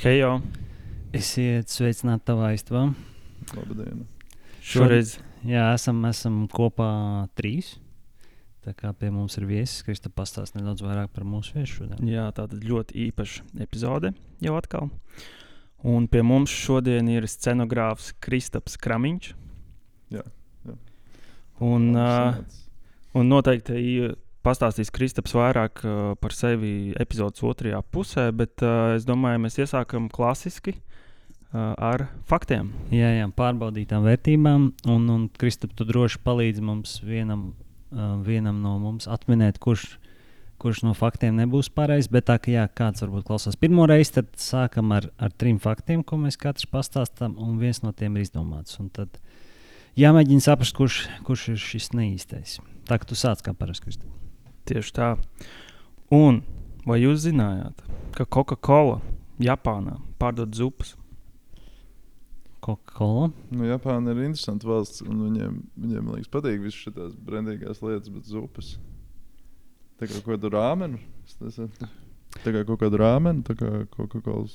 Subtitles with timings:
[0.00, 0.38] Hejo,
[1.12, 2.86] Esiet sveicināti tavā istabā.
[3.52, 4.06] Labdien!
[4.64, 6.86] šoreiz Jā, esam, esam kopā
[7.36, 7.74] trīs.
[8.64, 12.00] Tā kā pie mums ir viesis, Krista pastāst nedaudz vairāk par mūsu viesu šodien.
[12.08, 14.88] jā, tāda ļoti īpaša epizode jau atkal.
[15.84, 19.34] Un pie mums šodien ir scenogrāfs Kristaps Kramiņš.
[20.16, 20.24] Jā,
[20.64, 20.78] jā.
[21.60, 22.40] Un, uh,
[23.20, 23.76] un noteikti
[24.46, 30.08] pastāstīs Kristaps vairāk uh, par sevi epizodes otrajā pusē, bet uh, es domāju, mēs iesākam
[30.12, 32.70] klasiski uh, ar faktiem.
[32.94, 34.68] Jā, jā, pārbaudītām vērtībām.
[34.92, 37.50] Un, un Kristap, tu droši palīdzi mums vienam,
[38.24, 39.98] vienam no mums atminēt, kurš,
[40.62, 42.08] kurš no faktiem nebūs pareizs.
[42.12, 46.04] Bet tā kā jā, kāds varbūt klausās pirmo reizi, tad sākam ar, ar trim faktiem,
[46.06, 48.78] ko mēs katrs pastāstām, un viens no tiem ir izdomāts.
[48.80, 49.20] Un tad
[50.00, 52.58] jāmēģina saprast, kurš, kurš ir šis neīstais.
[52.88, 54.29] Tā kā tu sāc kā parasti, Kristap.
[54.68, 55.10] Tieši tā.
[56.14, 56.42] Un
[56.88, 57.84] vai jūs zinājāt,
[58.16, 58.98] ka Coca-Cola
[59.40, 60.96] Japānā pārdod zupas?
[62.60, 63.30] Coca-Cola.
[63.48, 68.28] Nu, Japāna ir interesanta valsts, un viņiem, viņiem liekas, patīk visas šīs brendīgās lietas, bet
[68.28, 68.74] zupas.
[69.96, 71.00] Tā kā kaut kāda rāmena.
[72.30, 74.46] Tā kā kaut kāda rāmena, tā kā Coca-Cola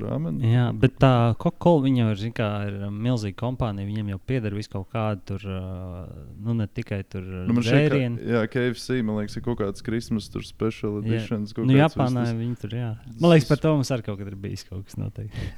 [0.00, 0.46] rāmena.
[0.46, 1.10] Jā, bet tā
[1.42, 3.88] Coca-Cola viņa jau ir, kā, ir um, milzīga kompānija.
[3.88, 6.06] Viņiem jau pieder vis kaut kāda tur, uh,
[6.46, 8.22] nu ne tikai tur Nu, dzērieni.
[8.30, 11.04] jā, KFC, man liekas, ir kaut kāds Christmas tur special Jā.
[11.10, 11.52] editions.
[11.56, 12.92] kaut Nu, Japānā viņi tur, jā.
[13.18, 15.50] Man liekas, par to mums arī kaut kad ir bijis kaut kas noteikti.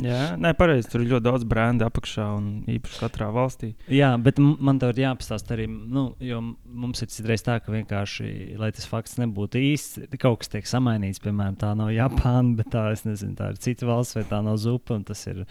[0.00, 0.88] Jā, nē, pareizi.
[0.92, 3.72] Tur ir ļoti daudz brāļu apakšā un īpaši katrā valstī.
[3.92, 8.30] Jā, bet man te ir jāpastāsta arī, nu, jo mums ir citreiz tā, ka vienkārši,
[8.60, 11.22] lai tas fakts nebūtu īsts, kaut kas tiek samainīts.
[11.24, 14.58] Piemēram, tā nav Japāna, bet tā, es nezinu, tā ir cita valsts vai tā nav
[14.62, 14.96] zupa.
[14.98, 15.44] un Tas ir,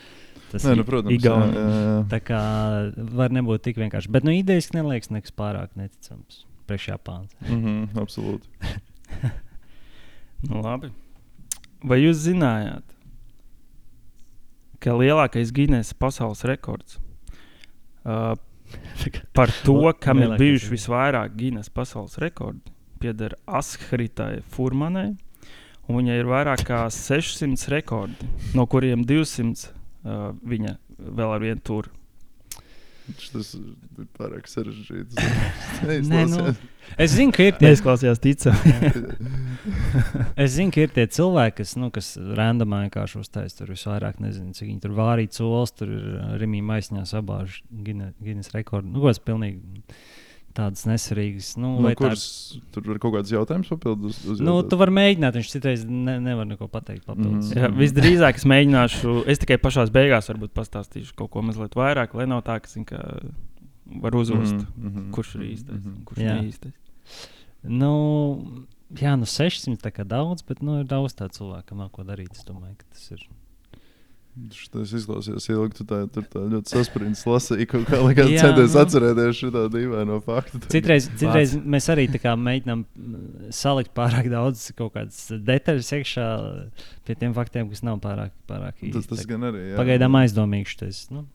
[0.51, 1.57] tas Nē, ir nu, protams, jā, Igauni.
[1.59, 1.97] jā, jā.
[2.13, 2.41] Tā kā
[3.19, 4.11] var nebūt tik vienkārši.
[4.13, 6.45] Bet, nu, idejas neliekas nekas pārāk neticams.
[6.69, 7.35] Priekš Japānas.
[7.49, 8.47] Mhm, absolūti.
[10.47, 10.87] Nu, labi.
[11.83, 12.83] Vai jūs zinājāt,
[14.83, 16.99] ka lielākais Guinness pasaules rekords
[18.05, 18.35] uh,
[19.37, 22.61] par to, kam ir bijuši visvairāk Guinness pasaules rekordi,
[23.01, 25.13] pieder Askaritai Furmanai.
[25.89, 31.89] Viņai ir vairāk nekā 600 rekordi, no kuriem 200 uh, viņa vēl ar vienu tur.
[33.17, 35.17] Tas ir pārāk sarežģīts.
[36.09, 36.53] Nē, nu,
[37.01, 37.73] es zinu, ka ir tie
[38.23, 38.73] ticami.
[40.39, 44.53] Es zinu, ka ir tie cilvēki, kas, nu, kas randomā vienkārši uztaisīja tur visvairāk, nezinu,
[44.55, 46.05] cik viņi tur vārīja colis, tur ir
[46.41, 48.93] Rimī maisiņā sabāžu Guinness rekordu.
[48.93, 49.59] Nu, kāds pilnīgi
[50.59, 51.53] tādas nesvarīgas.
[51.57, 52.23] Nu, Nu, vai tā- kurš
[52.75, 54.19] tur ir kaut kāds jautājums papildus?
[54.27, 57.53] Uz, Nu, tu vari mēģināt, viņš citreiz ne, nevar neko pateikt papildus.
[57.53, 57.59] Mhm.
[57.63, 62.27] Jā, visdrīzāk es mēģināšu, es tikai pašā beigās varbūt pastāstīšu kaut ko mazliet vairāk, lai
[62.27, 62.99] nav tā, ka, zin, ka
[63.89, 65.95] var uzvest, mm Mhm, mhm, kurš ir īstais, mhm.
[65.95, 66.35] un kurš Jā.
[66.43, 66.73] ir īstais.
[67.63, 67.93] Nu,
[68.95, 72.03] jā, nu 600 tā kā daudz, bet nu, ir daudz tādu cilvēku, kam nav ko
[72.07, 72.31] darīt.
[72.37, 73.25] Es domāju, ka tas ir.
[74.73, 75.75] Tas izklausās ilgi.
[75.79, 78.81] Tu tā, tur tā ļoti saspringts lasīji, kaut kā likās centies nu.
[78.83, 80.61] atcerēties šo dīvaino faktu.
[80.71, 85.19] Citreiz, citreiz mēs arī tā kā mēģinām mm, salikt pārāk daudz kaut kādas
[85.49, 86.27] detaļas iekšā
[87.07, 88.95] pie tiem faktiem, kas nav pārāk, pārāk īsti.
[88.99, 89.65] Tas, tas gan arī.
[89.71, 89.79] Jā.
[89.81, 91.05] Pagaidām aizdomīgs tas.
[91.13, 91.25] Nu.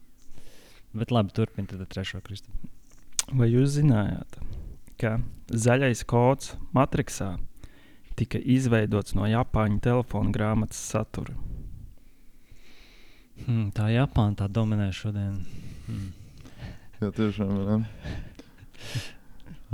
[0.94, 2.52] Bet labi, turpiniet ar trešo kristu.
[3.34, 4.38] Vai jūs zinājāt,
[5.00, 5.16] ka
[5.48, 7.34] zaļais kods Matrixā
[8.18, 11.34] tika izveidots no Japāņu telefona grāmatas satura?
[13.42, 15.40] Hmm, tā Japāna tā dominē šodien.
[15.88, 16.12] Hmm.
[17.00, 17.52] Jā, tiešām.
[17.68, 17.80] Jā.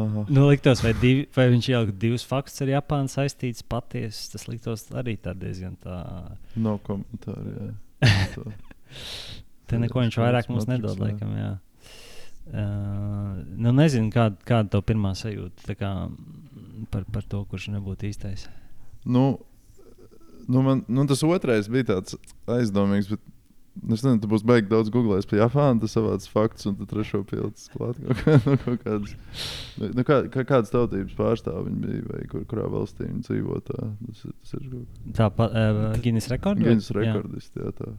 [0.01, 4.31] Nu, liktos, vai, divi, vai viņš ielika divus faktus ar Japānu saistīts patiesi.
[4.33, 5.99] Tas liktos arī tā diezgan tā.
[6.57, 7.57] Nav komentāru.
[8.01, 8.15] Jā.
[8.37, 8.47] To.
[9.71, 11.05] Te neko viņš vairāk mums nedod, jā.
[11.05, 11.35] laikam.
[11.37, 11.51] Jā.
[12.51, 15.91] Uh, nu, nezinu, kāda, kāda tev pirmā sajūta tā kā,
[16.91, 18.49] par, par to, kurš nebūtu īstais.
[19.05, 19.37] Nu,
[20.49, 22.19] nu, man, nu, tas otrais bija tāds
[22.51, 23.13] aizdomīgs.
[23.13, 23.23] Bet...
[23.81, 26.91] nu, Es nezinu, tu būsi baigi daudz googlējis par Japānu, tas savāds fakts, un tad
[26.91, 29.15] trešo pilsētu klāt kaut, kā, nu, kaut kādas.
[29.79, 33.61] Nu, nu, kā, kā, kādas tautības pārstāvji viņi bija, vai kur, kurā valstī viņi dzīvo.
[33.71, 33.79] Tā,
[34.09, 36.67] tas, ir- tas ir kaut Tā pa, uh, Guinness rekords.
[36.67, 37.57] kāds rekordists.
[37.57, 37.93] Jā, tā.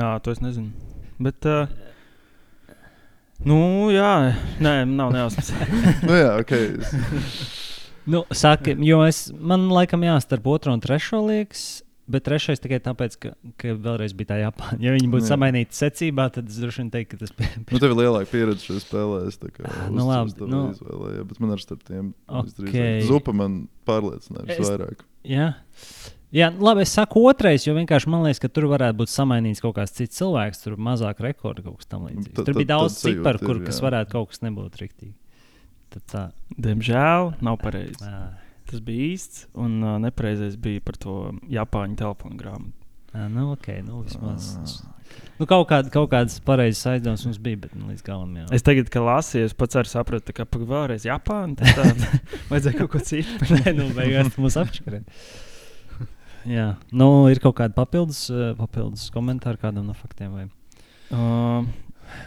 [0.00, 0.72] Jā, to es nezinu.
[1.20, 1.68] Bet, uh,
[3.44, 3.60] nu,
[3.94, 4.10] jā,
[4.60, 5.52] nē, nav nejausmas.
[6.08, 6.56] nu, jā, ok.
[6.56, 6.94] Es,
[8.10, 11.82] Nu, saka, jo es, man laikam jāstarp otro un trešo liekas.
[12.10, 13.30] Bet trešais tikai tāpēc, ka,
[13.60, 14.78] ka vēlreiz bija tā Japāna.
[14.84, 15.32] Ja viņi būtu Jā.
[15.36, 17.50] samainīti secībā, tad es droši vien teiktu, ka tas bija.
[17.70, 19.18] nu, tev ir lielāka pieredze šajā spēlē.
[19.30, 20.62] Es tā kā Nu, labi, nu.
[20.74, 22.48] izvēlei, jā, bet man ar starp tiem Ok.
[22.50, 23.04] visdrīzāk.
[23.06, 25.04] Zupa man pārliecināja Es- visvairāk.
[25.28, 25.52] Jā.
[26.30, 29.74] Jā, labi, es saku otrais, jo vienkārši man liekas, ka tur varētu būt samainīts kaut
[29.78, 32.36] kāds cits cilvēks, tur mazāk rekordu kaut kas tamlīdzīgs.
[32.46, 35.14] Tur bija daudz ciparu, kur kas varētu kaut kas nebūt riktīgi.
[35.90, 36.22] Tad tā.
[36.54, 38.06] Diemžēl nav pareizi.
[38.70, 41.14] Tas bija īsts, un uh, nepareizais bija par to
[41.50, 42.76] Japāņu telefonu grāmatu.
[43.10, 44.52] Jā, nu, ok, nu, vismaz.
[44.60, 44.96] Ah,
[45.40, 48.44] Nu, kaut, kāda, kaut kādas pareizas aizdomas mums bija, bet nu, līdz galam jau.
[48.54, 51.56] Es tagad, kad lasīju, es pats arī sapratu, ka pag- vēlreiz Japāna.
[51.58, 52.10] tad Tā,
[52.52, 53.48] vajadzēja kaut ko citu.
[53.56, 55.00] Nē, nu, beigās tu mūs apškarē.
[56.56, 58.22] Jā, nu, ir kaut kāda papildus,
[58.60, 60.36] papildus komentāri kādam no faktiem.
[60.38, 60.46] Vai,
[61.10, 61.66] Uh,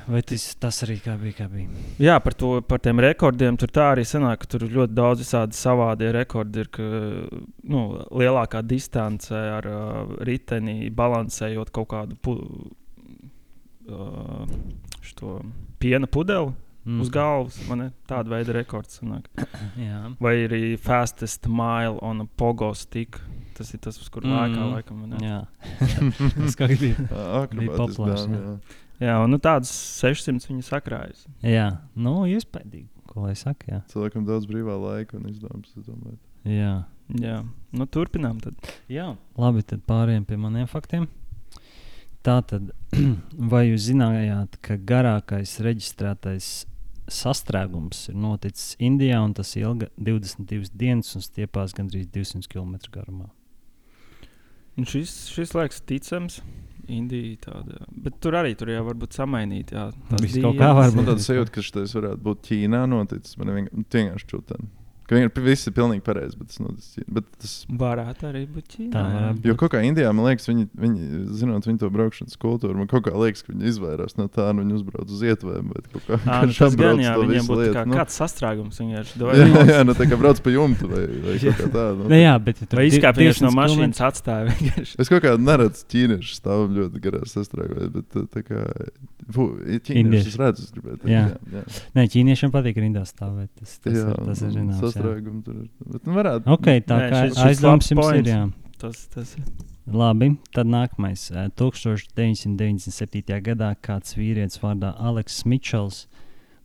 [0.08, 1.38] vai tas, tas arī kā bija?
[1.44, 1.84] Kā bija?
[2.02, 3.58] jā, par, to, par tiem rekordiem.
[3.60, 6.72] Tur tā arī sanāk, ka tur ļoti daudz visādi savādie rekordi ir.
[6.74, 6.88] Ka,
[7.70, 12.38] nu, lielākā distance ar uh, riteni balansējot kaut kādu pu,
[13.90, 14.44] uh,
[15.04, 15.40] šo
[15.84, 16.54] piena pudeli
[16.86, 17.02] mm.
[17.02, 17.60] uz galvas.
[17.70, 19.02] Man ir tāda veida rekords.
[20.24, 23.20] Vai arī fastest mile on a pogo stick.
[23.54, 24.34] Tas ir tas, uz kur Mm.
[24.34, 25.04] lēkā laikam.
[25.22, 25.42] jā.
[26.40, 26.96] tas kā bija.
[27.44, 28.54] Akrobātiski populārs, dāma, jā.
[28.54, 28.83] jā.
[29.04, 31.26] Jā, un nu, tādas 600 viņa sakrājas.
[31.44, 31.68] Jā,
[32.00, 33.68] nu, iespējams, ko lai saka.
[33.70, 36.20] Jā, Cilvēkam daudz brīvā laika un domāju.
[36.48, 36.76] jā.
[37.20, 37.42] Jā,
[37.76, 38.40] nu, turpinām.
[38.42, 38.56] Tad.
[38.88, 39.10] jā.
[39.38, 41.10] labi, tad pārējiem pie maniem faktiem.
[42.24, 42.72] Tātad,
[43.52, 46.52] vai jūs zinājāt, ka garākais reģistrētais
[47.12, 53.28] sastrēgums ir noticis Indijā, un tas ilga 22 dienas un stiepās gandrīz 200 km garumā?
[54.80, 56.40] Un šis, šis liekas ticams.
[56.92, 57.84] Indija tāda.
[58.06, 59.76] Bet tur arī tur jau var būt samainīta.
[59.78, 63.38] Jā, tās Viss kaut kā var Man tāda sajūta, ka šis varētu būt Ķīnā noticis.
[63.40, 64.72] Man vienkārši, vienkārši čūteni.
[65.04, 66.94] Ka viņi ir visi pilnīgi pareizi, bet tas noticis.
[66.96, 67.14] Ķīnā.
[67.18, 67.54] Bet tas
[67.84, 68.92] Varētu arī būt Ķīnā.
[68.94, 69.26] Tā jā.
[69.50, 71.10] Jo kaut kā Indijā, man liekas, viņi, viņi
[71.42, 74.62] zinot viņu to braukšanas kultūru, man kaut kā liekas, ka viņi izvairās no tā, un
[74.64, 75.74] viņi uzbrauc uz ietvēm.
[76.08, 77.98] kā Ā, nu, tas gan jā, to viņiem būtu kā, nu.
[78.00, 78.80] kāds sastrēgums.
[78.94, 79.36] Jā, dod-
[79.74, 81.98] jā, nu tā kā brauc pa jumtu vai, vai kaut kā tāda.
[82.00, 84.56] Nu, Nu, jā, bet ja tur izkāpties no 200 mašīnas, atstāja.
[85.02, 88.64] Es kaut kā neredzu ķīniešu stāvu ļoti garā sastrēgojot, bet tā kā
[89.34, 90.34] fu, ķīnieši Indieši.
[90.34, 91.10] es redzu, es gribētu.
[91.10, 91.24] Jā.
[91.32, 91.64] jā, jā.
[91.98, 93.50] Nē, ķīniešiem patīk rindā stāvēt.
[93.60, 94.93] Tas, tas, jā ir, tas ir zināms.
[94.96, 95.02] Jā.
[95.02, 95.68] Sastrēgumi tur ir.
[95.86, 96.48] Bet, nu, varētu.
[96.56, 98.02] Ok, tā Nē, kā šis- šis aizdoms labs jums ir.
[98.04, 98.30] points.
[98.30, 98.42] Jā.
[98.84, 99.44] Tas, tas ir.
[99.88, 101.26] Labi, tad nākamais.
[101.36, 103.42] Eh, 1997.
[103.44, 106.06] gadā kāds vīrietis vārdā Aleks Mičels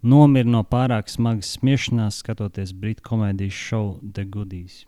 [0.02, 4.84] nomira no pārāk smagas smiešanās, skatoties britu komēdijas šovu The Goodies.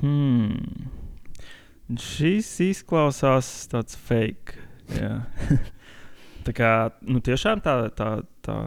[0.00, 0.88] Hmm.
[2.00, 4.56] Šis izklausās tāds fake.
[4.96, 5.20] Jā.
[6.46, 6.70] tā kā
[7.04, 8.08] nu, tiešām tā, tā,
[8.44, 8.58] tā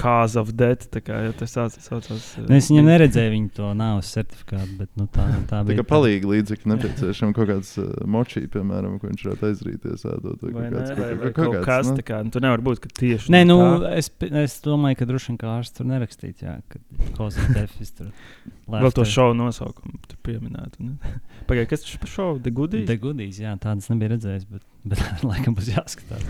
[0.00, 2.22] cause of death, tā kā ja tas tāds saucās.
[2.40, 5.82] Nu, es viņam neredzēju viņu to nāves certifikātu, bet nu, tā, tā Tā bija.
[5.82, 10.46] kā palīgi līdzekļi nepieciešami kaut kāds uh, močī, piemēram, ko viņš varētu aizrīties ēdot.
[10.48, 11.92] Vai, ne, kāds- vai, vai kaut kaut kāds, kas nu.
[11.92, 13.92] tāds- tā kā nu, tur nevar būt, ka tieši Nē, nu, tā.
[14.00, 14.08] es,
[14.46, 16.80] es domāju, ka droši vien kā ārsts tur nerakstīts, jā, ka
[17.20, 18.08] Kozas defis tur.
[18.72, 20.80] Vēl to šovu nosaukumu tur pieminētu.
[20.88, 20.96] ne?
[21.50, 22.40] Pagaidiet, kas tas par šovu?
[22.42, 22.86] The Goodies?
[22.88, 26.24] The Goodies, jā, tādas nebija redzējis, bet, bet laikam būs jāskatās.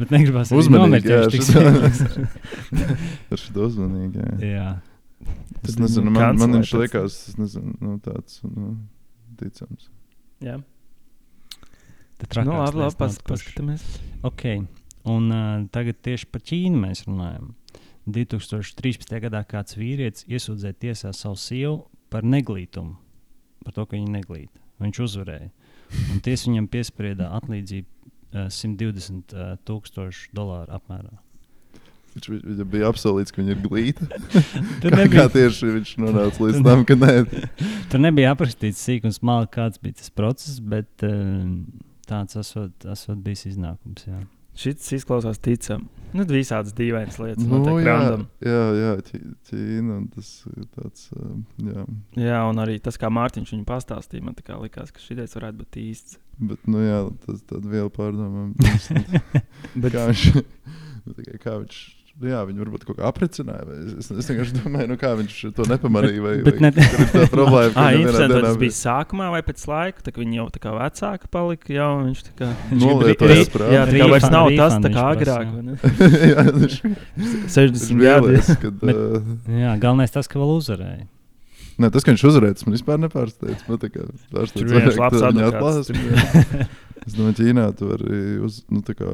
[0.00, 2.31] bet negribas Uzmanīgi, jā, tik šis- smieklīgs.
[3.32, 4.26] Ar šo uzmanīgi.
[4.42, 4.50] Jā.
[4.52, 4.68] Jā.
[5.62, 8.74] Es nezinu, viņu man, man viņš liekas, tas nezinu, nu, tāds nu,
[9.38, 9.86] ticams.
[10.42, 10.56] Jā,
[12.28, 13.82] Tad nu, labi, labi pas, paskatāmies.
[14.22, 14.44] Ok,
[15.10, 17.50] un uh, tagad tieši par Ķīnu mēs runājam.
[18.06, 19.14] 2013.
[19.22, 21.76] gadā kāds vīrietis iesūdzēja tiesā savu sievu
[22.10, 22.94] par neglītumu,
[23.66, 24.62] par to, ka viņa neglīta.
[24.82, 25.50] Viņš uzvarēja.
[26.14, 31.18] Un tiesa viņam piesprieda atlīdzību uh, 120 uh, tūkstošu dolāru apmērā.
[32.12, 34.08] Viņš vi- viņam bija apsolīts, ka viņa ir glīta.
[34.82, 37.14] Tur kā, kā nebija, tieši viņš nonāca līdz tam, ka nē,
[37.92, 41.48] tur nebija aprakstīts sīk un smalki, kāds bija tas process, bet uh,
[42.08, 44.04] tāds esot, esot bijis iznākums.
[44.10, 44.20] Jā.
[44.52, 45.86] Šis izklausās ticam.
[46.12, 47.40] Nu, visādas dīvainas lietas.
[47.48, 48.26] nu, Nu, jā, random.
[48.44, 49.94] jā, jā, Ķī- Ķīna.
[49.96, 51.86] un Tas ir tāds, uh, jā.
[52.20, 55.80] Jā, un arī tas, kā Mārtiņš viņu pastāstīja, man kā likās, ka šis varētu būt
[55.80, 56.18] īsts.
[56.42, 58.52] Bet, nu jā, tas tāda viela pārdomām.
[58.60, 60.26] Bet, kā viņš,
[61.06, 61.80] nu, kā, kā viņš,
[62.22, 63.64] nu jā, viņi varbūt kaut kā aprecināja.
[64.00, 66.22] Es, es vienkārši domāju, nu, kā viņš to nepamanīja.
[66.24, 67.72] Vai, Bet vai, ne- kur ir tā problēma.
[67.74, 70.74] ka Ah, vienā dienā tas bija sākumā vai pēc laika, tad viņi jau tā kā
[70.78, 71.72] vecāki palika.
[71.76, 73.72] Jā, un viņš tā kā Nolietojas Ri- prātā.
[73.76, 75.56] Jā, tā vairs nav tas tā kā viņš agrāk.
[75.62, 75.78] ne?
[76.32, 76.78] jā, viņš,
[77.58, 78.36] 60 gadi.
[78.36, 81.08] viņš kad, Bet- uh, jā, galvenais tas, ka vēl uzvarēja.
[81.80, 83.62] Nē, tas, ka viņš uzvarēja, tas man vispār nepārsteidz.
[83.66, 84.82] Man tā kā pārsteidz ka
[85.48, 86.66] atklās, jā.
[87.02, 89.08] Es domāju, Ķīnā tu vari uz, nu, tā kā,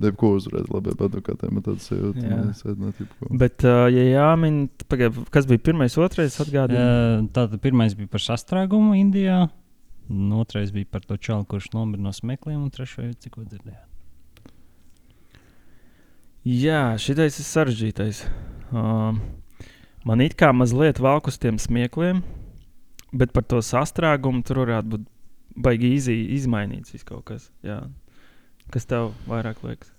[0.00, 2.24] debko uzvarēt labiem advokātiem, man tāds sajūta.
[2.24, 2.38] Jā.
[2.50, 3.28] Es ēdināt jebko.
[3.42, 7.26] Bet, uh, ja jāmin, pagaid, kas bija pirmais, otrais atgādājums?
[7.26, 9.44] Uh, Tātad pirmais bija par sastrēgumu Indijā,
[10.12, 13.88] un otrais bija par to čalu, kurš nomira no smekliem, un trešais, cik ko dzirdējāt.
[16.48, 18.24] Jā, šitais ir sarežģītais.
[18.74, 19.20] Um,
[20.08, 22.24] man it kā mazliet velk uz tiem smiekliem,
[23.14, 25.04] bet par to sastrēgumu tur varētu būt
[25.62, 25.92] baigi
[26.38, 27.50] izmainīts kaut kas.
[27.62, 27.84] Jā.
[28.72, 29.92] Kas tev vairāk liekas?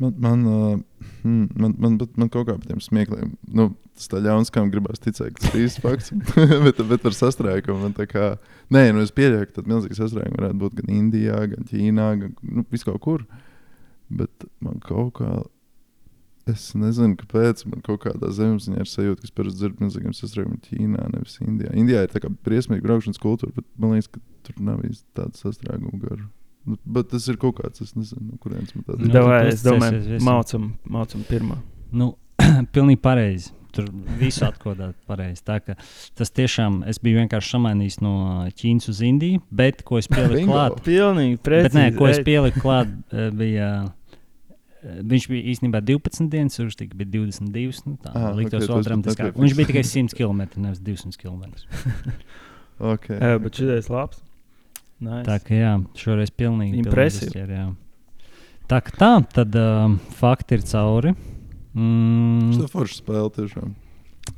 [0.00, 0.78] Man, man uh,
[1.22, 5.02] man, man, bet man kaut kā par tiem smiekliem, nu, tas tā ļauns, kam gribās
[5.02, 6.12] ticēt, ka tas ir īsts fakts.
[6.66, 8.32] bet, bet par sastrēgumu man tā kā,
[8.72, 12.36] nē, nu es pieļauju, ka tad milzīgs sastrēgums varētu būt gan Indijā, gan Ķīnā, gan
[12.42, 13.24] nu, vis kaut kur.
[14.10, 15.30] Bet man kaut kā,
[16.50, 20.64] es nezinu, kāpēc man kaut kādā zemesziņā ir sajūta, ka es parasti dzirdu milzīgiem sastrēgumiem
[20.66, 21.76] Ķīnā, nevis Indijā.
[21.78, 25.44] Indijā ir tā kā briesmīga braukšanas kultūra, bet man liekas, ka tur nav īsti tāda
[25.44, 26.26] sastrēguma gara.
[26.68, 29.14] Nu, bet tas ir kaut kāds, es nezinu, no kurienes man tāda Nu, ir.
[29.14, 31.56] Davai, tu es domāju, mācam, mācam pirmā.
[31.92, 32.10] Nu,
[32.74, 33.54] pilnīgi pareizi.
[33.70, 33.86] Tur
[34.18, 35.44] viss atklāts pareizi.
[35.46, 35.60] Tā
[36.18, 38.12] Tas tiešām es biju vienkārši samainījis no
[38.58, 40.80] Ķīnas uz Indiju, bet ko es pieliku klāt?
[40.88, 41.78] Pilnīgi Bet precīzi.
[41.78, 43.68] nē, ko es pieliku klāt, eh, bija.
[44.82, 47.86] eh, Viņš bija īstenībā 12 dienas, kurš tika bija 22.
[47.86, 49.30] Nu, tā Ah, liktos ok, vēl tas dramatiskāk.
[49.30, 49.44] nepiefiks.
[49.46, 51.44] Viņš bija tikai 100 km, nevis 200 km.
[52.80, 54.22] Okay, ej, Bet šis ir labs.
[55.00, 55.24] Nice.
[55.28, 56.82] Tā kā jā, šoreiz pilnīgi.
[56.84, 57.60] Impresīvi.
[58.70, 61.14] Tā kā tā, tad uh, fakti ir cauri.
[61.74, 63.72] Mm, Tas ir foršs spēle tiešām.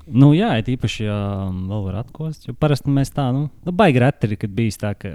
[0.08, 1.18] Nu, jā, it īpaši, ja
[1.52, 2.46] vēl var atkost.
[2.48, 5.10] Jo parasti mēs tā, nu, nu baigi reti ir, kad bijis tā, ka,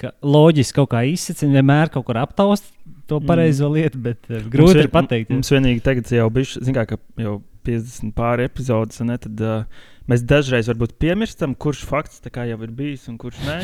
[0.00, 2.70] ka, loģiski kaut kā izsacīt, vienmēr kaut kur aptaust
[3.10, 5.32] to pareizo lietu, bet uh, grūti vien- ir pateikt.
[5.34, 7.36] Mums vienīgi tagad jau bija, zināmā mērā, ka jau
[7.68, 12.72] 50 pāri epizodes, un ne, tad uh, mēs dažreiz varbūt piemirstam, kurš fakts jau ir
[12.76, 13.58] bijis un kurš nē.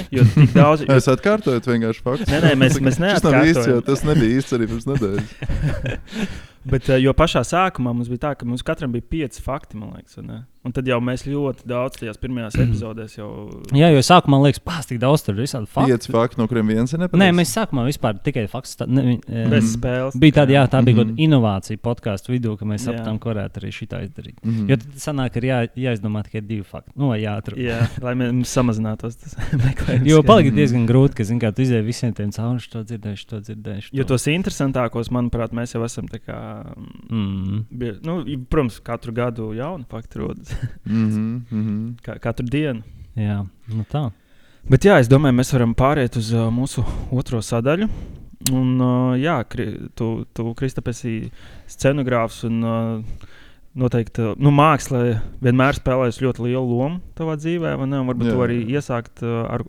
[0.54, 2.30] Daudz, jo, Es atkārtoju, vienkārši fakts.
[2.32, 3.86] Nē, nē, mēs- mēs Tas nav īsts, neatkārtojam.
[3.90, 5.28] tas nebija īsts arī pirms nedēļas.
[6.66, 9.94] bet, uh, jo pašā sākumā mums bija tā, ka mums katram bija pieci fakti, man
[9.96, 10.16] liekas.
[10.18, 10.44] vai ne?
[10.66, 13.28] Un tad jau mēs ļoti daudz tajās pirmajās epizodēs jau.
[13.70, 15.92] Jā, jo sākumā liekas, pās, tik daudz tur ir visādi fakti.
[15.94, 17.22] Pieci fakti, no kuriem viens ir nepareizs.
[17.22, 18.74] Nē, mēs sākumā vispār tikai faktus.
[18.80, 19.76] tā- Ne, Bez Mhm.
[19.76, 20.16] spēles.
[20.18, 21.14] bija tāda, jā, tā bija kaut Mhm.
[21.14, 24.34] kāda inovācija podkāstu vidū, ka mēs sapratām, ka varētu arī šitā izdarīt.
[24.42, 24.68] Mhm.
[24.68, 26.90] Jo tad sanāk, ka ir jā, jāizdomā tikai divi fakti.
[26.96, 27.58] Nu, vai jāatrod.
[27.62, 30.04] Jā, lai mēs samazinātos tas meklējums.
[30.04, 33.40] Jo palika diezgan grūti, ka, zin, kā, tu izdevi visiem tiem cauri, šo dzirdējuši, to
[33.40, 33.90] dzirdējuši.
[33.92, 36.55] Jo tos interesantākos, manuprāt, mēs jau esam tā kā.
[37.10, 37.64] Mm.
[37.70, 38.18] Bie, nu,
[38.50, 40.52] protams, katru gadu jauni fakti rodas.
[40.86, 41.80] Mhm, mhm.
[42.04, 42.82] Ka- Katru dienu.
[43.16, 43.40] Jā,
[43.72, 44.08] nu tā.
[44.68, 46.82] Bet jā, es domāju, mēs varam pāriet uz uh, mūsu
[47.14, 47.86] otro sadaļu.
[48.52, 49.66] Un, uh, jā, kri,
[49.98, 51.30] tu, tu Kristap, esi
[51.70, 53.30] scenogrāfs un uh,
[53.78, 55.00] noteikti uh, nu, mākslā
[55.42, 57.76] vienmēr spēlējusi ļoti lielu lomu tavā dzīvē.
[57.80, 59.64] Varbūt Jā, tu arī iesākt, uh, ar,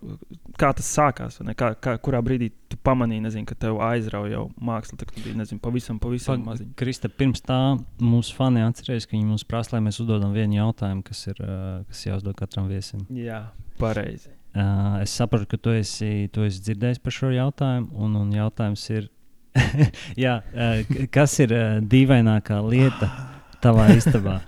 [0.60, 1.40] kā tas sākās.
[1.58, 5.38] Kā, kā, kurā brīdī tu pamanīji, nezinu, ka tev aizrauja jau māksla, tad tu biji
[5.38, 6.74] nezinu, pavisam, pavisam maziņš.
[6.80, 7.60] Krista, pirms tā
[8.04, 12.04] mūsu fani atcerēs, ka viņi mums prasa, lai mēs uzdodam vienu jautājumu, kas ir kas
[12.10, 13.06] jāuzdod katram viesim.
[13.14, 13.46] Jā,
[13.82, 14.34] pareizi.
[14.58, 18.88] Uh, es saprotu, ka tu esi, tu esi dzirdējis par šo jautājumu, un, un jautājums
[18.90, 19.10] ir,
[20.26, 23.12] jā, uh, kas ir uh, dīvainākā lieta
[23.64, 24.40] tavā istabā?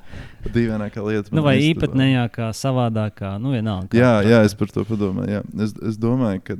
[0.45, 1.33] Dīvainākā lieta.
[1.35, 3.91] nu, vai īpatnējākā, savādākā, nu vienalga.
[3.97, 5.33] Jā, kāda jā, tā- es par to padomāju.
[5.35, 5.41] Jā.
[5.65, 6.55] Es, es domāju, ka.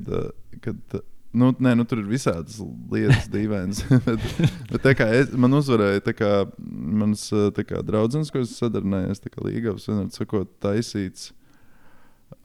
[0.60, 2.56] Kad, Nu, nē, nu, tur ir visādas
[2.90, 3.84] lietas, dīvainas.
[4.08, 4.24] bet,
[4.72, 9.14] bet tā kā es, man uzvarēja tā kā, mans tā kā, draugs, ko es sadarboju,
[9.22, 11.30] tā kā Līgavas, vienmēr sakot, taisīts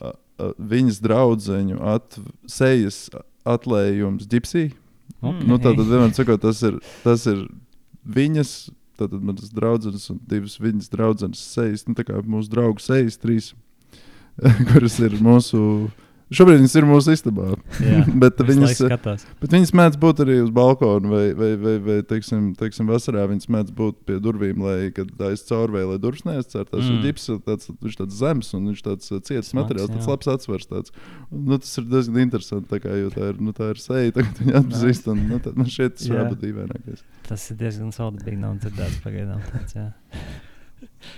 [0.04, 3.06] a, a, viņas draugu at, sejas
[3.48, 4.66] atlējums ģipsī.
[5.24, 5.40] Ok.
[5.48, 7.46] Nu, tā tad vienmēr sakot, tas ir, tas ir
[8.04, 8.56] viņas.
[8.94, 13.52] Tātad manas draudzenes un divas viņas draudzenes sejas, nu, tā kā mūsu draugu sejas, trīs,
[14.70, 15.60] kuras ir mūsu.
[16.34, 17.46] Šobrīd viņas ir mūsu istabā.
[17.82, 18.82] Jā, bet, viņas,
[19.40, 23.50] bet viņas mēdz būt arī uz balkona, vai, vai, vai, vai teiksim, teiksim, vasarā viņas
[23.54, 26.84] mēdz būt pie durvīm, lai kad aiz caurvēja, lai durvis neaizcērtās.
[26.84, 27.02] Mm.
[27.04, 30.70] Ģips, tāds, viņš tāds zems un viņš tāds uh, ciets Smags, materiāls, tāds labs atsvars.
[30.70, 30.94] Tāds.
[31.30, 34.58] Nu, tas ir diezgan interesanti, kā, jo tā ir, nu, tā ir seja, tagad viņi
[34.62, 35.12] atpazīst.
[35.12, 37.06] Un, nu, tā, man šķiet, tas būt dīvainākais.
[37.28, 39.44] Tas ir diezgan saudabīgi, nav dzirdēts pagaidām.
[39.52, 39.78] Tāds.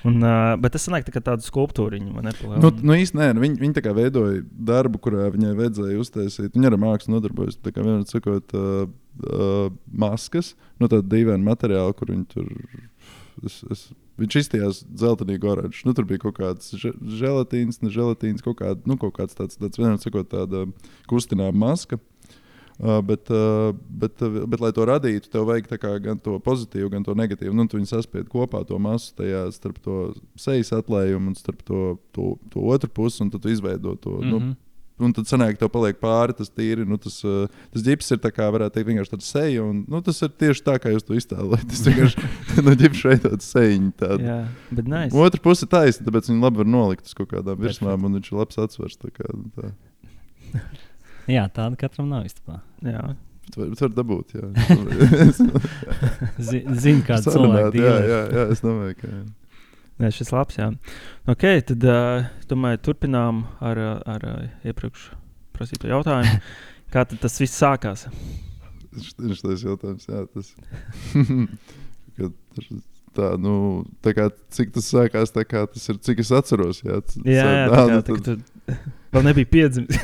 [0.09, 2.33] Un, uh, bet tas sanāk tā kā tādu skulptūriņu, vai ne?
[2.39, 6.01] pa Nu, nu īsti nē, nu, viņi, viņi tā kā veidoja darbu, kurā viņai vajadzēja
[6.03, 6.57] uztaisīt.
[6.57, 7.59] Viņa ar mākslu nodarbojas.
[7.63, 8.89] Tā kā vienmēr sakot, uh,
[9.27, 12.51] uh, maskas no tāda dīvaina materiāla, kur viņi tur.
[13.45, 15.85] Es, es, viņš izstījās zeltainīgi oranžs.
[15.85, 19.59] Nu, tur bija kaut kāds že- želatīns, ne želatīns, kaut, kād, nu, kaut kāds tāds,
[19.61, 20.65] tāds vienmēr sakot, tāda
[21.11, 22.01] kustināma maska.
[22.01, 22.16] Uh,
[22.79, 23.31] bet,
[23.89, 25.71] bet, bet, lai to radītu, tev vajag
[26.05, 27.55] gan to pozitīvu, gan to negatīvu.
[27.57, 32.35] Nu, viņi saspiež kopā to masu tajā starp to sejas atlējumu un starp to, to,
[32.53, 34.11] to otru pusi, un tad izveido to.
[34.11, 34.37] Mm -hmm.
[34.37, 34.49] Mhm.
[34.49, 34.57] nu,
[34.97, 36.87] Un tad sanāk, ka tev paliek pāri tas tīri.
[36.89, 39.65] Nu, tas, tas ģips ir tā kā, varētu teikt, vienkārši tāds seja.
[39.65, 41.83] Un, nu, tas ir tieši tā, kā jūs to iztēlojaties.
[41.85, 44.25] Tas vienkārši no ģipsa šeit tāds sejiņš.
[44.25, 44.39] Jā,
[44.71, 45.13] bet nice.
[45.13, 48.33] Otra puse ir taisna, tāpēc viņi labi var nolikt uz kaut kādām virsmām, un viņš
[48.33, 48.97] ir labs atsvars.
[48.97, 49.69] Tā kā, nu, tā.
[51.31, 52.61] jā, tāda katram nav istabā.
[52.87, 53.03] Jā.
[53.57, 54.35] Bet var, dabūt.
[54.35, 54.47] Jā.
[56.83, 58.09] Zinu, kāda Sarunāt, cilvēka jā, ir.
[58.11, 59.11] jā, jā, es domāju, ka.
[59.13, 59.21] jā.
[60.03, 60.59] Nē, šis labs.
[60.59, 60.67] Jā.
[61.33, 65.07] Ok, tad uh, domāju, turpinām ar, ar uh, iepriekš
[65.57, 66.41] prasīto jautājumu.
[66.93, 68.05] Kā tad tas viss sākās?
[68.97, 70.05] Ir tas jautājums.
[70.11, 70.53] Jā, tas.
[72.17, 72.29] ka
[73.17, 73.55] tā, nu,
[74.05, 76.83] tā kā, cik tas sākās, tā kā tas ir, cik es atceros.
[76.85, 78.83] Jā, tas, Jā, jā, tā, tā kā, nu, tā, tad- ka tu
[79.17, 79.99] vēl nebija piedzimis.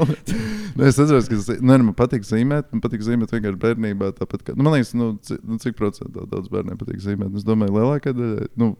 [0.76, 2.68] nu, es atceros, ka zi- nu, man patīk zīmēt.
[2.74, 4.10] Man patīk zīmēt vienkārši bērnībā.
[4.18, 7.34] Tāpat, kā, nu, man liekas, nu, cik, nu, cik procentā daudz bērniem patīk zīmēt.
[7.40, 8.70] Es domāju, lielākā daļa, nu,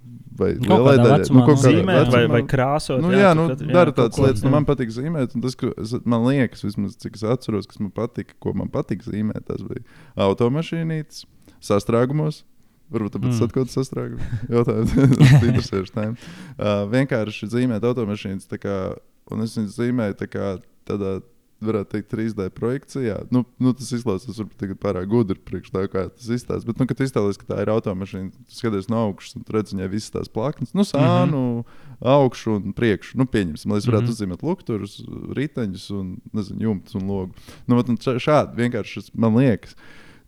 [0.40, 3.02] vai Kaut lielai daļai, nu, kaut nu, kādā Zīmēt vai, vai krāsot.
[3.04, 4.54] Nu, jā, tu nu, kad- dara kaut tādas lietas, nu, jā.
[4.58, 5.34] man patīk zīmēt.
[5.36, 9.04] un Tas, es, man liekas, vismaz cik es atceros, kas man patika, ko man patīk
[9.06, 9.84] zīmēt, tas bija
[10.28, 11.24] automašīnītes,
[11.64, 12.44] sastrēgumos.
[12.90, 13.28] Varbūt Mm.
[13.30, 13.38] mm.
[13.38, 14.30] kaut kāds sastrēgums.
[14.50, 16.16] Jautājums, tas interesēs tēm.
[16.58, 18.76] Uh, vienkārši zīmēt automašīnas, tā kā,
[19.34, 20.54] un es viņas zīmēju tā kā
[20.88, 21.20] tādā,
[21.64, 23.16] varētu teikt, 3D projekcijā.
[23.34, 26.66] Nu, nu tas izklausās varbūt tagad pārāk gudri priekš tā, kā tas izstāsta.
[26.68, 30.14] Bet, nu, kad iztēlojas, ka tā ir automašīna, skaties no augšas un redz viņai visas
[30.14, 32.10] tās plaknes, nu, sānu, mm -hmm.
[32.14, 33.18] augšu un priekšu.
[33.20, 34.08] Nu, pieņemsim, lai es varētu mm.
[34.08, 34.16] -hmm.
[34.16, 35.00] uzzīmēt lukturus,
[35.36, 37.34] riteņus un, nezinu, jumtus un logu.
[37.66, 39.76] Nu, vat un šā- šādi vienkārši man liekas.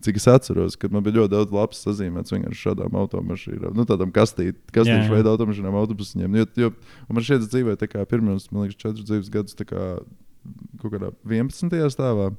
[0.03, 4.11] Cik es atceros, ka man bija ļoti daudz labs sazīmēts vienkārši šādām automašīnām, nu, tādām
[4.15, 6.35] kastītām, Jā, kastīšu veidu automašīnām, autobusiņiem.
[6.41, 6.71] Jo, jo
[7.07, 9.85] man šeit dzīvoja tā kā pirmos, man liekas, četrus dzīves gadus, tā kā
[10.81, 11.79] kaut kādā 11.
[11.93, 12.33] stāvā.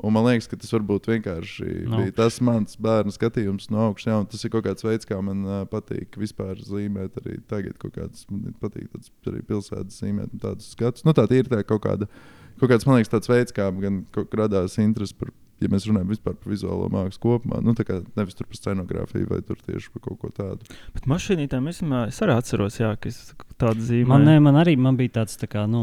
[0.00, 1.98] Un man liekas, ka tas varbūt vienkārši No no.
[2.00, 4.06] bija tas mans bērnu skatījums no augšas.
[4.08, 7.18] Jā, tas ir kaut kāds veids, kā man uh, patīk vispār zīmēt.
[7.20, 11.04] Arī tagad kaut kāds man patīk tāds arī pilsētas zīmēt tādus skatus.
[11.04, 12.08] Nu, tā ir tā kaut kāda,
[12.56, 14.00] kaut kāds, man liekas, tāds veids, kā gan
[14.32, 17.60] radās interesi par, ja mēs runājam vispār par vizuālo mākslu kopumā.
[17.64, 20.68] Nu, tā kā nevis tur par scenogrāfiju vai tur tieši par kaut ko tādu.
[20.96, 23.20] Bet mašīnītēm es, es arī atceros, jā, ka es
[23.60, 24.10] tādu zīmēju.
[24.12, 25.82] Man, ne, man arī man bija tāds tā kā, nu,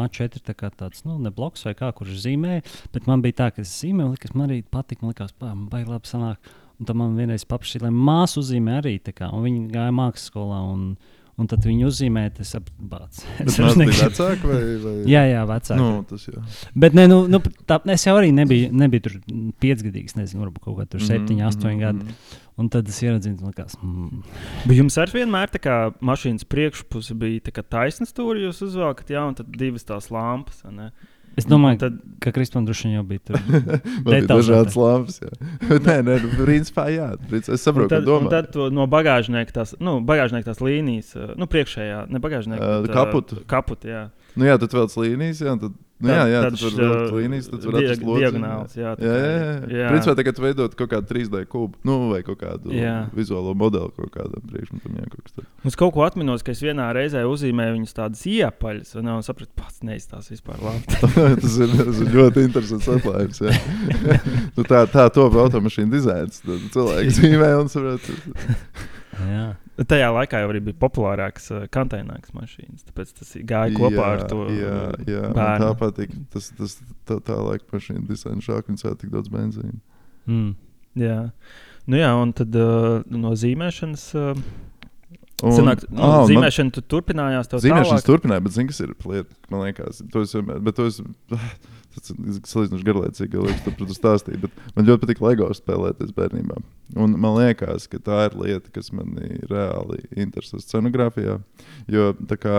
[0.00, 2.64] A4, tā kā tāds nu, ne bloks vai kā, kurš zīmēja.
[2.94, 5.04] Bet man bija tā, ka es zīmēju, kas man arī patika.
[5.04, 6.52] Man liekas, ka man baigi labi sanāk.
[6.80, 8.96] Un tad man vienreiz paprasīja, lai māsu uzzīmē arī.
[9.02, 10.62] tā Kā, un viņi gāja mākslas skolā.
[10.72, 10.94] Un,
[11.42, 13.24] un tad viņi uzzīmēja, tas apbāts.
[13.42, 14.60] Bet tas bija vecāki vai?
[14.84, 14.94] vai...
[15.10, 15.80] Jā, jā, vecāki.
[15.80, 16.44] Nu, tas jā.
[16.84, 19.18] Bet ne, nu, nu, tā, es jau arī nebiju, nebiju tur
[19.62, 22.06] piecgadīgs, nezinu, varbūt kaut kā tur septiņi, Mhm, astoņi mhm, gadi.
[22.06, 22.40] mhm.
[22.60, 24.18] Un tad es ieraudzīju, ka likās, mm,
[24.68, 29.08] Bet jums arī vienmēr tā kā mašīnas priekšpuse bija tā kā taisna stūra, jūs uzvelkat,
[29.14, 30.60] jā, un tad divas tās lampas.
[31.38, 33.38] Es domāju, tad, ka Kristofam droši vien jau bija tur.
[34.06, 35.20] Bija dažādas lampas.
[35.22, 35.30] jā.
[35.68, 37.12] Bet nē, nē, nu, principā jā.
[37.40, 38.32] Es saprotu, tad, ko domā.
[38.32, 42.72] tad no bagāžnieka tās, nu, bagāžnieka tās līnijas, uh, nu, priekšējā, ne bagāžnieka.
[42.82, 43.42] Ā, kaputu.
[43.50, 44.04] Kaputu, jā.
[44.32, 47.14] Nu, jā, tad vēl tas līnijas, jā, tad, nu, jā, jā, tad, tad var vilkt
[47.18, 48.76] līnijas, tad var atrast lodziņu, diagonāls.
[48.78, 49.50] Jā, Jā, jā, jā.
[49.76, 49.88] jā.
[49.92, 52.94] Principā tagad veidot kaut kādu 3D kubu, nu, vai kaut kādu Jā.
[53.12, 55.50] vizuālo modeli kaut kādam priekšmetam, jā, kaut kas tāds.
[55.68, 59.52] Es kaut ko atminos, ka es vienā reizē uzzīmēju viņas tādas iepaļas, un es sapratu,
[59.60, 60.96] pats neizstāsta vispār labi.
[61.44, 63.42] tas, ir, tas ir ļoti interesants atklājums.
[63.44, 63.52] jā.
[64.56, 66.40] nu, tā, tā top automašīna dizains.
[66.48, 68.08] Tad Cilvēki dzīvē un saprot.
[69.28, 69.44] Jā.
[69.88, 72.84] Tajā laikā jau bija populārākas, uh, kantainākas mašīnas.
[72.88, 74.74] Tāpēc tas gāja kopā ar to Jā,
[75.08, 75.64] jā man bērnu.
[75.64, 76.16] tā patīk.
[76.34, 76.76] Tas, tas
[77.08, 79.78] tā, tā laika mašīna dizaina šāk un cēl tik daudz benzīna.
[80.28, 80.52] Mm.
[81.00, 81.18] Jā.
[81.86, 84.04] Nu jā, un tad uh, no zīmēšanas.
[84.14, 84.44] Uh,
[85.42, 87.48] Un- Sanāk, nu, Ā, un man- zīmēšana tu turpinājās.
[87.50, 88.04] tālāk?
[88.06, 91.00] turpināja, bet zini, kas ir lieta, man liekas, to es vienmēr, bet to es,
[91.96, 96.60] tas ir salīdzinoši garlaicīgi, jau liekas, tur stāstīt, bet man ļoti patīk LEGO spēlēties bērnībā.
[97.02, 101.38] Un man liekas, ka tā ir lieta, kas manī reāli interesē scenogrāfijā,
[101.92, 102.56] jo tā kā,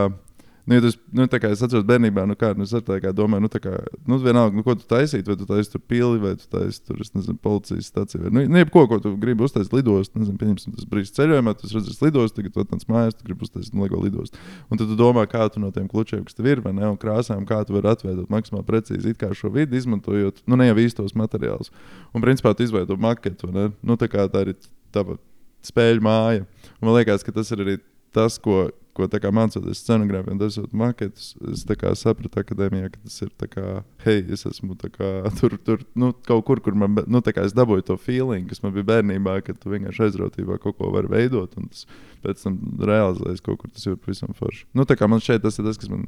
[0.66, 3.50] Nu, ja tas, nu, kā es atceros bērnībā, nu, kā, nu, tā kā domāju, nu,
[3.52, 3.74] tā kā,
[4.08, 7.36] nu, vienalga, nu, ko tu taisītu, vai tu taisītu pili, vai tu taisītu tur, nezinu,
[7.44, 11.12] policijas stāciju, vai, nu, nu, jebko, ko tu gribi uztaisīt lidostu, nezinu, pieņemsim, tas brīdis
[11.18, 14.40] ceļojumā, tu redzēsi lidostu, tagad tu atnāc mājās, tu gribi uztaisīt nu, LEGO lidostu.
[14.72, 16.96] Un tad tu domā, kā tu no tiem klučiem, kas tev ir, vai ne, un
[17.02, 20.80] krāsām, kā tu vari atveidot maksimāli precīzi it kā šo vidi, izmantojot, nu, ne jau
[20.80, 21.74] īstos materiālus.
[22.16, 23.68] Un, principā, tu izveido maketu, vai ne?
[23.84, 24.56] Nu, tā kā tā ir
[24.96, 25.20] tava
[25.68, 26.48] spēļu māja.
[26.80, 27.78] Un man liekas, ka tas ir arī
[28.16, 33.16] tas, ko, ko tā mācoties scenogrāfiju un taisot maketus, es tā sapratu akadēmijā, ka tas
[33.26, 33.66] ir tā kā,
[34.06, 37.46] hei, es esmu tā kā tur, tur nu, kaut kur, kur man, nu, tā kā
[37.48, 41.12] es dabūju to feeling, kas man bija bērnībā, ka tu vienkārši aizrautībā kaut ko vari
[41.12, 41.88] veidot, un tas
[42.26, 44.68] pēc tam realizējas kaut kur, tas ir pavisam forši.
[44.78, 46.06] Nu, tā kā man šeit tas ir tas, kas man,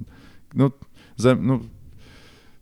[0.54, 0.70] nu,
[1.22, 1.62] zem, nu,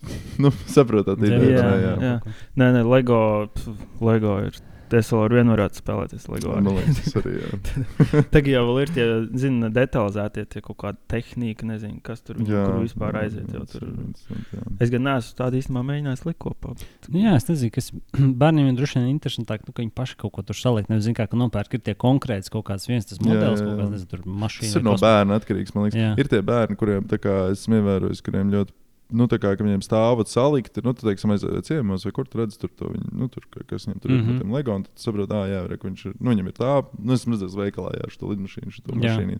[0.44, 1.74] nu saprotat, jā, vai ne?
[1.84, 2.14] jā.
[2.60, 3.20] Nē, nē, Lego,
[3.56, 4.64] pf, Lego ir.
[4.94, 6.54] Es vēl ar vienu varētu spēlēties Lego.
[6.62, 7.60] Man liekas, tas arī jā.
[8.34, 9.06] Tagad jau vēl ir tie,
[9.42, 13.48] zina, detalizētie tie kaut kāda tehnika, nezinu, kas tur Jā, kur vispār jā, aiziet.
[13.54, 13.88] Tas tur.
[13.90, 14.66] ir jā.
[14.86, 16.76] Es gan neesmu tādu īstenībā mēģinājis likt kopā.
[16.78, 17.90] bet- Nu, jā, es nezinu, kas
[18.44, 20.88] bērniem ir droši vien interesantāk, nu, ka viņi paši kaut ko tur saliek.
[20.92, 23.66] Nevis, zin, kā, ka nopērk ir tie konkrēts kaut kāds viens tas Jā, modelis, jā,
[23.66, 23.80] kaut jā.
[23.82, 24.70] kāds, nezinu, tur mašīna.
[24.70, 25.10] Tas ir no kosmosa.
[25.10, 25.74] bērna atkarīgs.
[25.76, 26.14] Man liekas, Jā.
[26.22, 28.76] ir tie bērni, kuriem tā kā esmu ievērojis, kuriem ļoti.
[29.14, 32.44] Nu, tā kā ka viņiem stāvat salikti, nu, tad, teiksim, aiziet ciemos, vai kur tur
[32.44, 34.24] redz, tur, to viņi, nu, tur ka- kas viņam tur mm -hmm.
[34.24, 34.34] Mhm.
[34.34, 36.74] ir, tiem LEGO, un tad saprot, ah, jā, re, viņš ir, nu, viņam ir tā,
[37.00, 39.40] nu, esmu redzējis veikalā, jā, šo lidmašīnu, šo mašīnu.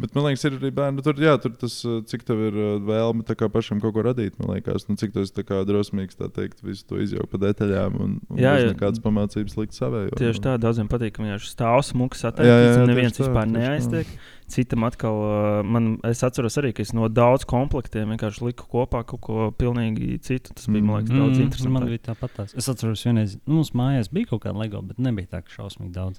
[0.00, 1.02] Bet man liekas, ir arī bērni.
[1.04, 1.74] Tur, jā, tur tas,
[2.08, 6.16] cik tev ir vēlme pašam kaut ko radīt, man liekas, nu, cik tas ir drosmīgs,
[6.16, 10.16] tā teikt, visu to izjaukt pa detaļām un, un Jā, jā, nekādas pamācības likt savējo.
[10.16, 11.82] Tieši tā, daudziem patīk, ka viņš stāv
[12.30, 14.04] attēlots, jā, un neviens tā, vispār tieši tā.
[14.50, 15.14] Citam atkal,
[15.62, 20.16] man, es atceros arī, ka es no daudz komplektiem vienkārši liku kopā kaut ko pilnīgi
[20.26, 20.54] citu.
[20.58, 21.74] Tas bija, man liekas, daudz Mm, interesantāk.
[21.76, 22.34] Man bija tāpat.
[22.36, 22.54] tās.
[22.58, 25.92] Es atceros, vienreiz nu, mums mājās bija kaut kāda LEGO, bet nebija tā, ka šausmīgi
[25.94, 26.18] daudz.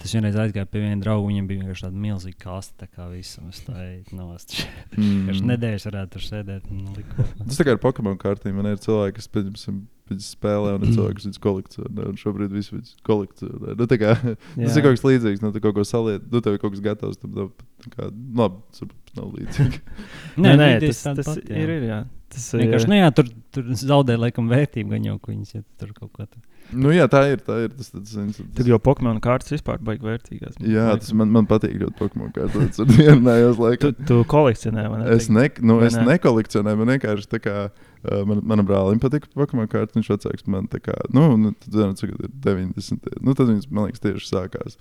[0.00, 3.48] Tas vienreiz aizgāja pie viena drauga, viņam bija vienkārši tāda milzīga kaste, tā kā visam.
[3.48, 4.54] Es tā eju nost.
[4.96, 7.30] Vienkārši nedēļas varētu tur sēdēt un likt kopā.
[7.38, 7.48] Mm.
[7.48, 8.60] Tas tā kā ar Pokemon kartīm.
[8.60, 12.06] Man ir cilvēki, kas pieņemsim, viņas spēlē, un ir cilvēki, kas viņas kolekcionē.
[12.10, 13.74] Un šobrīd viss viņas kolekcionē.
[13.78, 14.14] Nu, tā kā,
[14.58, 15.42] tas ir kaut kas līdzīgs.
[15.44, 17.20] Nu, tu kaut ko saliet, nu, tev ir kaut kas gatavs.
[17.22, 19.82] Tam tā kā, labi, tas nav līdzīgi.
[20.44, 21.62] Nē, nē, ideja tas, tas pati, jā.
[21.64, 21.88] ir, ir.
[21.90, 22.00] Jā.
[22.30, 22.92] Tas Vienkārši, ir.
[22.92, 26.26] nu, jā, tur, tur zaudē laikam vērtību, gan jau ko viņas ja tur kaut ko
[26.26, 26.44] tādu.
[26.72, 27.40] Nu, jā, tā ir.
[27.46, 30.58] Tā ir tas, tas, tas, Tur tas, jau Pokemon kārtas vispār baigi vērtīgās.
[30.62, 32.80] jā, tas man, man patīk ļoti Pokemon kartītes.
[32.82, 33.94] Ar vienējos Tu, laikos.
[34.08, 35.08] tu kolekcionē, vai ne?
[35.16, 36.06] Es, ne, nu, es ne?
[36.12, 37.56] nekolekcionēju, man vienkārši tā kā.
[38.00, 39.92] Uh, man, manam brālim patīk Pokemon kārtas.
[39.98, 40.70] Viņš vecāks mani.
[40.72, 42.34] tā Kā, nu, nu, tad, zinu, cik tad ir
[42.72, 43.18] 90.
[43.20, 44.78] Nu, tad viņš, man liekas, tieši sākās.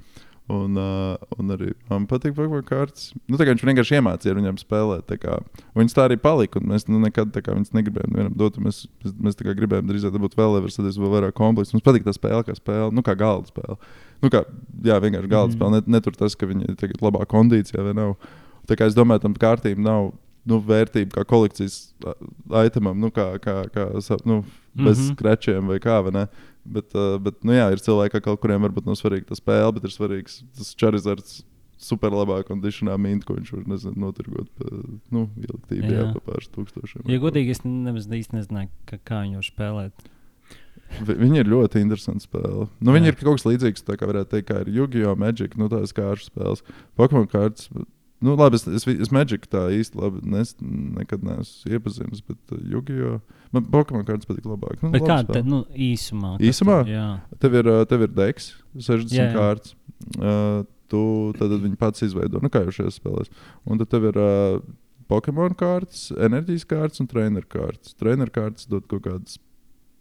[0.50, 3.12] Un, uh, un arī man patīk Pokemon kārtas.
[3.30, 5.12] Nu, tā kā viņš vienkārši iemācīja ar viņiem spēlēt.
[5.22, 5.36] Kā,
[5.78, 6.62] viņš tā arī palika.
[6.66, 8.58] Mēs nu, nekad tā kā viņas negribējām vienam dot.
[8.66, 11.78] Mēs, mēs, mēs kā gribējām drīzāk būt vēl levers, tad es vēl vairāk kompleksu.
[11.78, 13.78] Mums patīk tā spēle, kā spēle, nu, kā galda spēle.
[14.24, 14.42] Nu, kā,
[14.90, 15.60] jā, vienkārši galda mm.
[15.60, 15.78] spēle.
[15.78, 18.18] Ne, ne tur tas, ka viņi ir tagad labā kondīcijā vai nav.
[18.66, 20.10] Tā kā es domāju, tam kārtīm nav
[20.50, 21.78] nu, vērtība kā kolekcijas
[22.66, 23.90] itemam, nu, kā, kā, kā
[24.26, 24.42] nu,
[24.74, 25.04] bez mm.
[25.04, 25.14] -hmm.
[25.14, 26.02] skrečiem vai kā.
[26.04, 26.28] vai ne?
[26.66, 29.94] Bet, uh, bet nu, jā, ir cilvēki, kuriem varbūt nav svarīga tā spēle, bet ir
[29.96, 31.44] svarīgs tas Charizards.
[31.80, 34.66] Super labā kondicionā mīnīt, ko viņš var nezinu, notirgot pa
[35.16, 36.02] nu, ieliktībā, jā.
[36.02, 36.08] Jā.
[36.12, 37.06] pa pāris tūkstošiem.
[37.08, 40.10] Ja godīgi, es nemaz īsti nezināju, ka, kā viņu spēlēt.
[41.08, 42.68] Vi- Viņi ir ļoti interesanti spēle.
[42.82, 43.14] Nu, viņi Jā.
[43.16, 45.16] ir kaut kas līdzīgs, tā kā varētu teikt, kā ir Yu-Gi-Oh!
[45.16, 46.64] Magic, nu, tās kārtas spēles.
[47.00, 47.70] Pokemon kārtas.
[48.22, 52.60] Nu, labi, es, es, es Magic tā īsti labi nes, nekad neesmu iepazinis, bet uh,
[52.74, 53.22] Yu-Gi-Oh!
[53.56, 54.82] Man Pokemon kārtas patīk labāk.
[54.84, 56.34] Nu, Bet kā tad, nu, īsumā?
[56.44, 56.82] Īsumā?
[56.84, 57.06] tur- Jā.
[57.40, 59.38] Tev ir, uh, tev ir deks, 60 Jā, jā.
[59.38, 59.72] kārtas.
[60.20, 61.00] Uh, tu
[61.40, 63.32] tad viņi pats izveido, nu, kā jau šajās spēlēs.
[63.66, 64.60] Un tad tev ir uh,
[65.10, 67.96] Pokemon kārtas, enerģijas kārtas un treneru kārtas.
[67.98, 69.40] Treneru kārtas dod kaut kādas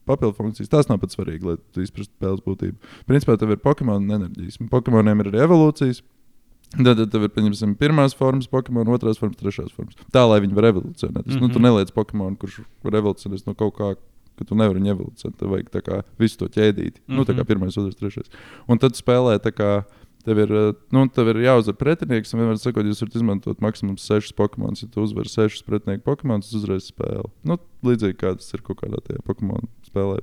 [0.08, 0.68] papildu funkcijas.
[0.72, 2.76] Tas nav pats svarīgi, lai tu izprastu spēles būtību.
[3.08, 4.58] Principā tev ir Pokemon enerģijas.
[4.72, 6.02] Pokemoniem ir arī evolūcijas.
[6.76, 9.94] Tad, tad tev ir pieņemsim, pirmās formas, Pokemon, otrās formas, trešās formas.
[10.12, 11.26] Tā, lai viņi varētu evolūcionēt.
[11.26, 11.40] Mm -hmm.
[11.40, 11.62] nu, tu Mhm.
[11.62, 13.94] neliec Pokemon, kurš var evolūcionēt no kaut kā,
[14.38, 15.36] ka tu nevari viņu evolūcionēt.
[15.38, 17.00] Tev vajag tā kā visu to ķēdīt.
[17.00, 17.16] Mm -hmm.
[17.16, 17.46] Nu, tā kā Mhm.
[17.46, 18.28] pirmais, otrais, trešais.
[18.68, 19.84] Un tad spēlē tā kā.
[20.24, 24.32] Tev ir, nu, tev ir jāuzvar pretinieks, un vienmēr sakot, jūs varat izmantot maksimums sešus
[24.34, 24.74] Pokemon.
[24.82, 27.30] Ja tu uzvari sešus pretinieku Pokemon, tad uzreiz spēli.
[27.44, 30.18] Nu, līdzīgi kā tas ir kaut kādā tajā Pokemon spēlē.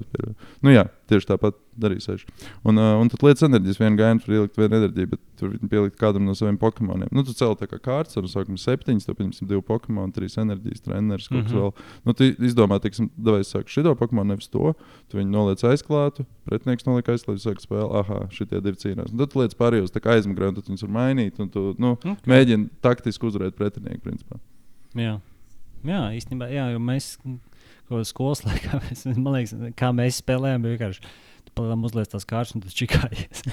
[0.62, 2.28] Nu, jā, tieši tāpat arī seši.
[2.68, 5.98] Un, uh, un tad lietas enerģijas vienu gājienu var ielikt vienu enerģiju, bet tur pielikt
[6.00, 7.10] kādam no saviem Pokemoniem.
[7.16, 10.84] Nu, tu cēl tā kā kārtas, ar nosaukumu septiņas, tad pieņemsim divu Pokemonu, trīs enerģijas,
[10.86, 11.60] treneris, kaut kas Mhm.
[11.60, 11.74] vēl.
[12.06, 14.74] Nu, tu izdomā, teiksim, vai es sāku šito Pokemonu, nevis to.
[15.10, 19.12] Tu viņu noliec aizklātu, pretinieks noliek aizklātu, sāk spēlēt, ah, šitie divi cīnās.
[19.12, 21.40] Un tad tu lietas pārējos aizmugurē, un tad viņus var mainīt.
[21.40, 22.16] Un tu nu, Okay.
[22.28, 24.02] mēģini taktiski uzvarēt pretinieku.
[24.06, 24.40] Principā.
[24.96, 25.20] Jā.
[25.86, 27.16] Jā, īstenībā, jā, jo mēs
[27.90, 31.16] kaut skolas laikā, mēs, man liekas, kā mēs spēlējām, bija vienkārši.
[31.46, 33.44] Tu palēnām uzliec tās kārtas, un tu čikājies.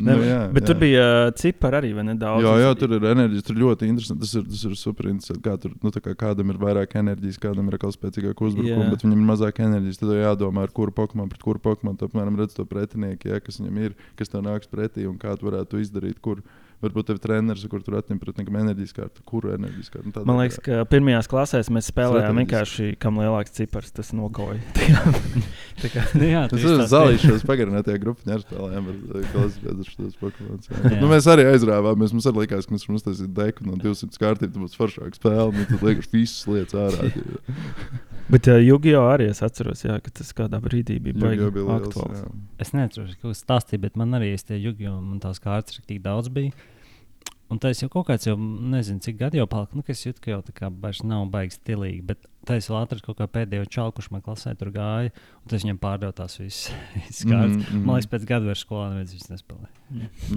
[0.00, 0.68] Ne, nu, jā, bet jā.
[0.70, 1.04] tur bija
[1.36, 2.14] cipari arī, vai ne?
[2.16, 2.44] Daudz.
[2.46, 3.42] Jā, jā, tur ir enerģija.
[3.44, 4.22] Tur ļoti interesanti.
[4.22, 5.42] Tas ir, tas ir super interesanti.
[5.44, 8.92] Kā tur, nu, tā kā kādam ir vairāk enerģijas, kādam ir atkal spēcīgāk uzbrukuma, Jā.
[8.94, 10.00] bet viņam ir mazāk enerģijas.
[10.00, 13.82] Tad jādomā, ar kuru Pokemon, pret kuru tu apmēram redz to pretinieku, ja, kas viņam
[13.82, 16.22] ir, kas tev nāks pretī un kā tu varētu izdarīt.
[16.24, 16.40] Kur,
[16.84, 20.12] varbūt tev ir treneris, kur tur atņem pretiniekam enerģijas kārtu, kuru enerģijas kārtu.
[20.14, 24.60] Nu, Man liekas, ka pirmajās klasēs mēs spēlējām vienkārši, kam lielāks cipars, tas nokoja.
[25.88, 28.44] Kā- Nu jā, Tas ir zālīšos pagarinātajā grupā, ar
[29.88, 30.68] šos Pokemonus.
[30.68, 31.00] Jā.
[31.00, 32.12] Nu, mēs arī aizrāvāmies.
[32.14, 35.50] Mums arī likās, ka mēs varam uztaisīt deku no 200 kārtības, tad būs foršāka spēle.
[35.56, 37.10] Nu, tad liekas, visas lietas ārā.
[38.30, 39.08] Bet uh, Yu-Gi-Oh!
[39.10, 42.20] arī es atceros, jā, ka tas kādā brīdī bija baigi aktuāls.
[42.20, 42.28] jā.
[42.62, 45.98] Es nezinu, kas tas stāstīja, bet man arī tie jugi, un tās kārtas ir tik
[46.04, 46.54] daudz bija.
[47.50, 49.74] Un tas jau kaut kāds, jau nezinu, cik gadi jau palika.
[49.74, 52.04] Nu, ka es jūtu, ka jau tā kā vairs nav baigi stilīgi.
[52.06, 55.12] Bet tā es vēl atradu kaut kā pēdējo čalu, kurš man klasē tur gāja.
[55.44, 57.56] Un tas viņam pārdeva tās visas visas kārtas.
[57.56, 57.82] Mhm, mhm.
[57.86, 59.70] Man liekas, pēc gada vairs skolā neviens viņas nespēlē.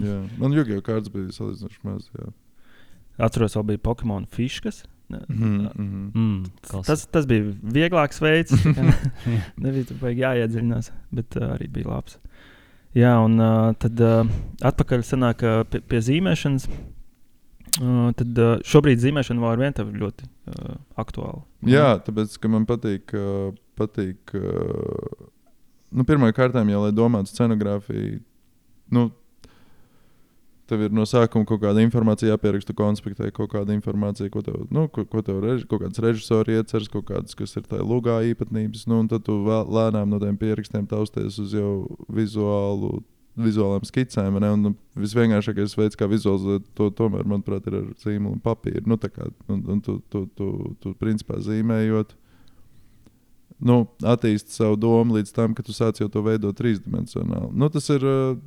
[0.03, 0.17] Jā.
[0.41, 0.83] Man Yu-Gi-Oh!
[0.85, 2.09] kārtas bija salīdzinoši maz.
[2.17, 2.31] jā.
[3.23, 4.83] Atceros, vēl bija Pokemon fiškas.
[5.13, 6.03] Ne- Mhm, mhm.
[6.15, 6.87] Mm, klasi.
[6.87, 8.53] Tas, tas bija vieglāks veids.
[9.61, 12.17] Nebija tur jāiedziļinās, bet uh, arī bija labs.
[12.97, 14.23] Jā, un uh, tad uh,
[14.65, 16.67] atpakaļ sanāk uh, pie, pie zīmēšanas.
[17.73, 21.41] Tad šobrīd zīmēšana vēl ar vienu ļoti uh, aktuāla.
[21.65, 25.23] Jā, tāpēc, ka man patīk, uh, patīk uh,
[25.93, 28.21] nu, pirmā kārtā jau, lai domātu scenogrāfiju,
[28.93, 29.07] nu,
[30.69, 34.87] tev ir no sākuma kaut kāda informācija jāpieraksta konspektē, kaut kāda informācija, ko tev, nu,
[34.91, 38.85] ko, ko tev reži, kaut kāds režisori ieceras, kaut kādas, kas ir tajā lugā īpatnības,
[38.91, 41.73] nu, tad tu vēl, lēnām no tiem pierakstiem tausties uz jau
[42.11, 43.01] vizuālu.
[43.33, 44.49] Vizuālām skicēm, ne?
[44.53, 48.83] un visvienkāršākais veids, kā vizualizēt to, tomēr, manuprāt, ir ar zīmolu un papīru.
[48.89, 50.49] Nu, kā, un, un tu, tu, tu,
[50.83, 52.13] tu, principā, zīmējot,
[53.65, 57.49] nu, attīsti savu domu līdz tam, ka tu sāc jau to veidot trīsdimensionāli.
[57.57, 58.37] Nu, tas ir uh,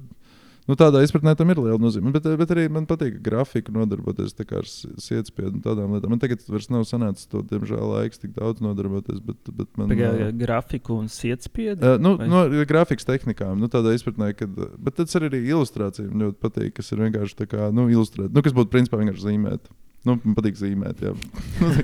[0.67, 2.11] Nu, tādā izpratnē tam ir liela nozīme.
[2.15, 6.11] Bet, bet arī man patīk grafiku nodarboties ar sietspiedu un tādām lietām.
[6.15, 9.23] Man tagad vairs nav sanācis to, diemžēl, laiks tik daudz nodarboties.
[9.23, 11.95] Bet, bet man, Pagā, grafiku un sietspiedu?
[11.95, 12.27] Uh, nu, vai?
[12.31, 14.51] no grafikas tehnikām, nu, tādā izpratnē, ka.
[14.51, 18.35] Bet tas arī ilustrācija man ļoti patīk, kas ir vienkārši tā kā, nu, ilustrēt.
[18.35, 19.71] Nu, kas būtu principā vienkārši zīmēt.
[20.07, 21.13] Nu, man patīk zīmēt, jā.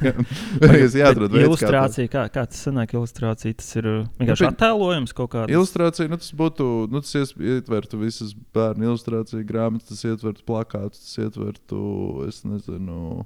[0.85, 5.17] es jāatrod veids, ilustrācija, kā, kā tas sanāk, ilustrācija, tas ir uh, vienkārši nu, attēlojums
[5.19, 5.51] kaut kādā.
[5.51, 11.19] Ilustrācija, nu, tas būtu, nu, tas ietvertu visas bērnu ilustrāciju grāmatas, tas ietvertu plakātus, tas
[11.25, 11.83] ietvertu,
[12.29, 13.25] es nezinu,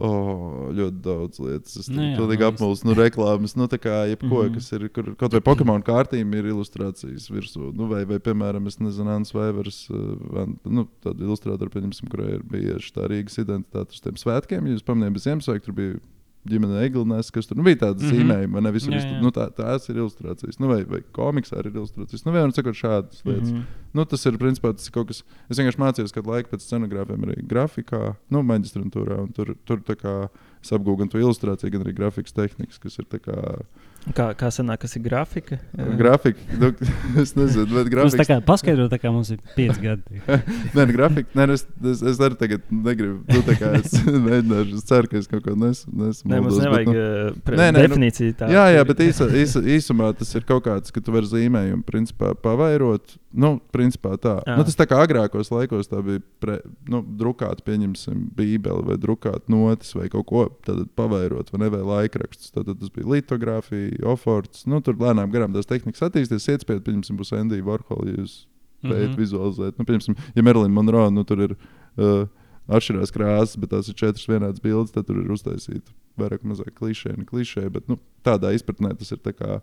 [0.00, 1.74] Oh, ļoti daudz lietas.
[1.82, 3.52] Es nu, pilnīgi apmulsu no reklāmas.
[3.60, 4.54] Nu, tā kā jebko, mm -hmm.
[4.54, 7.74] kas ir, kur, kaut vai Pokemon kārtīm ir ilustrācijas virsū.
[7.76, 12.42] Nu, vai, vai, piemēram, es nezinu, Ants Vaivers, uh, nu, tāda ilustrātora, pieņemsim, kurai ir
[12.42, 14.72] bijuši tā Rīgas identitāte uz tiem svētkiem.
[14.72, 16.00] Jūs pamanījāt, bez Ziemassvētku tur bija
[16.48, 18.18] ģimene Eglinēs, kas tur nu, bija tāda mm -hmm.
[18.18, 18.94] zīmējuma, ne visur.
[18.96, 19.20] Jā, jā.
[19.22, 22.24] Nu, tā, tās ir ilustrācijas, nu, vai, vai komiksā ir ilustrācijas.
[22.26, 23.52] Nu, vienmēr sakot, šādas lietas.
[23.52, 23.78] Mm -hmm.
[23.94, 25.22] nu, tas ir principā tas ir kaut kas.
[25.48, 29.32] Es vienkārši mācījos kādu laiku pēc scenogrāfiem arī grafikā, nu, maģistrantūrā.
[29.34, 30.28] Tur, tur kā,
[30.62, 33.62] es apgūstu gan to ilustrāciju, gan arī grafikas tehnikas, kas ir kā.
[34.10, 35.60] Kā, kā sanāk, kas ir grafika?
[35.98, 36.72] Grafika, nu,
[37.22, 38.08] es nezinu, bet grafika.
[38.08, 40.18] Mums tā kā paskaidro, tā kā mums ir pieci gadi.
[40.74, 41.62] nē, nu, grafika, nē, es,
[41.92, 43.94] es, es arī tagad negribu, nu, tā kā es
[44.26, 45.94] mēģināšu, es ceru, ka es kaut ko nesmu.
[46.02, 48.56] Nes, Nē, mums nevajag bet, nu, pre, nē, nē, definīciju tādu.
[48.58, 52.34] Jā, jā, bet īsa, īsa, īsumā tas ir kaut kāds, ka tu vari zīmējumu principā
[52.42, 53.14] pavairot.
[53.32, 54.34] Nu, principā tā.
[54.44, 54.56] Jā.
[54.58, 56.58] Nu, tas tā kā agrākos laikos tā bija pre,
[56.92, 61.80] nu, drukāta, pieņemsim, bībeli vai drukāta notis vai kaut ko tādu pavairot, vai ne, vai
[61.86, 62.52] laikrakstus.
[62.52, 64.66] Tad, tad tas bija litogrāfija, oforts.
[64.68, 66.60] Nu, tur lēnām garām tās tehnikas attīstīsies.
[66.60, 68.36] Iespējams, pieņemsim, būs Andy Warhol, ja jūs
[68.82, 69.18] pētat, mm -hmm.
[69.22, 69.80] vizualizēt.
[69.80, 71.58] Nu, pieņemsim, ja Marilyn Monroe, nu, tur ir.
[71.96, 72.28] Uh,
[72.70, 74.92] atšķirās krāsas, bet tās ir četras vienādas bildes.
[74.94, 77.66] Tad tur ir uztaisīta vairāk vai mazāk klišē, ne klišē.
[77.74, 79.18] Bet nu, tādā izpratnē tas ir.
[79.38, 79.60] Kā,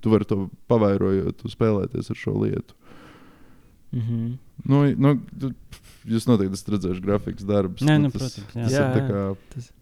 [0.00, 2.76] tu vari to pavairojot, spēlēties ar šo lietu.
[3.92, 4.36] Mm -hmm.
[4.64, 5.52] nu, nu,
[6.06, 7.82] jūs noteikti esat redzējuši grafikas darbus.
[7.86, 8.62] Nē, nu, tas, protams, jā.
[8.62, 9.36] Tas jā, jā, kā...
[9.54, 9.72] tas...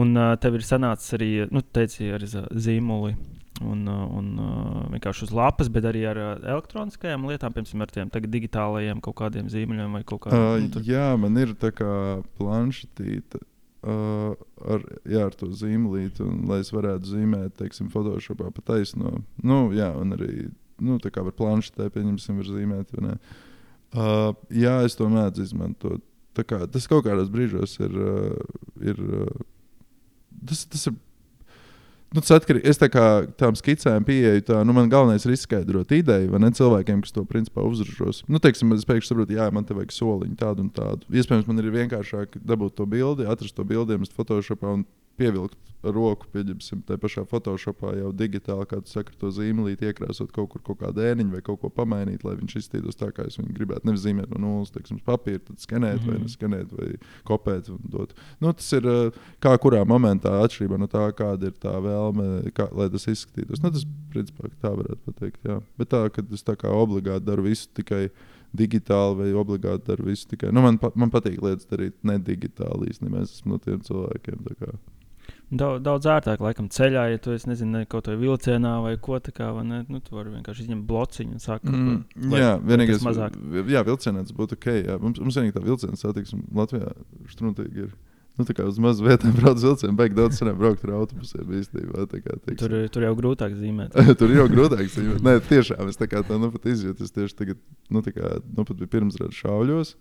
[0.00, 2.22] Un uh, tev ir sanācis arī, nu, teici, ar
[2.54, 3.16] zīmoli
[3.60, 8.30] un, un uh, vienkārši uz lapas, bet arī ar uh, elektroniskajām lietām, piemēram, ar tiem
[8.36, 10.46] digitālajiem kaut kādiem zīmoliem vai kaut kādiem.
[10.46, 10.86] Uh, nu, tur...
[10.86, 11.92] Jā, man ir tā kā
[12.38, 13.42] planšetīte.
[13.80, 14.34] Uh,
[14.68, 19.22] ar, jā, ar to zīmolīti, lai es varētu zīmēt, teiksim, Photoshopā pa taisno.
[19.40, 20.50] Nu, jā, un arī,
[20.84, 22.92] nu, tā kā ar planšetē, pieņemsim, var zīmēt.
[23.00, 26.04] Uh, jā, es to mēdzu izmantot.
[26.40, 27.96] Kā, tas kaut kādos brīžos ir.
[27.96, 29.40] Uh, ir uh,
[30.46, 30.94] tas, tas ir
[32.10, 32.66] Nu, atkarīgs.
[32.66, 33.04] Es tā kā
[33.38, 37.22] tām skicēm pieeju, tā, nu, man galvenais ir izskaidrot ideju, vai ne cilvēkiem, kas to
[37.28, 38.24] principā uzražos.
[38.26, 41.06] Nu, teiksim, es pēkšņi saprotu, jā, man te vajag soliņu tādu un tādu.
[41.06, 44.82] Iespējams, man ir vienkāršāk dabūt to bildi, atrast to bildi, iemest Photoshopā un
[45.20, 50.50] pievilkt roku, pieņemsim, tā pašā Photoshopā jau digitāli, kā tu saki, to zīmolīti iekrāsot kaut
[50.52, 53.54] kur, kaut kādu ēniņu vai kaut ko pamainīt, lai viņš izskatītos tā, kā es viņu
[53.56, 53.88] gribētu.
[53.88, 56.10] Nevis zīmēt no nulles, teiksim, papīra, tad skenēt, mm -hmm.
[56.10, 56.26] vai mhm.
[56.28, 56.90] neskenēt, vai
[57.28, 57.70] kopēt.
[58.40, 58.90] Nu, tas ir
[59.40, 63.62] kā kurā momentā atšķirībā no tā, kāda ir tā vēlme, kā, lai tas izskatītos.
[63.64, 65.40] Nu, tas, principā, tā varētu pateikt.
[65.44, 65.60] Jā.
[65.78, 68.10] Bet tā, ka es tā kā obligāti daru visu tikai
[68.52, 70.52] digitāli vai obligāti daru visu tikai.
[70.52, 73.22] Nu, man, man patīk lietas darīt ne digitāli īstenībā.
[73.22, 74.44] Es esmu no tiem cilvēkiem.
[75.50, 79.64] Daudz, daudz ērtāk, laikam, ceļā, ja tu esi, nezinu, kaut kādā vilcienā vai ko tādu.
[79.90, 81.66] Nu, tu vari vienkārši izņemt blociņu un sākt.
[81.66, 83.34] Mm, ko, jā, vienīgais mazāk.
[83.66, 84.68] Jā, vilcienā tas būtu ok.
[84.76, 84.98] Jā.
[85.02, 86.92] Mums, mums vienīgi tā vilciena satiksme Latvijā
[87.32, 87.90] štrunīgi ir.
[88.38, 92.06] Nu, tā kā uz mazu vietām brauc vilcienu, beig daudz senāk braukt ar autobusiem īstenībā.
[92.14, 93.98] Kā, tur, tur jau grūtāk zīmēt.
[94.22, 95.18] tur jau grūtāk zīmēt.
[95.26, 97.04] Nē, tiešām es tā kā tā nu pat izjūtu.
[97.04, 97.60] Es tieši tagad,
[97.90, 99.92] nu, tā kā, nu pat bija pirmsredzes šauļos.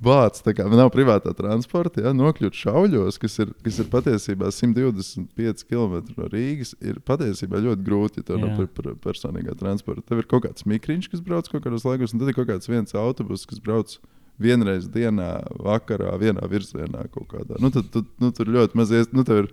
[0.00, 5.66] Vācis tā kā nav privātā transporta, ja, nokļūt šauļos, kas ir, kas ir patiesībā 125
[5.68, 10.06] km no Rīgas, ir patiesībā ļoti grūti, ja tev nav par, personīgā transporta.
[10.08, 12.72] Tev ir kaut kāds mikriņš, kas brauc kaut kādos laikos, un tad ir kaut kāds
[12.72, 13.92] viens autobus, kas brauc
[14.40, 15.28] vienreiz dienā,
[15.60, 17.60] vakarā, vienā virzienā kaut kādā.
[17.60, 19.52] Nu, tad, tu, nu, tur ļoti maz ies, nu, tev ir.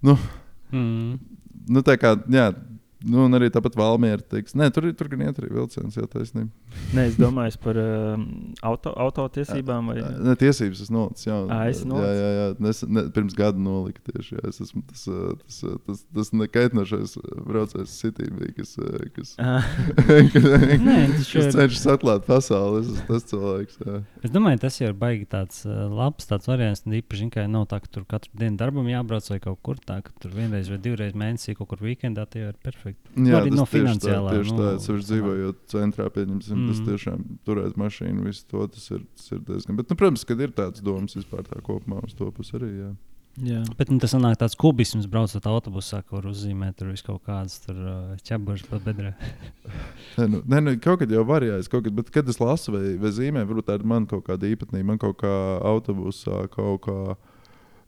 [0.00, 0.16] Nu,
[0.72, 1.18] mm.
[1.76, 2.48] nu, tā kā, jā,
[3.06, 6.02] Nu, un arī tāpat Valmiera teiks, nē, tur, ir- tur gan iet arī vilciens, jā,
[6.10, 6.50] taisnība.
[6.96, 8.24] Nē, es domāju par uh,
[8.66, 9.92] auto, autotiesībām.
[9.92, 10.00] Vai...
[10.26, 11.28] Ne, tiesības es nolicu.
[11.28, 12.18] Jā, Ā, esi jā, nolicis?
[12.18, 12.48] jā, jā.
[12.66, 14.34] Nes, ne, pirms gada nolika tieši.
[14.40, 14.42] Jā.
[14.50, 17.14] Es esmu tas, tas, ā, tas, tas nekaitinošais
[17.46, 18.26] braucējs City,
[18.58, 18.74] kas,
[19.14, 19.36] kas,
[20.82, 22.82] Nē, tas kas cenšas atklāt pasauli.
[22.82, 23.78] Es esmu tas cilvēks.
[23.86, 24.00] Jā.
[24.26, 26.82] Es domāju, tas jau ir baigi tāds labs tāds variants.
[26.98, 30.10] Īpaši, ka nav tā, ka tur katru dienu darbam jābrauc vai kaut kur tā, ka
[30.22, 32.87] tur vienreiz vai divreiz mēnesī kaut kur weekendā tie ir perfekti.
[33.18, 36.70] Nu, arī no tas tieši finansiālā, Tā, tieši nu, tā, dzīvojot centrā, pieņemsim, mm.
[36.70, 39.78] tas tiešām turēt mašīnu, visu to, tas ir, tas ir diezgan.
[39.78, 42.70] Bet, nu, protams, kad ir tāds domas vispār tā kopumā uz to pusi arī.
[42.76, 42.90] Jā.
[43.50, 43.62] jā.
[43.80, 48.12] Bet nu, tas nāk tāds kubisms, braucot autobusā, kur uzzīmē tur vis kaut kādas uh,
[48.28, 49.14] ķebuļus pa bedrē.
[50.18, 52.74] Nē, nu, nē, nu, kaut kad jau var jāiet, kaut kad, bet kad es lasu
[52.74, 55.34] vai, vai zīmēju, varbūt tā ir man kaut kāda īpatnība, man kaut kā
[55.72, 57.00] autobusā kaut kā.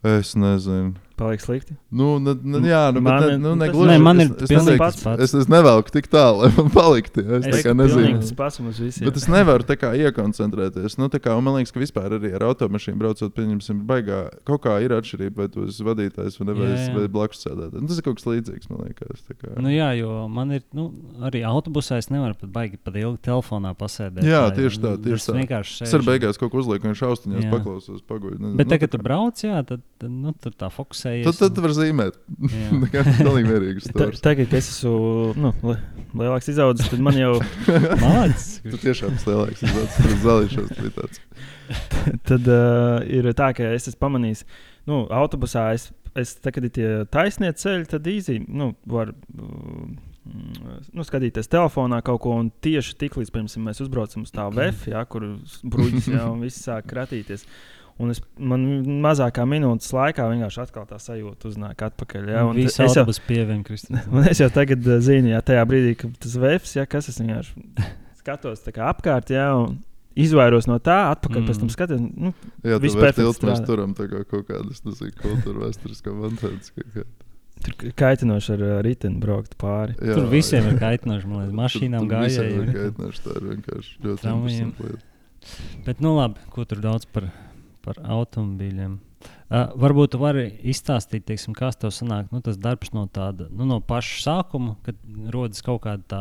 [0.01, 0.95] Es nezinu.
[1.20, 1.74] Paliek slikti.
[1.92, 3.90] Nu, ne, ne, jā, nu, Man- bet, ne, nu, nu, ne tas- gluži.
[3.90, 5.20] Nē, man ir es, es, tas pats.
[5.26, 7.20] es, es nevelku tik tālu, lai man paliktu.
[7.38, 8.20] Es, es nezinu.
[8.22, 9.04] Tas pats mums visiem.
[9.11, 10.96] Bet es nevaru tā kā iekoncentrēties.
[11.00, 14.20] Nu, tā kā, un man liekas, ka vispār arī ar automašīnu braucot, pieņemsim, baigā.
[14.48, 16.96] Kaut kā ir atšķirība, vai tu esi vadītājs vai, ne, vai, Jā, esi- jā.
[16.98, 17.80] vai blakus sēdētājs.
[17.85, 19.24] Nu, tas ir kaut kas līdzīgs, man liekas.
[19.61, 20.88] Nu, jā, jo man ir nu,
[21.26, 24.24] arī autobusā, es nevaru pat baigi pat ilgi telefonā pasēdēt.
[24.24, 25.37] Jā, tā, tieši tā, nu, tieši es tā.
[25.37, 26.09] vienkārši Es ar sēžu.
[26.09, 28.56] beigās kaut ko uzlieku, un šaustiņās paklausos, nezinu.
[28.56, 30.70] Bet Nu, tagad, kad tu kā- brauc, jā, tad, nu, tur tā
[31.11, 31.38] fokusējies.
[31.40, 32.18] Tad, tad var zīmēt.
[32.70, 34.94] Tā kā pilnīgi mierīgs tagad, kad es esmu
[35.40, 35.77] nu, li,
[36.23, 37.33] lielāks izaudzis, tad man jau
[38.05, 38.61] Mācis.
[38.66, 39.64] Tu tiešām esi lielāks.
[39.64, 41.23] Tas zālīšos bija tāds.
[42.27, 44.44] tad, uh, ir tā, ka es esmu pamanījis,
[44.90, 49.14] nu, autobusā es, es tā, kad ir tie taisnie ceļi, tad īsi nu, var.
[49.35, 49.90] Uh,
[50.94, 55.25] Nu, skatīties telefonā kaut ko, un tieši tiklīdz mēs uzbraucam uz tā VF, ja, kur
[55.64, 57.46] bruģis jau viss sāk kratīties.
[58.01, 58.63] Un es, man
[59.05, 62.31] mazākā minūtes laikā vienkārši atkal tā sajūta uznāk atpakaļ.
[62.33, 64.07] Ja, un es jau, autobus pievienot Kristīnai.
[64.15, 67.21] Un es jau tagad uh, zinu, ja tajā brīdī, kad tas vēps, ja kas es
[67.21, 67.67] vienkārši
[68.23, 69.79] skatos tā kā apkārt, ja, un
[70.21, 71.49] izvairos no tā, atpakaļ mm.
[71.51, 71.75] pēc tam Mm.
[71.77, 72.01] skatos.
[72.01, 72.33] Nu,
[72.67, 76.15] Jā, Viss tas ir tilts, mēs turam tā kā kaut kādas, tas ir kultūra vēsturiskā
[76.97, 77.05] kā.
[77.61, 79.93] tur kaitinoši ar uh, riteni braukt pāri.
[80.01, 80.73] Jā, Tur visiem jā.
[80.73, 82.77] ir kaitinoši, man liekas, mašīnām Tur- tur visiem ir gājēji.
[82.81, 85.07] kaitinoši, Tā ir vienkārši ļoti interesanta lieta.
[85.87, 87.29] Bet, nu labi, ko tur daudz par,
[87.85, 88.99] par automobīļiem.
[89.51, 93.66] Uh, varbūt tu vari izstāstīt, teiksim, kas tev sanāk, nu, tas darbs no tāda, nu,
[93.69, 94.97] no paša sākuma, kad
[95.35, 96.21] rodas kaut kāda tā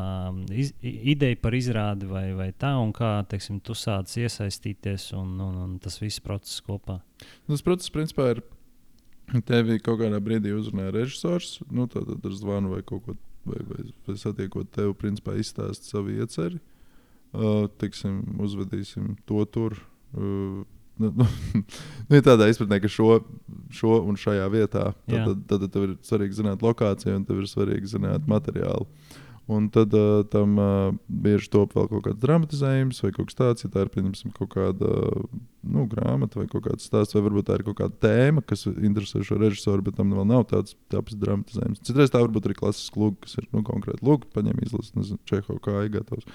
[0.52, 5.62] iz, ideja par izrādi vai, vai tā, un kā, teiksim, tu sāc iesaistīties un, un,
[5.64, 7.00] un tas viss process kopā.
[7.46, 8.44] Nu, Tas process, principā, ir.
[9.46, 11.60] Tevi kaut kādā brīdī uzrunāja režisors.
[11.70, 13.14] Nu, tad, ar zvanu vai kaut ko
[13.46, 16.60] vai, vai, vai satiekot tevi, principā izstāst savu ieceri.
[17.30, 19.78] Uh, tiksim, uzvedīsim to tur.
[20.18, 20.66] Uh,
[21.00, 21.28] Nu, nu,
[22.10, 23.22] nu, tādā izpratnē, ka šo,
[23.72, 27.40] šo un šajā vietā tad, tad, tad, tad tev ir svarīgi zināt lokāciju un tev
[27.40, 28.88] ir svarīgi zināt materiālu.
[29.50, 33.66] Un tad uh, tam uh, bieži top vēl kaut kāds dramatizējums vai kaut kas tāds,
[33.66, 34.92] ja tā ir pieņemsim, kaut kāda
[35.66, 39.24] nu, grāmata vai kaut kāds stāsts, vai varbūt tā ir kaut kāda tēma, kas interesē
[39.26, 41.82] šo režisoru, bet tam vēl nav tāds tāds dramatizējums.
[41.86, 45.76] Citreiz tā varbūt arī klasisks lūk, kas ir nu, konkrēti lūk, paņem nezinu, Čeho kā
[45.86, 46.28] ir gatavs.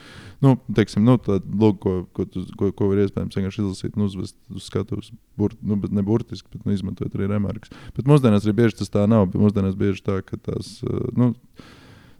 [0.44, 4.08] Nu, teiksim, nu, tā lūk, ko, ko, tu, ko, ko var iespējams vienkārši izlasīt un
[4.08, 7.72] uzvest uz skatuves, burt, nu, bet ne burtiski, bet nu, izmantojot arī remarks.
[7.96, 11.32] Bet mūsdienās arī bieži tas tā nav, bet mūsdienās bieži tā, ka tās, uh, nu,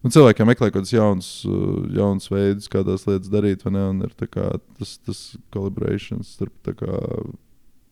[0.04, 4.98] Nu, cilvēkiem meklē kaut kādus jaunus, uh, jaunus veidus, kā tās lietas darīt, kā tas,
[5.00, 5.22] tas
[5.54, 6.98] collaborations starp kā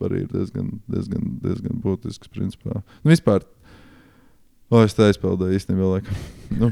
[0.04, 2.30] arī ir diezgan, diezgan, diezgan būtisks.
[2.32, 2.82] Principā.
[3.02, 3.46] Nu, vispār,
[4.68, 6.02] o, es tā aizpildīju īstenībā,
[6.60, 6.70] nu,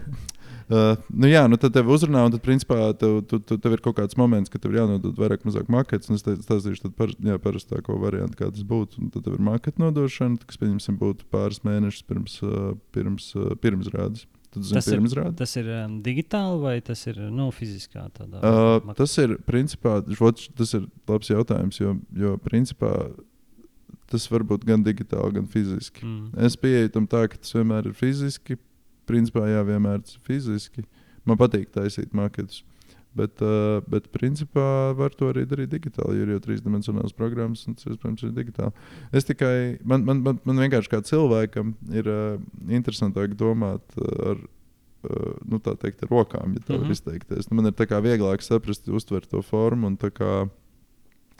[0.68, 3.84] uh, nu, jā, nu tad tev uzrunā, un tad, principā, tev, tu, tu, tev ir
[3.84, 6.10] kaut kāds moments, kad tev ir jānodod vairāk, mazāk maketus.
[6.10, 9.00] Un es stāstīšu, par, jā, parastāko variantu, kā tas būtu.
[9.04, 13.54] Un tad tev ir maketu nodošana, kas, pieņemsim, būtu pāris mēnešus pirms, uh, pirms, uh,
[13.62, 14.28] pirms rādes.
[14.50, 15.02] Tad Tas ir-.
[15.38, 20.00] Tas ir um, digitāli vai tas ir nu, fiziskā tādā Uh, mak- tas ir principā,
[20.10, 22.90] žot, tas ir labs jautājums, jo, jo principā
[24.10, 26.02] tas var būt gan digitāli, gan fiziski.
[26.02, 26.32] Mm.
[26.46, 28.58] Es pieeju tam tā, ka tas vienmēr ir fiziski.
[29.06, 30.84] Principā, jā, vienmēr tas ir fiziski.
[31.26, 32.64] Man patīk taisīt maketus.
[33.16, 36.20] Bet, uh, bet principā var to arī darīt digitāli.
[36.20, 38.70] jo Ir jau trīsdimensionāls programmas, un tas iespējams ir digitāli.
[39.12, 42.38] Es tikai, man, man, man, man vienkārši kā cilvēkam ir uh,
[42.70, 44.44] interesantāk domāt uh, ar,
[45.10, 46.86] uh, nu, tā teikt, ar rokām, ja tā Mhm.
[46.86, 47.50] var izteikties.
[47.50, 49.86] Nu, man ir tā kā vieglāk saprast, uztvert to formu.
[49.90, 50.48] un tā kā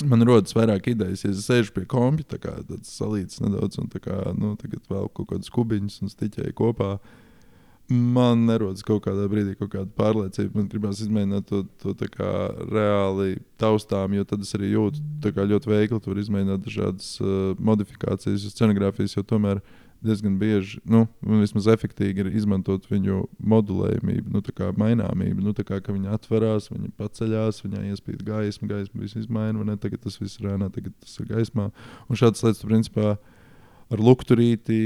[0.09, 4.15] Man rodas vairāk idejas, ja es sēžu pie kompja, tāds salīdzināts nedaudz, un tā kā,
[4.33, 6.95] nu, tagad vēl kaut kādas kubiņas un stiķēju kopā.
[7.91, 10.61] Man nerodas kaut kādā brīdī kaut kāda pārliecība.
[10.61, 12.31] Man gribās izmēģināt to, to kā
[12.71, 15.99] reāli taustām, jo tad es arī jūtu kā ļoti veikli.
[16.05, 19.59] Tur izmēģināt dažādas uh, modifikācijas, jo scenogrāfijas jau tomēr
[20.07, 25.43] diezgan bieži, nu, vismaz efektīvi ir izmantot viņu modulējumību, nu, tā kā maināmību.
[25.45, 30.07] Nu, tā kā viņa atverās, viņa paceļās, viņai iespīd gaisma, gaisma visu izmaina, un tagad
[30.07, 31.69] tas viss ir ēnā, tagad tas ir gaismā.
[32.09, 33.19] Un šādas lietas, principā,
[33.91, 34.81] ar lukturīti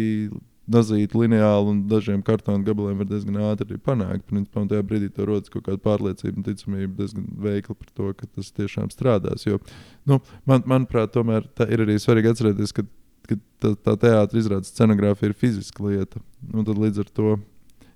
[0.70, 4.24] dazīt lineāli un dažiem kartonu gabaliem var diezgan ātri panākt.
[4.30, 8.10] Principā, un tajā brīdī tev rodas kaut kāda pārliecība un ticamība diezgan veikla par to,
[8.16, 9.44] ka tas tiešām strādās.
[9.44, 9.60] Jo,
[10.08, 12.86] nu, man, manuprāt, tomēr ir arī svarīgi atcerēties, ka,
[13.28, 16.22] ka tā, tā teātris izrādes scenogrāfija ir fiziska lieta.
[16.52, 17.36] Un tad līdz ar to,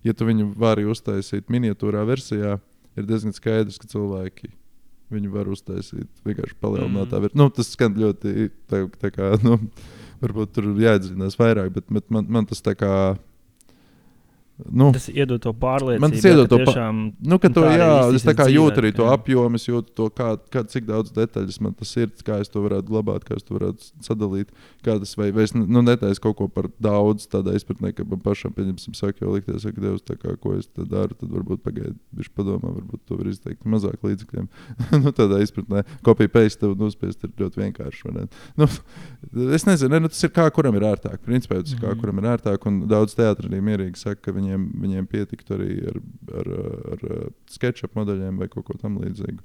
[0.05, 2.59] ja tu viņu vari uztaisīt miniatūrā versijā,
[2.99, 4.53] ir diezgan skaidrs, ka cilvēki
[5.13, 7.25] viņu var uztaisīt vienkārši palielinātā mm.
[7.25, 7.41] versijā.
[7.41, 9.33] Nu, tas skan ļoti tā, tā kā.
[9.41, 9.57] Nu,
[10.23, 12.93] varbūt tur jāatdzīvinās vairāk, bet, bet man, man tas tā kā
[14.59, 16.03] Nu, tas iedod to pārliecību.
[16.03, 17.29] Man tas iedod to pārliecību.
[17.31, 19.15] Nu, ka to, jā, es tā kā jūtu arī to jā.
[19.15, 22.63] apjomu, es jūtu to, kā, kā, cik daudz detaļas man tas ir, kā es to
[22.65, 24.51] varētu glabāt, kā es to varētu sadalīt.
[24.83, 28.55] Tas, vai, vai es nu, netaisu kaut ko par daudz, tādā izpratnē, ka man pašam,
[28.57, 32.73] pieņemsim, saka, jau likties, ka Dievs, kā, ko es daru, tad varbūt pagaidi, viņš padomā,
[32.81, 34.49] varbūt to var izteikt mazāk līdzekļiem.
[35.05, 38.17] nu, tādā izpratnē, kopija paste tev nospiest ir ļoti vienkārši.
[38.59, 38.71] Nu,
[39.55, 41.21] es nezinu, ne, nu, tas ir kā kuram ir ērtāk.
[41.27, 42.01] Principā tas ir kā mhm.
[42.03, 45.73] kuram ir ērtāk, un daudz teātrī arī mierīgi saka, ka viņi viņiem, viņiem pietiktu arī
[45.91, 45.99] ar,
[46.41, 46.53] ar,
[46.93, 49.43] ar, ar sketchup modeļiem vai kaut ko tamlīdzīgu.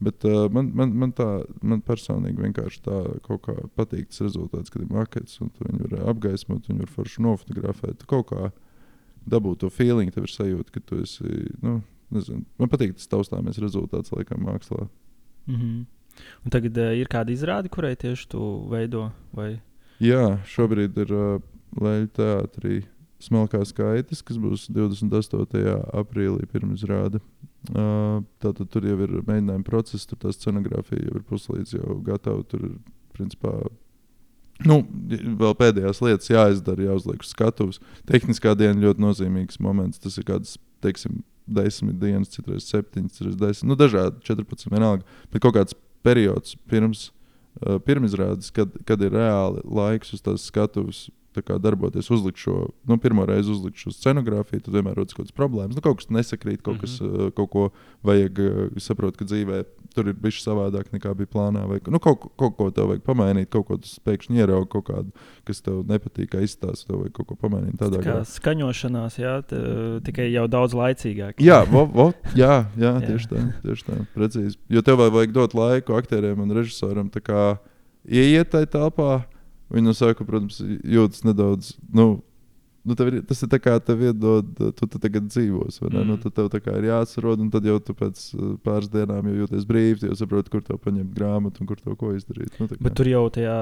[0.00, 1.28] Bet uh, man, man, man, tā,
[1.60, 6.06] man personīgi vienkārši tā kaut kā patīk tas rezultāts, kad ir makets, un viņi var
[6.14, 8.06] apgaismot, viņi var forši nofotografēt.
[8.08, 8.48] Kaut kā
[9.28, 11.50] dabūt to feeling, tev ir sajūta, ka tu esi.
[11.60, 14.88] Nu, nezinu, man patīk tas taustāmies rezultāts laikam mākslā.
[15.46, 15.84] Mm -hmm.
[16.44, 19.10] Un tagad uh, ir kāda izrāde, kurai tieši tu veido?
[19.32, 19.60] Vai?
[20.00, 21.42] Jā, šobrīd ir uh,
[21.76, 22.82] Leļu teātrī
[23.20, 25.76] smalkās skaitas, kas būs 28.
[26.00, 27.20] aprīlī pirmizrāde.
[27.70, 32.44] Uh, tātad tur jau ir mēģinājuma process, tur tā scenogrāfija jau ir puslīdz jau gatava.
[32.48, 32.74] Tur ir
[33.16, 33.54] principā
[34.60, 34.82] Nu,
[35.40, 37.78] vēl pēdējās lietas jāizdara, jāuzliek uz skatuves.
[38.08, 40.00] Tehniskā diena ļoti nozīmīgs moments.
[40.02, 45.06] Tas ir kāds, teiksim, desmit dienas, citreiz septiņas, citreiz desmit, nu, dažādi 14, vienalga.
[45.32, 51.08] Bet kaut kāds periods pirms uh, pirmizrādes, kad, kad ir reāli laiks uz tās skatuves
[51.34, 55.76] darboties, uzlikt šo, nu, pirmo reizi uzlikt šo scenogrāfiju, tad vienmēr rodas kaut kādas problēmas.
[55.78, 57.26] Nu, kaut kas nesakrīt, kaut, kas, mm -hmm.
[57.26, 57.68] uh, kaut ko
[58.02, 58.40] vajag,
[58.78, 59.62] saprot, ka dzīvē
[59.94, 61.66] tur ir bijis savādāk nekā bija plānā.
[61.68, 65.10] Vai, nu, kaut, kaut ko tev vajag pamainīt, kaut ko pēkšņi ierauga, kaut kādu,
[65.44, 67.78] kas tev nepatīk, kā izstāsta, tev vajag kaut ko pamainīt.
[67.78, 69.56] Tādā kā skaņošanās, jā, t,
[70.06, 71.40] tikai jau daudz laicīgāk.
[71.40, 74.58] jā, vo, vo, jā, jā, tieši tā, tieši tā, precīzi.
[74.68, 77.10] Jo tev vajag dot laiku aktieriem un režisoram
[78.04, 79.24] ieiet tajā telpā
[79.70, 81.74] Viņa no sākuma, protams, jūtas nedaudz.
[81.94, 82.16] Nu,
[82.82, 85.78] nu, ir, tas ir tā kā tev iedod, tu, tu tagad dzīvos.
[85.84, 86.08] Nu, mm.
[86.08, 89.66] Nu, tad tev ir jāatrod, un tad jau tu pēc uh, pāris dienām jau jūties
[89.68, 90.08] brīvi.
[90.08, 92.56] Jau saproti, kur tev paņemt grāmatu un kur to ko izdarīt.
[92.58, 93.58] Nu, Bet tur jau, tajā,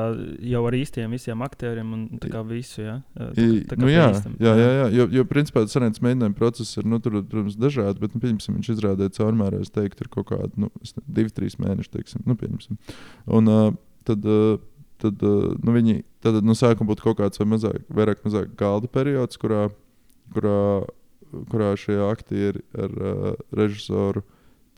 [0.53, 2.07] jau ar īstiem visiem aktieriem un
[2.49, 2.87] visu.
[2.87, 2.97] Ja?
[3.19, 3.29] Tā,
[3.69, 7.03] tā nu, jā, jā, jā, jā, jo, jo principā tas sarunāts mēģinājuma process ir nu,
[7.05, 8.01] tur, protams, dažādi.
[8.05, 10.73] Bet, nu, pieņemsim, viņš izrādīja caurmērā, es teiktu, ir kaut kādi nu,
[11.05, 11.95] divi, trīs mēneši.
[11.99, 12.79] Teiksim, nu, pieņemsim.
[13.35, 13.71] un, uh,
[14.09, 14.59] tad, uh,
[15.03, 18.91] tad uh, nu, viņi tad, nu, sākuma būtu kaut kāds vai mazāk, vairāk mazāk galda
[18.91, 19.69] periods, kurā,
[20.35, 20.61] kurā,
[21.53, 24.25] kurā šie aktieri ar uh, režisoru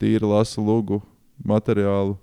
[0.01, 1.01] tīri lasa lūgu
[1.47, 2.17] materiālu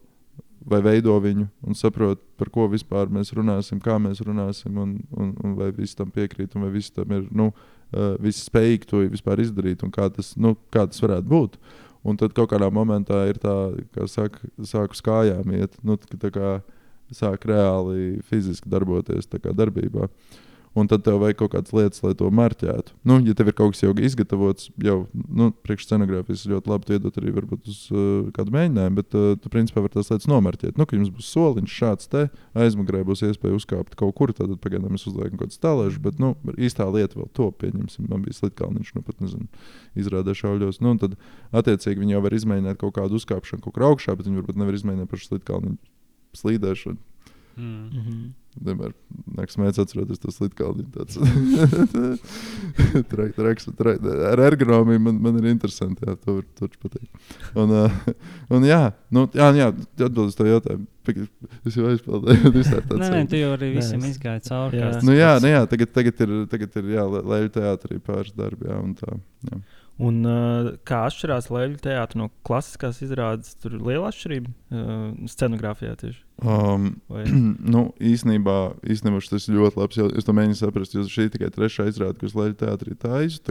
[0.69, 5.35] vai veido viņu un saprot, par ko vispār mēs runāsim, kā mēs runāsim, un, un,
[5.45, 7.51] un vai visi tam piekrīt, un vai visi tam ir nu,
[7.95, 11.61] uh, spējīgi to vispār izdarīt, un kā tas, nu, kā tas varētu būt.
[12.09, 13.55] Un tad kaut kādā momentā ir tā,
[13.93, 15.75] kā saka, sāku uz kājām iet.
[15.85, 16.78] Nu, tā kā, uh,
[17.17, 20.09] sāk reāli fiziski darboties darbībā.
[20.79, 22.93] Un tad tev vajag kaut kādas lietas, lai to marķētu.
[23.09, 27.33] Nu, ja tev ir kaut kas jau izgatavots, jau nu, priekšscenogrāfijas ļoti labi iedot arī
[27.57, 30.79] uz uh, kādu mēģinājumu, bet uh, tu principā vari tās lietas nomarķēt.
[30.79, 32.27] Nu, ka jums būs soliņš šāds te,
[32.67, 36.35] aizmugurē būs iespēja uzkāpt kaut kur, tad pagaidām mēs uzliekam kaut kādu stālēšu, bet nu,
[36.55, 38.07] īstā lieta vēl to pieņemsim.
[38.13, 39.49] Man bija slitkalniņš, nu pat nezinu,
[39.99, 40.83] izrādē šauļos.
[40.85, 41.17] Nu, tad
[41.57, 44.79] attiecīgi viņi jau var izmēģināt kaut kādu uzkāpšanu kaut kur augšā, bet viņi varbūt nevar
[44.79, 45.88] izmēģināt pašu slitkalniņu
[46.37, 46.99] slīdēšanu.
[47.59, 48.33] Mm -hmm.
[48.59, 48.93] Vienmēr
[49.39, 50.85] nāks mēģināt atcerēties to slīdkalni.
[53.11, 53.69] Traks, traks,
[54.31, 56.07] ar ergonomiju man, man ir interesanti.
[56.07, 57.11] Jā, to var pateikt.
[57.55, 57.91] Un, uh,
[58.55, 58.81] un jā,
[59.15, 60.87] nu, jā, jā atbildot uz to jautājumu.
[61.67, 62.53] Es jau aizpildīju.
[62.53, 64.83] Nē, nē, tu jau arī visam izgāji cauri.
[64.83, 68.69] Jā, nu, jā, nu, jā tagad, tagad ir, tagad ir jā, lēļu teātrī pāris darbi.
[68.69, 69.19] Jā, un tā,
[69.51, 69.63] jā.
[69.99, 73.57] Un, uh, kā atšķirās leļu teātris no klasiskās izrādes?
[73.59, 76.21] Tur ir liela atšķirība uh, scenogrāfijā tieši.
[76.39, 76.93] Um,
[77.75, 80.05] nu, īsnībā, īstenībā tas ir ļoti labi.
[80.21, 83.43] Es to mēģinu saprast, jo šī ir tikai trešā izrāde, kas leļu teātrī taisu.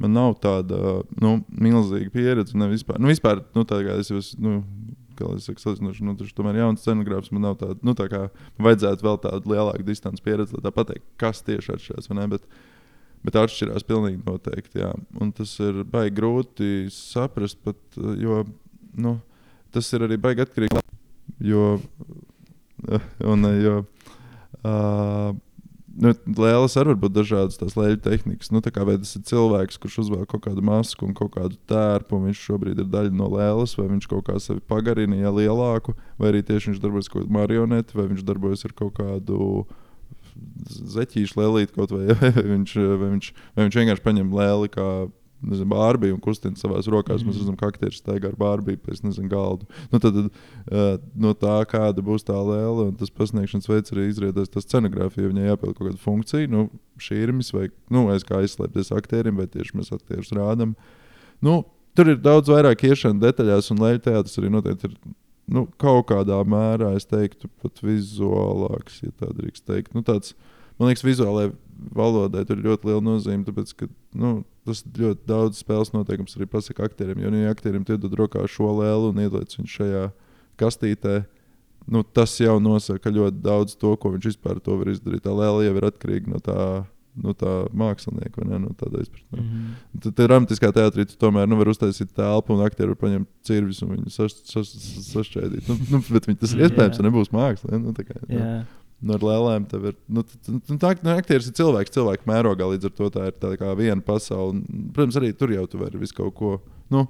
[0.00, 2.56] Man nav tāda nu, milzīga pieredze.
[2.60, 4.58] Ne vispār, nu, vispār nu, tā kā es jau nu,
[5.16, 7.32] kā es saku, salīdzinoši, nu, tas tomēr ir jauns scenogrāfs.
[7.32, 8.26] Man nav tāda, nu, tā kā
[8.60, 12.10] vajadzētu vēl tādu lielāku distanci pieredzi, lai tā pateikt, kas tieši atšķirās.
[12.12, 12.28] vai ne,
[13.26, 14.84] Bet, atšķirās pilnīgi noteikti.
[14.84, 14.92] Jā.
[15.18, 18.44] Un tas ir baigi grūti saprast, pat, jo
[18.94, 19.16] nu,
[19.74, 20.84] tas ir arī baigi atkarīgs no
[21.42, 21.80] jo,
[23.32, 23.80] un, jo
[24.62, 25.34] uh,
[25.96, 28.50] nu, lēlas arī var būt dažādas tās lēļu tehnikas.
[28.54, 32.18] Nu, kā, vai tas ir cilvēks, kurš uzvelk kaut kādu masku un kaut kādu tērpu,
[32.18, 35.96] un viņš šobrīd ir daļa no lēlas, vai viņš kaut kā sevi pagarina, ja lielāku,
[36.20, 39.40] vai arī tieši viņš darbojas kaut kādā marionetē, vai viņš darbojas ar kaut kādu
[40.96, 44.88] zeķīšu lēlīti, vai, vai, viņš, vai, viņš, vai viņš vienkārši paņem lēli kā
[45.44, 47.22] nezinu, bārbiju un kustina savā rokās.
[47.22, 47.30] Mm.
[47.30, 49.68] Mēs redzam, ka aktieris staigā ar bārbiju pēc nezinu, galdu.
[49.92, 50.88] Nu, tad, tad uh,
[51.26, 55.30] no tā, kāda būs tā lēle, un tas pasniegšanas veids arī izrādās tā scenogrāfija.
[55.30, 56.66] Viņai jāpieliek kaut kāda funkcija, nu,
[57.02, 60.74] šīrmis vai nu, aiz kā aizslēpties aktierim, vai tieši mēs aktierus rādām.
[61.44, 61.60] Nu,
[61.96, 64.98] tur ir daudz vairāk iešana detaļās, un leļu teātris arī noteikti ir.
[65.46, 69.92] Nu, kaut kādā mērā es teiktu, pat vizuālāks, ja tā drīkst teikt.
[69.94, 70.34] Nu, tāds,
[70.78, 71.52] man liekas, vizuālajai
[71.94, 73.88] valodai tur ir ļoti liela nozīme, tāpēc, ka
[74.18, 77.22] nu, tas ļoti daudz spēles noteikums arī pasaka aktierim.
[77.22, 80.04] Jo, nu, ja aktierim iedod rokā šo lēlu un ieliec viņu šajā
[80.58, 81.20] kastītē,
[81.94, 85.22] nu, tas jau nosaka ļoti daudz to, ko viņš vispār var izdarīt.
[85.26, 86.60] Tā lēla jau ir atkarīga no tā.
[87.16, 88.58] No tā mākslinieka, vai ne?
[88.66, 89.40] No tāda izpratne.
[89.40, 90.00] Mm -hmm.
[90.04, 93.94] Tad, dramatiskā teātrī tu tomēr nu, var uztaisīt telpu, un aktieri var paņemt cirvis un
[93.94, 95.68] viņu sašķēdīt.
[95.68, 97.72] Nu, nu, bet viņi, tas ir iespējams, ja nebūs māksla.
[97.72, 97.78] Ja?
[97.78, 98.64] Nu, kā, nu.
[99.04, 99.96] Nu, ar lēlēm tev ir.
[100.08, 102.68] Nu, nu, tā nu, aktieris ir cilvēks, cilvēka mērogā.
[102.72, 104.62] Līdz ar to tā ir tā kā viena pasaule.
[104.96, 106.52] Protams, arī tur jau tu vari visu kaut ko.
[106.92, 107.04] Nu,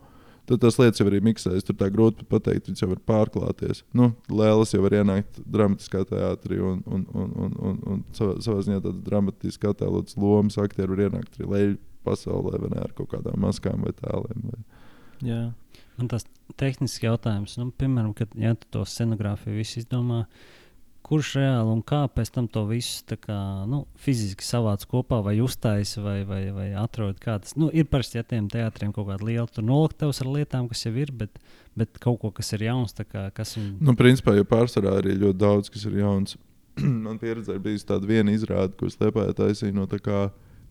[0.46, 1.66] Tad tās lietas jau ir miksējas.
[1.66, 3.82] Tur tā grūti pateikt, viņas jau var pārklāties.
[3.96, 8.62] Nu, Lēlas jau var ienākt dramatiskā teātrī un, un, un, un, un, un savā, savā
[8.66, 13.10] ziņā tādas dramatiskas attēlotas lomas aktieri var ienākt arī leļu pasaulē vai ne ar kaut
[13.14, 14.44] kādām maskām vai tēliem.
[14.52, 14.84] Vai.
[15.26, 15.40] Jā.
[15.96, 16.28] Man tas
[16.60, 20.65] tehnisks jautājums, nu, piemēram, kad tu to scenogrāfiju visu izdomā, uh,
[21.06, 23.38] kurš reāli un kā pēc tam to visu kā,
[23.70, 27.54] nu, fiziski savāc kopā, vai uztaisa, vai, vai, vai atrod kādas.
[27.58, 31.12] Nu, ir parasti, ja tiem teātriem kaut kāda liela noliktavas ar lietām, kas jau ir,
[31.14, 31.38] bet,
[31.78, 33.76] bet kaut ko, kas ir jauns, kā, kas viņu.
[33.86, 36.36] Nu, principā, jau pārsvarā arī ļoti daudz, kas ir jauns.
[37.06, 40.26] Man pieredzē bijusi tāda viena izrāde, ko es Liepājā taisīju no tā kā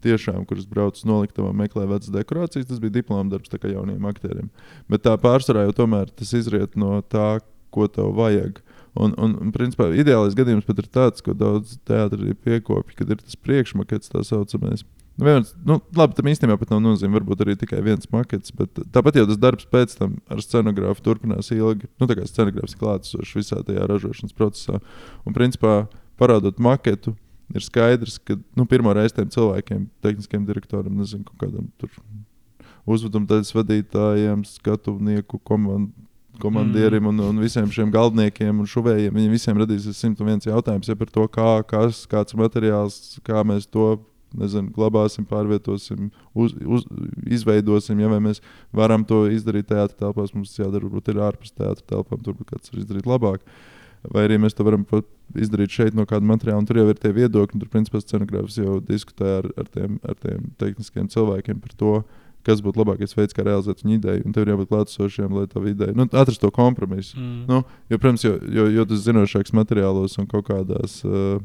[0.05, 2.67] tiešām, kuras brauc uz noliktavā, meklē vecas dekorācijas.
[2.69, 4.51] Tas bija diploma darbs jauniem aktieriem.
[4.91, 7.39] Bet tā pārsvarā jau tomēr tas izriet no tā,
[7.73, 8.61] ko tev vajag.
[8.95, 13.09] Un, un, un principā, ideālais gadījums pat ir tāds, ko daudz teātris arī piekopja, kad
[13.11, 14.85] ir tas priekšmakets, tā saucamais.
[15.19, 17.15] Viens, nu, labi, tam īstenībā pat nav nozīme.
[17.15, 21.51] Varbūt arī tikai viens makets, bet tāpat jau tas darbs pēc tam ar scenogrāfu turpinās
[21.55, 21.87] ilgi.
[21.99, 24.81] Nu, tā kā scenogrāfs klātesošs visā tajā ražošanas procesā.
[25.23, 25.85] Un, principā,
[26.19, 27.15] parādot maketu,
[27.55, 31.71] ir skaidrs, ka nu, pirmo reizi tiem cilvēkiem, tehniskiem direktoram, nezinu, kādam
[32.85, 36.04] uzveduma vadītājiem, skatunieku komandai
[36.41, 37.11] komandierim mm.
[37.11, 39.13] un, un visiem šiem galdniekiem un šuvējiem.
[39.15, 43.95] Viņiem visiem radīsies 101 jautājums ja par to, kā, kas, kāds materiāls, kā mēs to
[44.35, 46.83] nezinu, glabāsim, pārvietosim, uz, uz,
[47.37, 48.01] izveidosim.
[48.03, 48.41] Ja mēs
[48.75, 52.73] varam to izdarīt teātrī telpās, mums tas jādara varbūt ir ārpus teātrī telpām, turbūt kāds
[52.73, 53.45] var izdarīt labāk.
[54.11, 54.83] Vai arī mēs to varam
[55.33, 57.61] izdarīt šeit no kāda materiāla, un tur jau ir tie viedokļi.
[57.63, 62.24] Tur, principā, scenogrāfs jau diskutē ar, ar, tiem, ar tiem tehniskiem cilvēkiem par to, uh,
[62.45, 64.25] kas būtu labākais veids, kā realizēt viņa ideju.
[64.27, 67.17] Un tev ir jābūt klātesošiem, lai tā ideja nu, atrastu to kompromisu.
[67.17, 67.41] Mm.
[67.49, 70.99] Nu, jo, protams, jo, jo, jo tas zinošāks materiālos un kaut kādās.
[71.07, 71.41] Uh,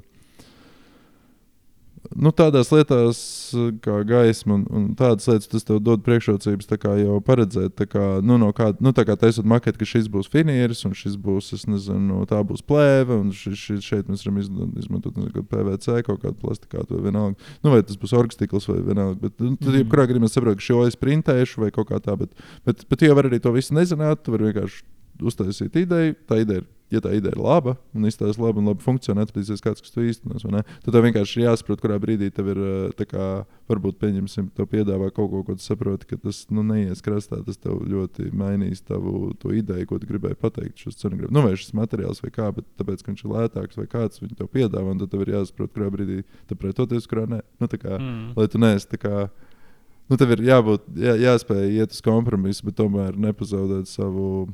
[2.16, 3.18] nu, tādās lietās,
[3.84, 6.68] kā gaisma un, un tādas lietas, tas tev dod priekšrocības
[7.00, 7.82] jau paredzēt.
[7.90, 11.52] Kā, nu, no kā, nu, kā taisot maketu, ka šis būs finieris, un šis būs,
[11.56, 16.24] es nezinu, tā būs plēve, un šis, šis, šeit mēs varam izmantot nezinu, PVC, kaut
[16.24, 17.52] kādu plastikātu vai vienalga.
[17.64, 19.20] Nu, vai tas būs orgastikls vai vienalga.
[19.26, 22.16] Bet, nu, tad, jebkurā gadījumā, es saprotu, ka šo es printēšu vai kaut kā tā,
[22.20, 22.34] bet,
[22.66, 24.24] bet, bet tu jau vari arī to visu nezināt.
[24.24, 24.84] Tu vari vienkārši
[25.30, 28.84] uztaisīt ideju, tā ideja ir ja tā ideja ir laba un izstāsta labi un labi
[28.84, 30.44] funkcionē, atradīsies kāds, kas to īstenos.
[30.44, 32.60] Tad tev vienkārši ir jāsaprot, kurā brīdī tev ir,
[33.10, 33.26] kā,
[33.70, 37.40] varbūt, pieņemsim, to piedāvā kaut ko, ko tu saproti, ka tas nu, neies krastā.
[37.46, 40.84] Tas tev ļoti mainīs tavu ideju, ko tu gribēji pateikt.
[40.84, 43.86] Šis scenogrāfs, nu, vai šis materiāls, vai kā, bet tāpēc, ka viņš ir lētāks, vai
[43.90, 47.42] kāds viņu tev piedāvā, un tad tev ir jāsaprot, kurā brīdī tu pretoties, kurā nē.
[47.62, 48.32] Nu, kā, mm.
[48.38, 49.28] Lai tu neesi tā kā.
[50.10, 54.48] Nu, tev ir jābūt, jā, jāspēj iet uz kompromisu, bet tomēr nepazaudēt savu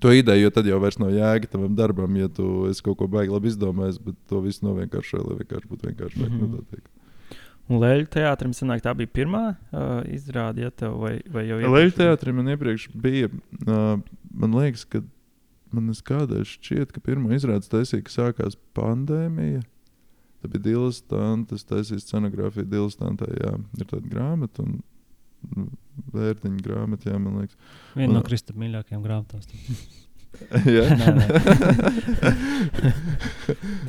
[0.00, 3.32] to ideju, jo tad jau vairs nav jēga tam darbam, ja tu kaut ko baigi
[3.34, 6.18] labi izdomājis, bet to visu novienkāršoji, lai vienkārši būtu vienkārši.
[6.18, 6.82] Mm -hmm.
[7.70, 11.74] Un Leļu teātrim sanāk, tā bija pirmā uh, izrāde, ja tev vai, vai jau iepriekš?
[11.76, 13.28] Leļu teātrim man iepriekš bija,
[13.66, 14.00] uh,
[14.34, 15.02] man liekas, ka
[15.72, 19.62] man kādreiz šķiet, ka pirmā izrāde taisīja, ka sākās pandēmija.
[20.42, 24.80] Tā bija Dilstanta, tas taisīja scenogrāfiju Dilstantā, jā, ir tāda grāmata, un
[26.12, 27.74] vērtiņu grāmatā, jā, man liekas.
[27.96, 29.40] Viena no Kristapam mīļākajām grāmatām.
[30.76, 30.86] jā.
[31.00, 31.26] Nē, nē.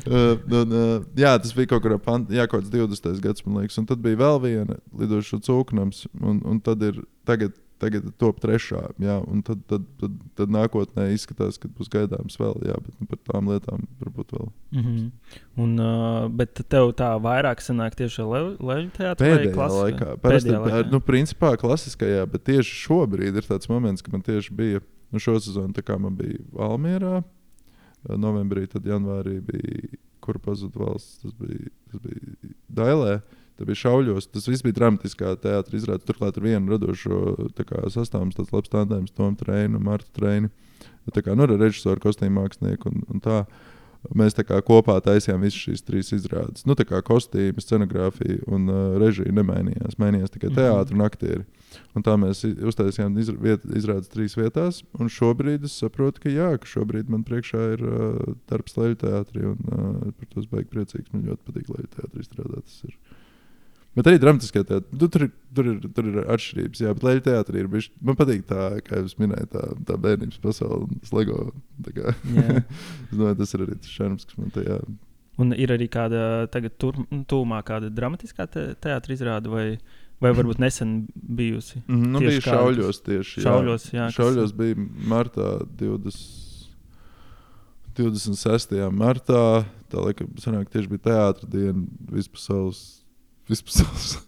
[0.04, 3.20] Uh, un, uh, jā, tas bija kaut kādā pant, jā, kaut kāds 20.
[3.24, 3.78] gads, man liekas.
[3.80, 6.98] Un tad bija vēl viena lidoša cūknams, un, un tad ir
[7.28, 8.80] tagad, tagad top trešā.
[9.02, 13.08] Jā, un tad, tad, tad, tad nākotnē izskatās, ka būs gaidāms vēl, jā, bet nu,
[13.10, 14.48] par tām lietām varbūt vēl.
[14.74, 15.10] Mm -hmm.
[15.64, 20.90] Un, uh, bet tev tā vairāk sanāk tieši leģenda teātrī Pēdējā laikā, parasti, Pēdējā laikā.
[20.92, 25.38] nu, principā klasiskajā, bet tieši šobrīd ir tāds moments, ka man tieši bija nu, šo
[25.40, 31.32] sezonu, tā kā man bija Valmierā, eh, novembrī, tad janvārī bija, kur pazuda valsts, tas
[31.32, 33.20] bija, tas bija Dailē.
[33.54, 34.26] Tā bija šauļos.
[34.34, 35.84] Tas viss bija dramatiskā teātris.
[35.84, 40.50] Izrādās, turklāt ar vienu radošo tā kā sastāvs, tāds labs tandēms, Tomu Trēnu, Martu Trēnu.
[41.14, 43.44] Tā kā nu, ar režisoru, kostīmu mākslinieku un, un tā.
[44.12, 46.66] Mēs tā kā kopā taisījām visas šīs trīs izrādes.
[46.68, 49.96] Nu, tā kā kostīmi, scenogrāfija un uh, režija nemainījās.
[49.96, 50.58] Mainījās tikai Mhm.
[50.58, 51.44] teātris un aktieri.
[51.96, 54.82] Un tā mēs uztaisījām izra viet, izrādes trīs vietās.
[55.00, 59.46] Un šobrīd es saprotu, ka jā, ka šobrīd man priekšā ir uh, darbs Leļu teātrī.
[59.54, 61.08] Un uh, par to es baigi priecīgs.
[61.14, 62.68] Man ļoti patīk Leļu teātrī strādāt.
[62.68, 62.98] Tas ir.
[63.94, 65.24] Bet arī dramatiskajā teātrī nu, tur,
[65.54, 66.80] tur, ir, tur ir atšķirības.
[66.82, 67.90] Jā, bet Leļu teātrī ir bijis.
[68.02, 71.52] Man patīk tā, kā jūs minējāt, tā, tā bērnības pasaule un tas LEGO.
[71.86, 74.80] es domāju, tas ir arī tas šarms, kas man tajā
[75.42, 79.64] Un ir arī kāda tagad tur, tūmā kāda dramatiskā te, teātris izrāde, vai,
[80.22, 81.80] vai varbūt nesen bijusi.
[81.88, 83.42] Mm, nu, bija šauļos tieši.
[83.42, 84.04] Šauļos, jā, jā.
[84.06, 84.78] kas- šauļos bija
[85.10, 85.48] martā
[85.80, 86.68] 20,
[87.98, 88.76] 26.
[88.94, 89.64] martā.
[89.90, 91.82] Tā laikam sanāk, tieši bija teātris diena
[92.14, 92.84] vispasaules.
[93.50, 94.18] Vispasaules.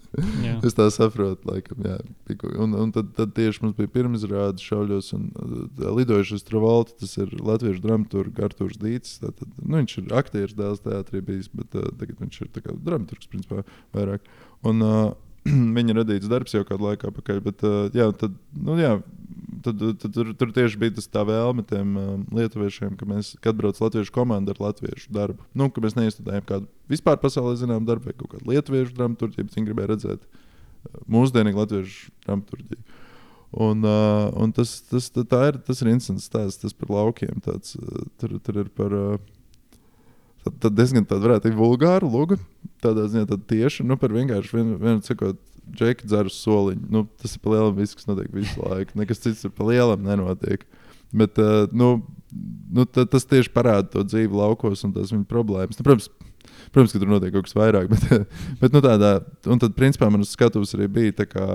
[0.65, 1.97] Es tā saprotu, laikam, jā.
[2.63, 6.97] Un, un tad, tad tieši mums bija pirmizrāde šauļos un uh, lidojušas Travolta.
[7.03, 9.19] Tas ir latviešu dramaturgs Artūrs Dīts.
[9.21, 13.67] Tātad, nu, viņš ir aktieris dēls teātrī bijis, bet uh, tagad viņš ir dramaturgs principā
[13.97, 14.25] vairāk.
[14.67, 15.13] Un, uh,
[15.79, 17.41] viņa radīts darbs jau kādu laiku atpakaļ.
[17.45, 18.97] Bet, uh, jā, tad, nu, jā,
[19.65, 23.59] tad, tad, tur, tur tieši bija tas tā vēlme tiem uh, lietuviešiem, ka mēs, kad
[23.59, 28.11] brauc latviešu komanda ar latviešu darbu, nu, ka mēs neizstudējam kādu vispār pasaulē zināmu darbu
[28.11, 32.83] vai kaut kādu lietuviešu dramaturgiju, bet viņi gribēja redzēt uh, mūsdienīgu latviešu dramaturgiju.
[33.57, 37.39] Un, uh, un tas, tas, tā, ir, tas ir interesants stāsts par laukiem.
[37.45, 38.93] Tāds, uh, tur, tur ir par.
[38.93, 39.33] Uh,
[40.47, 42.37] Tad, tad diezgan tāda varētu būt vulgāra luga.
[42.85, 45.41] Tādā ziņā tad tieši nu, par vienkārši vienu, vienu sakot,
[45.75, 46.87] džeki dzer uz soliņu.
[46.93, 48.95] Nu, tas ir pa lielam viss, kas notiek visu laiku.
[49.01, 50.63] Nekas cits ir pa lielam nenotiek.
[51.17, 51.97] Bet uh, nu,
[52.71, 55.81] nu, ta- tas tieši parāda to dzīvi laukos un tās viņa problēmas.
[55.81, 56.07] Nu, protams,
[56.71, 58.31] protams, ka tur notiek kaut kas vairāk, bet,
[58.63, 59.13] bet nu, tādā,
[59.51, 61.49] un tad, principā, man skatus arī bija tā kā,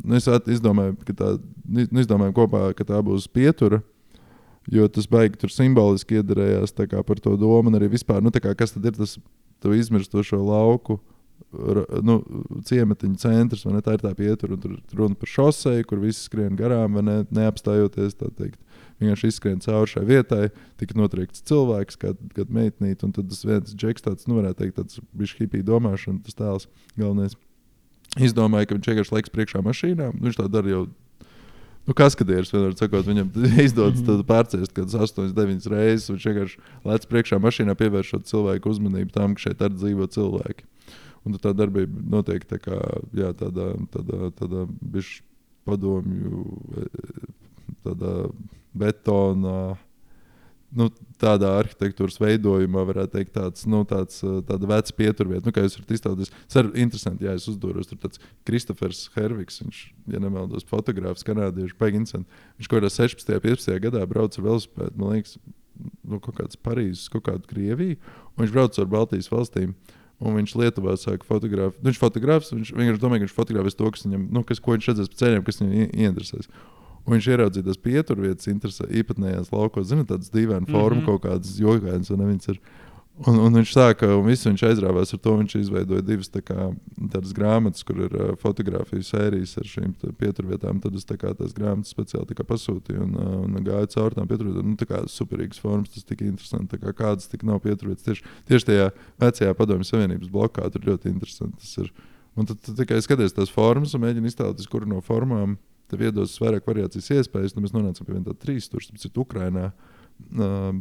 [0.00, 1.34] nu, es izdomāju, ka tā,
[1.68, 3.82] nu, izdomājām kopā, ka tā būs pietura.
[4.72, 8.84] Jo tas baigi tur simboliski iedarējās par to domu, arī vispār, nu, kā, kas tad
[8.84, 9.16] ir tas
[9.64, 10.98] izmirstošo lauku.
[12.04, 12.18] Nu,
[12.66, 13.80] ciematiņa centrs, vai ne?
[13.84, 14.56] Tā ir tā pietura.
[14.56, 17.16] un Tur runa par šoseju, kur visi skrien garām, vai ne?
[17.32, 18.18] Neapstājoties.
[18.98, 23.70] Vienkārši izskrien cauri šai vietai, tika notriekts cilvēks, kad, kad meitnīt, un tad tas viens
[23.70, 26.66] džeks, tāds, nu, varētu teikt, tāds bija hipija domāšana, tas tēls
[26.98, 27.38] galvenais.
[28.18, 30.18] Izdomāja, ka viņš vienkārši laiks priekšā mašīnām.
[30.24, 30.82] Viņš tā dara jau
[31.88, 32.44] Nu, kas kad ir?
[32.44, 33.30] Vienmēr sakot, viņam
[33.66, 34.24] izdodas -hmm.
[34.28, 36.10] pārcēst kaut kādas 8, 9 reizes.
[36.12, 40.68] Viņš vienkārši lec priekšā mašīnā, pievēršot cilvēku uzmanību tam, ka šeit arī dzīvo cilvēki.
[41.24, 42.76] Un tā darbība notiek tā kā,
[43.16, 44.66] jā, tādā, tādā, tādā
[45.64, 46.44] padomju,
[46.76, 46.86] e,
[47.84, 48.12] tādā
[48.72, 49.76] betona.
[50.76, 55.62] Nu, tādā arhitektūras veidojumā varētu teikt, tāds, nu, tāds, uh, tāda veca pieturvieta, nu, kā
[55.64, 56.32] jūs varat iztēloties.
[56.44, 57.88] Tas ir interesanti, ja es uzdūros.
[57.88, 59.78] Tur tāds Kristofers Hervigs, viņš,
[60.12, 62.42] ja nemaldos, fotogrāfs, kanādiešu, baigi interesanti.
[62.60, 63.32] Viņš kaut kādā 16.
[63.38, 63.78] un 15.
[63.86, 65.38] gadā brauca ar velosipēdu, man liekas,
[66.04, 67.96] no kaut kādas Parīzes, kaut kādu Krieviju,
[68.34, 69.72] un viņš brauca ar Baltijas valstīm.
[70.18, 71.78] Un viņš Lietuvā sāka fotografēt.
[71.78, 74.74] Nu, viņš fotografēs, viņš vienkārši domāja, ka viņš fotografēs to, kas viņam, nu, kas, ko
[74.74, 76.48] viņš redzēs pa ceļiem, kas viņam ie- ieinteresēs.
[77.08, 78.50] Un viņš ieraudzīja tās pieturvietas,
[79.00, 80.76] īpatnējās laukos, zinot, tādas dīvainas mm -hmm.
[80.76, 82.60] formas, kaut kādas jogainas, un.
[83.26, 85.32] Un, un viņš sāka, un visu viņš aizrāvās ar to.
[85.40, 86.68] Viņš izveidoja divas tā kā,
[87.10, 90.78] tādas grāmatas, kur ir uh, fotografiju sērijas ar šīm tā pieturvietām.
[90.84, 94.28] Tad es tā kā tās grāmatas speciāli tā pasūtīju un, uh, un gāju cauri tām
[94.30, 94.68] pieturvietām.
[94.70, 96.78] Nu, tā kā superīgas formas, tas tik interesanti.
[96.78, 98.86] Kā kādas tik nav pieturvietas tieši, tieši tajā
[99.18, 100.70] vecajā padomju savienības blokā.
[100.70, 101.90] Tur ļoti interesanti tas ir.
[102.38, 105.56] Un tad tu tikai skaties tās formas un mēģini iztēloties, kuru no formām
[105.90, 107.56] tev iedos vairāk variācijas iespējas.
[107.56, 109.72] Nu, mēs nonācām pie viena tāda trīs, tur tas ir Ukrainā.
[110.28, 110.78] Uh,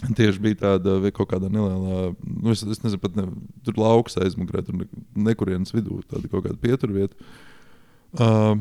[0.00, 3.26] Tieši bija tāda kaut kāda neliela, nu, es, es nezinu, pat ne,
[3.66, 4.86] tur lauks aizmugurē, tur ne,
[5.28, 7.28] nekurienes vidū, tāda kaut kāda pieturvieta.
[8.16, 8.54] Uh,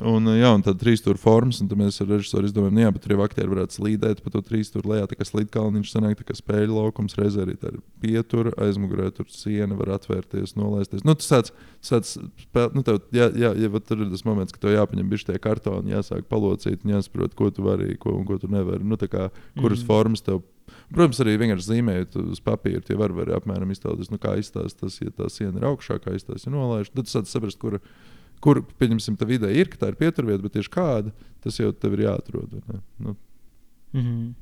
[0.00, 3.02] Un, jā, un tad trīs stūra formas, un mēs ar režisoru izdomājām, nu jā, bet
[3.04, 6.26] tur jau aktieri varētu slīdēt pa to trīs stūra lejā, tā kā slīdkalniņš sanāk, tā
[6.28, 11.04] kā spēļu laukums, reizē arī tā ir pietura, aizmugurē tur siena var atvērties, nolaisties.
[11.04, 11.54] Nu, tas tāds,
[11.84, 12.14] tāds
[12.46, 15.42] spēl, nu, tev, jā, jā, jā, tur ir tas moments, ka tev jāpaņem bišķi tie
[15.42, 18.86] kartoni, jāsāk palocīt, un jāsaprot, ko tu vari, ko, un ko tu nevari.
[18.86, 19.90] Nu, tā kā, kuras Mhm.
[19.90, 20.40] formas tev
[20.90, 24.98] Protams, arī vienkārši zīmējot uz papīra, tie var, var apmēram iztēloties, nu, kā izstāsta tas,
[25.02, 26.90] ja tā siena ir augšā, kā izstāsta, ja nolaiž.
[26.94, 27.78] Tad sāc saprast, kur,
[28.40, 31.12] kur pieņemsim, tā vidē ir, ka tā ir pieturvieta, bet tieši kāda,
[31.44, 32.60] tas jau tev ir jāatrod.
[32.98, 33.16] Nu,
[33.92, 34.34] Mhm.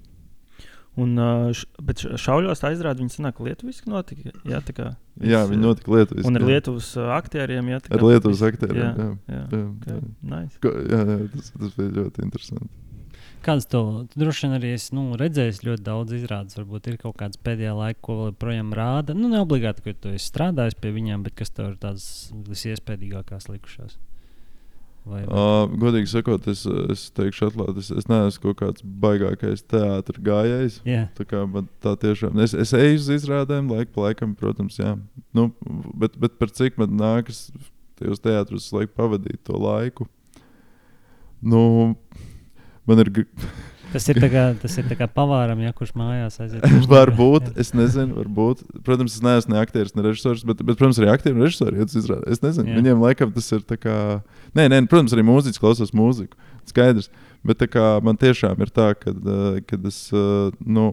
[0.98, 4.32] Un, uh, š, bet š- šauļos tā izrāda, viņi sanāk lietuviski notika.
[4.44, 4.86] Jā, tā kā.
[5.22, 6.24] jā, viss, viņi uh, notika Lietuvas.
[6.26, 6.48] Un ar jā.
[6.48, 7.78] Lietuvas aktieriem, jā.
[7.84, 8.82] tā Ar kā Lietuvas viss- aktieriem.
[8.82, 9.44] Jā, Jā, jā.
[9.54, 9.94] jā, Okay.
[9.94, 10.08] jā.
[10.32, 10.58] Nice.
[10.60, 12.68] Ko, jā, jā tas, tas bija ļoti interesanti.
[13.44, 13.82] Kāds to
[14.18, 16.58] droši vien arī es nu, redzēju, ļoti daudz izrādes.
[16.58, 19.16] Varbūt ir kaut kāds pēdējā laika, ko vēl projām rāda.
[19.16, 22.08] Nu, ne obligāti, ka tu esi strādājis pie viņiem, bet kas tev ir tādas
[22.50, 23.98] visiespējīgākās likušās.
[25.08, 25.22] Vai?
[25.24, 30.82] Uh, godīgi sakot, es, es teikšu, atklāti, es, es neesmu kaut kāds baigākais teātris gājējs.
[30.88, 34.76] Jā, Tā kā man tā tiešām es, es eju uz izrādēm, laika pa laikam, protams,
[34.82, 34.96] jā.
[35.36, 35.48] Nu,
[35.96, 37.46] bet, bet par cik man nākas
[37.98, 40.08] tajos teātros pavadīt to laiku.
[41.40, 41.94] Nu,
[42.88, 43.12] man ir.
[43.92, 46.64] tas ir tā kā, tas ir kā pavāram, ja kurš mājās aiziet.
[46.92, 48.64] varbūt, es nezinu, varbūt.
[48.84, 51.80] Protams, es neesmu ne aktieris, ne režisors, bet, bet protams, arī aktieri un režisori.
[52.28, 52.74] Es nezinu, Jā.
[52.74, 52.82] jā.
[52.82, 53.96] viņiem laikam tas ir tā kā.
[54.58, 56.36] Nē, nē, protams, arī mūziķis klausās mūziku.
[56.68, 57.08] Skaidrs.
[57.46, 59.14] Bet kā man tiešām ir tā, ka
[59.88, 60.08] es.
[60.12, 60.92] uh, Nu,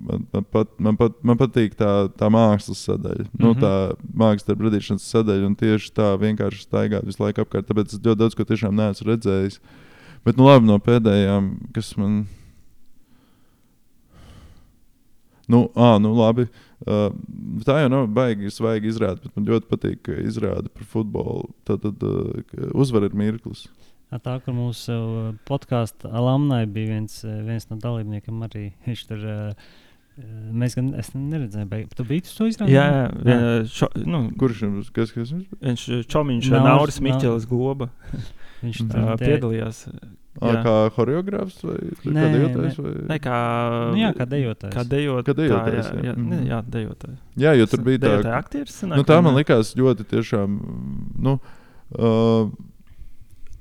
[0.00, 3.42] Man, man, pat, man, pat, man patīk tā, tā mākslas sadaļa, mm -hmm.
[3.44, 3.60] nu, Mhm.
[3.60, 3.72] tā
[4.16, 7.68] mākslas radīšanas sadaļa, un tieši tā vienkārši staigāt visu laiku apkārt.
[7.68, 9.60] Tāpēc es ļoti daudz ko tiešām neesmu redzējis.
[10.26, 11.46] Bet, nu, labi, no pēdējām,
[11.76, 12.26] kas man.
[15.50, 16.44] Nu, ā, nu labi.
[16.86, 17.10] Uh,
[17.66, 21.48] tā jau nav baigi svaigi izrāda, bet man ļoti patīk, ka izrāda par futbolu.
[21.68, 23.66] Tad, tad uh, uzvar ir mirklis.
[24.10, 24.94] Jā, Tā kā mūsu
[25.46, 29.22] podkāstu alumnai bija viens, viens no dalībniekiem, arī viņš tur.
[29.30, 29.70] eh,
[30.52, 32.74] Mēs gan es neredzēju, bet tu biji to izrādīt.
[32.74, 35.60] Jā, jā, vien, šo, nu, Kurš jums kas, kas viņš bija?
[35.70, 37.86] viņš Čomiņš, Nauris, Nauris Nau- Miķelis Goba
[38.62, 39.84] Viņš tur uh, piedalījās.
[40.40, 40.60] Jā.
[40.64, 41.74] Kā choreogrāfs vai
[42.06, 42.76] Nē, kā dejotājs?
[42.78, 43.16] Ne, Vai?
[43.20, 43.38] kā,
[43.90, 44.74] Nu, jā, kā dejotājs.
[44.76, 46.04] Kā dejot, Kā dejotājs, jā, jā.
[46.06, 46.44] jā, Mhm.
[46.48, 47.16] jā dejotājs.
[47.36, 48.76] Jā, jo tur bija tā, Dejotāja aktieris.
[48.78, 50.54] sanāk, Nu, tā man likās ļoti tiešām.
[51.18, 51.34] Nu,
[51.98, 52.50] uh,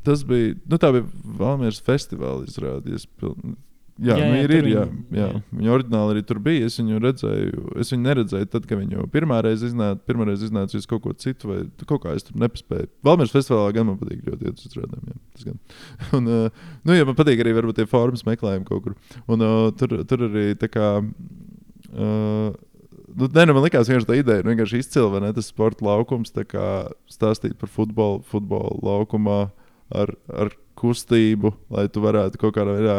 [0.04, 0.56] tas bija.
[0.70, 1.08] Nu, tā bija
[1.42, 3.08] Valmīras festivāla izrādījās.
[3.20, 3.34] Jā,
[4.00, 5.18] jā, Jā, nu, jā, ir, ir, jā, jā.
[5.20, 5.42] jā.
[5.56, 6.68] Viņa oriģināli arī tur bija.
[6.70, 7.66] Es viņu redzēju.
[7.84, 10.00] Es viņu neredzēju tad, kad viņa pirmā reize iznāca.
[10.08, 12.90] Pirmā reize iznāca uz kaut ko citu, vai kaut kā es tur nepaspēju.
[13.08, 15.60] Valmīras festivālā gan man patīk ļoti iet uz gan.
[16.20, 18.98] Un, uh, nu, jā, man patīk arī varbūt tie formas meklējumi kaut kur.
[19.28, 20.96] Un uh, tur, tur arī tā kā.
[21.92, 22.58] Uh,
[23.20, 25.32] Nu, nē, nu, man liekas, vienkārši tā ideja ir vienkārši izcila?
[25.34, 26.66] Tas sporta laukums, tā kā
[27.10, 29.40] stāstīt par futbolu, futbola laukumā
[29.90, 32.98] ar, ar kustību, lai tu varētu kaut kādā veidā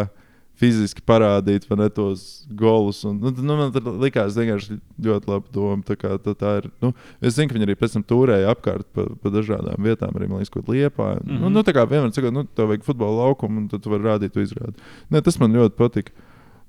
[0.61, 3.00] fiziski parādīt ne, tos golus.
[3.08, 5.80] Un, nu, nu, man likās vienkārši ļoti labi doma.
[5.86, 8.88] Tā kā, tā, tā ir, nu, es zinu, ka viņi arī pēc tam turēja apkārt
[8.96, 11.14] pa, pa dažādām vietām, arī liekas, kaut liepā.
[11.16, 11.36] Mm Mhm.
[11.36, 11.40] -hmm.
[11.42, 14.04] nu, nu, tā kā vienmēr sakot, nu, tev vajag futbola laukumu, un tad tu vari
[14.04, 14.76] rādīt to izrādi.
[15.11, 16.12] Nē, tas man ļoti patika.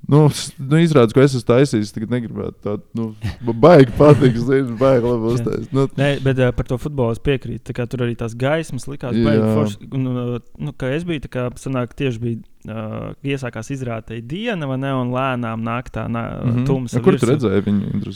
[0.10, 0.26] Nu,
[0.58, 1.93] nu, izrādās, ko es esmu taisījis.
[1.95, 5.74] Tagad negribētu tādu, nu, baigi patīk, zinu, baigi labi uztaisīt.
[5.76, 7.76] Nu, Nē, bet uh, par to futbolu es piekrītu.
[7.91, 9.36] Tur arī tās gaismas likās, Jā.
[9.38, 14.80] uh, nu, kā es biju, tā kā sanāk, tieši bija uh, iesākās izrādē diena, vai
[14.82, 14.93] ne?
[14.97, 16.64] Un lēnām nāk tā nā, mhm.
[16.68, 16.99] tumsa.
[16.99, 17.34] A, Kur tu virsū.
[17.36, 18.14] redzēji viņu?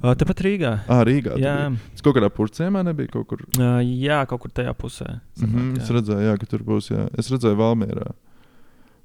[0.00, 0.72] Uh, Tepat Rīgā.
[0.90, 1.36] Ah, Rīgā.
[1.38, 1.56] tu Jā.
[1.94, 3.46] Tas kaut kādā purcēmā nebija kaut kur.
[3.56, 5.20] uh, jā, kaut kur tajā pusē.
[5.40, 5.96] Mm -hmm, sanāk, es jā.
[6.00, 6.90] redzēju, jā, ka tur būs.
[6.90, 7.08] Jā.
[7.18, 8.10] Es redzēju Valmērā.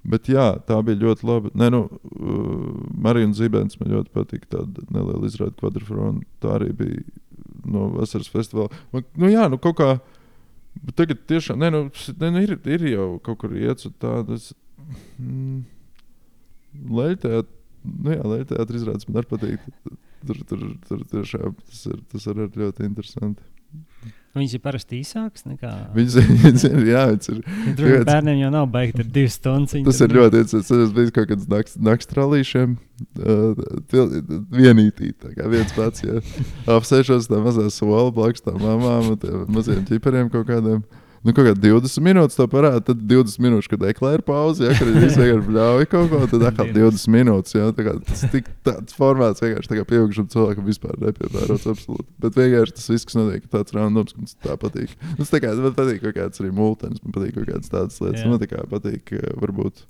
[0.06, 1.52] Bet jā, tā bija ļoti laba.
[1.58, 2.66] Nē, nu, uh,
[3.02, 4.44] Marija Zibens man ļoti patīk.
[4.52, 6.22] Tāda neliela izrāde kvadrfrona.
[6.44, 7.02] Tā arī bija
[7.66, 8.70] no vasaras festivāla.
[8.94, 9.90] Man, nu, jā, nu kaut kā.
[10.84, 11.82] bet Tagad tiešām nē, nu,
[12.22, 14.52] nē, nu, ir, ir jau kaut kur iets tādas.
[15.18, 15.64] Mm,
[16.92, 17.46] Leļtējā,
[18.04, 19.70] nu jā, leļtējā izrādes man arī patīk.
[20.26, 23.55] Tur, tur, tur tiešām tas ir, tas ir ļoti interesanti.
[24.36, 25.70] Viņas ir parasti īsākas nekā.
[25.96, 27.38] Viņas, ir, jā, viņas ir
[27.78, 29.78] Tur Viens- bērniem jau nav baigta ar divas stundas.
[29.88, 30.82] Tas ir ļoti interesanti.
[30.84, 32.76] Es biju kaut kādā nakts, nakts trālīšiem.
[33.20, 33.56] Uh,
[34.56, 36.04] vienītī, tā kā viens pats.
[36.04, 36.20] Ja.
[36.78, 40.84] Apsēžos tā mazā sola blakus tam mamām un maziem ķipariem kaut kādiem.
[41.26, 44.92] Nu, kaut kā 20 minūtes to parāda, tad 20 minūtes, kad eklēra pauze, ja, kad
[44.94, 47.56] viņš vienkārši bļauj kaut ko, tad atkal 20 minūtes.
[47.58, 52.06] Ja, tā kā tas tik tāds formāts vienkārši tā kā pieaugušam cilvēkam vispār nepievērots absolūti.
[52.22, 54.94] Bet vienkārši tas viss, kas notiek, tāds randoms, ka mums tā patīk.
[55.18, 58.22] Tas tā kā man patīk kaut kāds arī multens, man patīk kaut kādas tādas lietas.
[58.22, 58.30] Jā.
[58.30, 59.88] Man tā kā patīk, eh, varbūt.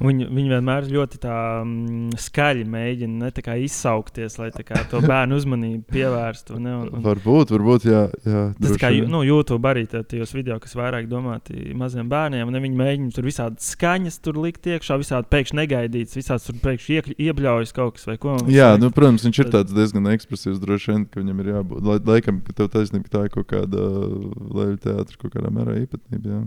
[0.00, 5.36] Viņi, viņi vienmēr ļoti tā, mm, skaļi mēģina ne, kā izsaukties, lai kā, to bērnu
[5.36, 6.56] uzmanību pievērstu.
[6.62, 8.06] Ne, un, un, Varbūt, varbūt, jā.
[8.24, 12.60] jā Tas kā nu, YouTube arī tā- tajos video, kas vairāk domāti maziem bērniem, un
[12.64, 17.76] viņi mēģina tur visādi skaņas tur likt iekšā, visādi pēkšņi negaidīts, visādi tur pēkšņi iebļaujas
[17.76, 18.38] kaut kas vai ko.
[18.48, 20.62] Jā, nu, protams, viņš ir tāds diezgan ekspresīvs.
[20.64, 21.84] Droši vien, ka viņam ir jābūt.
[21.84, 26.34] Lai, laikam, ka tev taisnība tā ir kaut kāda leļu teātris, kaut kādā mērā īpatnība.
[26.34, 26.42] Jā.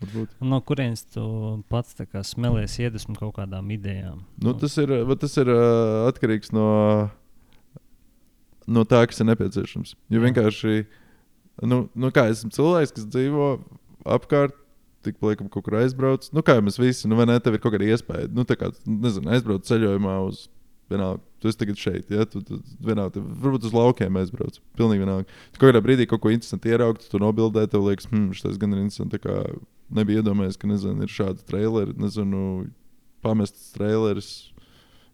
[0.00, 0.32] Varbūt.
[0.40, 1.22] No kurienes tu
[1.68, 1.96] pats
[2.30, 4.22] smelies iedvesmu kaut kādām idejām?
[4.40, 6.68] Nu, tas ir, tas ir uh, atkarīgs no,
[8.64, 9.92] no tā, kas ir nepieciešams.
[10.12, 10.86] Jo vienkārši,
[11.68, 13.52] nu, nu kā esmu cilvēks, kas dzīvo
[14.16, 14.56] apkārt.
[15.00, 16.26] Tik plakam, kaut kur aizbrauc.
[16.36, 18.28] Nu, kā jau mēs visi, nu, vai ne, tev ir kaut kāda iespēja.
[18.36, 20.42] Nu, tā kā, nezinu, aizbrauc ceļojumā uz,
[20.92, 24.58] vienalga, tu esi tagad šeit, ja, tu, tu vienalga, tev, varbūt uz laukiem aizbrauc.
[24.76, 25.38] Pilnīgi vienalga.
[25.54, 28.60] Tu kaut kādā brīdī kaut ko interesantu ieraugi, tu to nobildē, tev liekas, hmm, šis
[28.60, 29.64] gan ir interesants.
[29.90, 32.68] Tā nebija iedomājies, ka, nezinu, ir šādi traileri, nezinu,
[33.24, 34.30] pamests traileris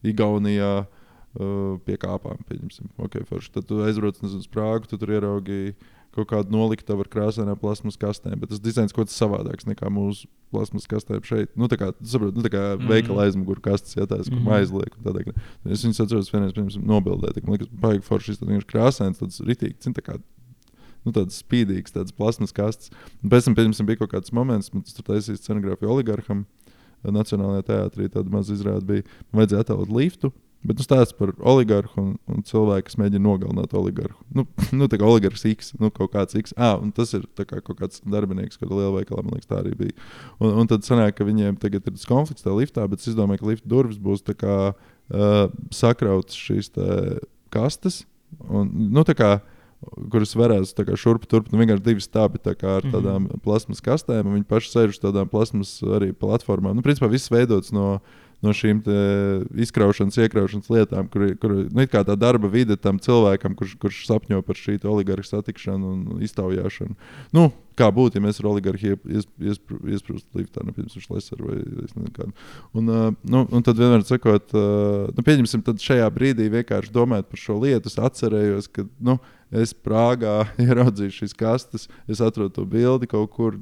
[0.06, 2.42] Igaunijā uh, pie kāpām.
[2.48, 2.92] Pieņemsim.
[3.08, 3.54] Okay, forši.
[3.56, 5.74] Tad tu aizbrauc uz Prāgu, tu tur ieraugi
[6.16, 8.38] kaut kādu noliktavu ar krāsainām plasmas kastēm.
[8.40, 11.50] Bet tas dizains kaut kas savādāks nekā mūsu plasmas kastēm šeit.
[11.58, 12.84] Nu, tā kā, tu saproti, nu, tā kā mm.
[12.84, 12.92] Mhm.
[12.92, 14.54] veikala aizmugurē kastes, ja tās, kur mm.
[14.60, 14.96] aizliek.
[14.96, 15.24] un tādā
[15.66, 17.42] Es viņus atceros, vienreiz, piemēram, nobildēt.
[17.44, 20.16] Man liekas, baigi forši, tas vienkārši krāsains, tāds ritīgi, cin, tā kā
[21.06, 22.92] nu, tāds spīdīgs, tāds plasmas kastes.
[23.22, 26.46] Un Pēc tam, piemēram, bija kaut kāds moments, kad tur taisīja scenogrāfiju oligarham.
[27.06, 29.04] Nacionālajā teātrī tāda maza izrāde bija.
[29.30, 30.32] Man vajadzēja attēlot liftu,
[30.66, 34.16] bet nu, stāsts par oligarhu un, un cilvēku, kas mēģina nogalināt oligarhu.
[34.34, 34.46] Nu,
[34.78, 36.56] nu tā kā oligarhs X, nu, kaut kāds X.
[36.58, 39.76] Ah, un tas ir kā kaut kāds darbinieks, kāda liela veikalā, man liekas, tā arī
[39.78, 39.96] bija.
[40.40, 43.44] Un, un tad sanāk, ka viņiem tagad ir tas konflikts tajā liftā, bet es domāju,
[43.44, 45.42] ka lifta durvis būs kā uh,
[45.74, 46.88] sakrautas šīs te
[47.54, 48.02] kastes.
[48.50, 49.36] Un, nu, tā kā
[50.12, 52.92] kuras varēs šurp turp, nu vienkārši divi stābi tā ar Mhm.
[52.92, 53.42] tādām mm -hmm.
[53.42, 56.74] plasmas kastēm, un viņi paši sēž uz tādām plasmas arī platformām.
[56.74, 58.00] Nu, principā viss veidots no,
[58.42, 58.82] no šīm
[59.56, 64.58] izkraušanas, iekraušanas lietām, kur, kur nu, tā darba vide tam cilvēkam, kurš, kurš sapņo par
[64.58, 66.96] šī oligarhu satikšanu un iztaujāšanu.
[67.32, 72.12] Nu, kā būtu, ja mēs ar oligarhu iesprūstu liftā, nu, piemēram, Lesaru vai es nezinu
[72.16, 72.32] kādu.
[72.74, 77.58] Un, nu, un tad vienmēr sakot, nu, pieņemsim, tad šajā brīdī vienkārši domājot par šo
[77.60, 79.18] lietu, es atcerējos, ka, nu,
[79.54, 83.58] Es Prāgā ieraudzīju šīs kastes, es atradu to bildi kaut kur.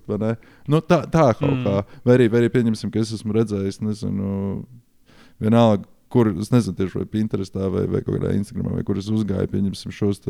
[0.68, 1.64] Nu, tā, tā kaut Mm.
[1.66, 1.82] kā.
[2.04, 4.64] Vai arī, vai arī pieņemsim, ka es esmu redzējis, nezinu,
[5.42, 9.08] vienalga, kur es nezinu, tieši vai Pinterestā vai, vai kaut kādā Instagramā, vai kur es
[9.10, 10.22] uzgāju, pieņemsim šos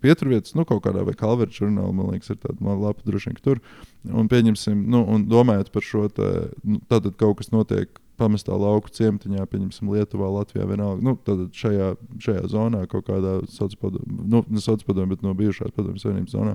[0.00, 3.42] pieturvietas, nu, kaut kādā vai Kalvera žurnālā, man liekas, ir tāda lapa droši vien ka
[3.48, 3.60] tur.
[4.06, 6.30] Un pieņemsim, nu, un domājot par šo te,
[6.62, 7.90] nu, tātad kaut kas notiek
[8.20, 11.02] pamestā lauku ciematiņā, pieņemsim, Lietuvā, Latvijā, vienalga.
[11.04, 14.44] Nu, tad šajā, šajā zonā, kaut kādā sociālajā nu,
[14.86, 16.54] padomē, bet no bijušās padomjas savienības zonā.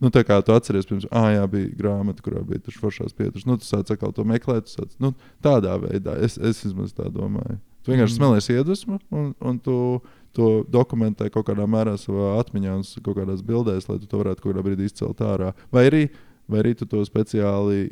[0.00, 3.46] Nu, tā kā tu atceries, pirms, ah, jā, bija grāmata, kurā bija tas foršās pieturas.
[3.48, 5.12] Nu, tu sāc atkal to meklēt, sāc, nu,
[5.44, 6.16] tādā veidā.
[6.22, 7.58] Es, es vismaz tā domāju.
[7.84, 8.18] Tu vienkārši Mm.
[8.18, 10.00] smelies iedvesmu, un, un tu
[10.36, 14.44] to dokumentē kaut kādā mērā savā atmiņā, un kaut kādās bildēs, lai tu to varētu
[14.44, 15.54] kaut kādā brīdī izcelt ārā.
[15.72, 16.02] Vai arī,
[16.50, 17.90] vai arī tu to speciāli eh,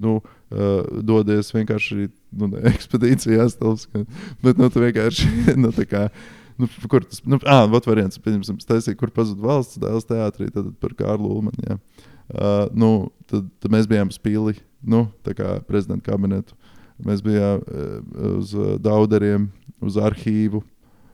[0.00, 2.08] nu, uh, dodies vienkārši
[2.40, 4.04] nu, ekspedīcijās, tavs, ka,
[4.44, 5.30] bet nu, tu vienkārši.
[5.60, 6.08] Nu, tā kā,
[6.60, 8.18] Nu, kur tas nu, vat variants,
[8.68, 11.78] taisīja, kur pazuda valsts dēls teātrī, tad par Kārlu Ulmanu.
[12.28, 12.90] Uh, nu,
[13.30, 16.52] tad, tad mēs bijām spīli, nu, tā kā prezidenta kabinetu.
[17.06, 18.02] Mēs bijām uh,
[18.34, 19.48] uz uh, dauderiem,
[19.80, 20.60] uz arhīvu.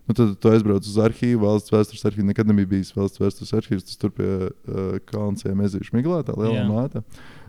[0.07, 2.29] Nu, tad tu aizbrauc uz arhīvu, valsts vēstures arhīvu.
[2.29, 3.89] Nekad nebija bijis valsts vēstures arhīvs.
[3.89, 6.67] Tas tur pie uh, Kalnciem ezīšu miglā, tā lielā Jā.
[6.71, 7.03] māte.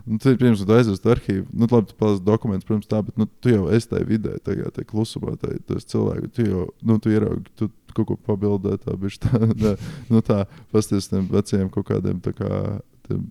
[0.08, 3.18] Nu, tu, pirms tu aizies uz arhīvu, nu, labi, tu paliec dokumentus, protams, tā, bet
[3.20, 6.34] nu, tu jau esi tajā vidē, tajā, tajā klusumā, tajā, esi cilvēks.
[6.34, 9.74] Tu jau nu, tu ieraugi, tu kaut ko pabildē, tā bišķi tā, tā,
[10.10, 10.42] nu, tā
[10.74, 12.62] pasties tiem veciem kaut kādiem tā kā.
[13.06, 13.28] Tiem,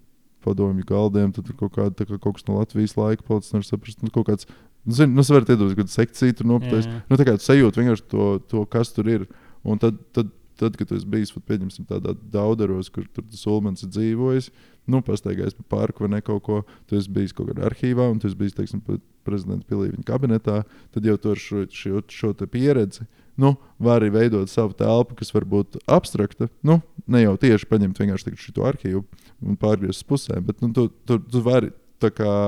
[0.47, 3.51] Padomju galdiem, tad kaut, kāda, kā kaut kas no Latvijas laika palicis.
[3.51, 4.47] Nevar saprast, nu, kaut kāds,
[4.87, 6.55] nu, zini, nu, es varu iedomāties, ka sekcija tur.
[6.63, 6.81] Jā.
[7.09, 9.27] Nu, tā kā tu sajūti vienkārši to, to kas tur ir.
[9.67, 13.43] Un tad, tad, tad kad tu esi bijis, vat, pieņemsim, tādā daudzos, kur tur tas
[13.49, 14.49] Ulmans ir dzīvojis,
[14.87, 18.21] nu, pastaigājis pa parku vai ne kaut ko, tu esi bijis kaut kādā arhīvā, un
[18.21, 18.81] tu esi bijis, teiksim,
[19.27, 20.61] prezidenta pilī viņa kabinetā,
[20.95, 23.07] tad jau tur šo, šo, šo pieredzi.
[23.37, 26.47] Nu, var arī veidot savu telpu, kas var būt abstrakta.
[26.65, 29.03] Nu, ne jau tieši paņemt vienkārši šo arhīvu
[29.45, 31.69] un pārgriezt pusēm, bet nu, tu, tu, tu vari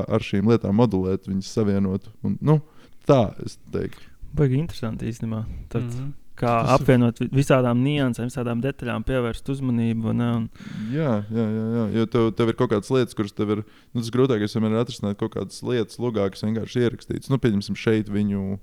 [0.07, 2.09] ar šīm lietām modulēt, viņas savienot.
[2.23, 2.59] Un, nu,
[3.07, 4.05] tā es teiktu.
[4.37, 5.45] Baigi interesanti īstenībā.
[5.69, 5.89] Tad, mm.
[5.99, 6.15] -hmm.
[6.39, 10.13] Kā Tas ir- apvienot vi- visādām niansēm, visādām detaļām, pievērst uzmanību.
[10.15, 10.49] Ne, un,
[10.93, 11.93] Jā, jā, jā, jā.
[11.97, 13.63] jo tev, tev ir kaut kādas lietas, kuras tev ir.
[13.93, 17.29] Nu, tas grūtākais vienmēr ir atrisināt kaut kādas lietas, lugā, kas vienkārši ierakstītas.
[17.29, 18.59] Nu, pieņemsim, šeit viņu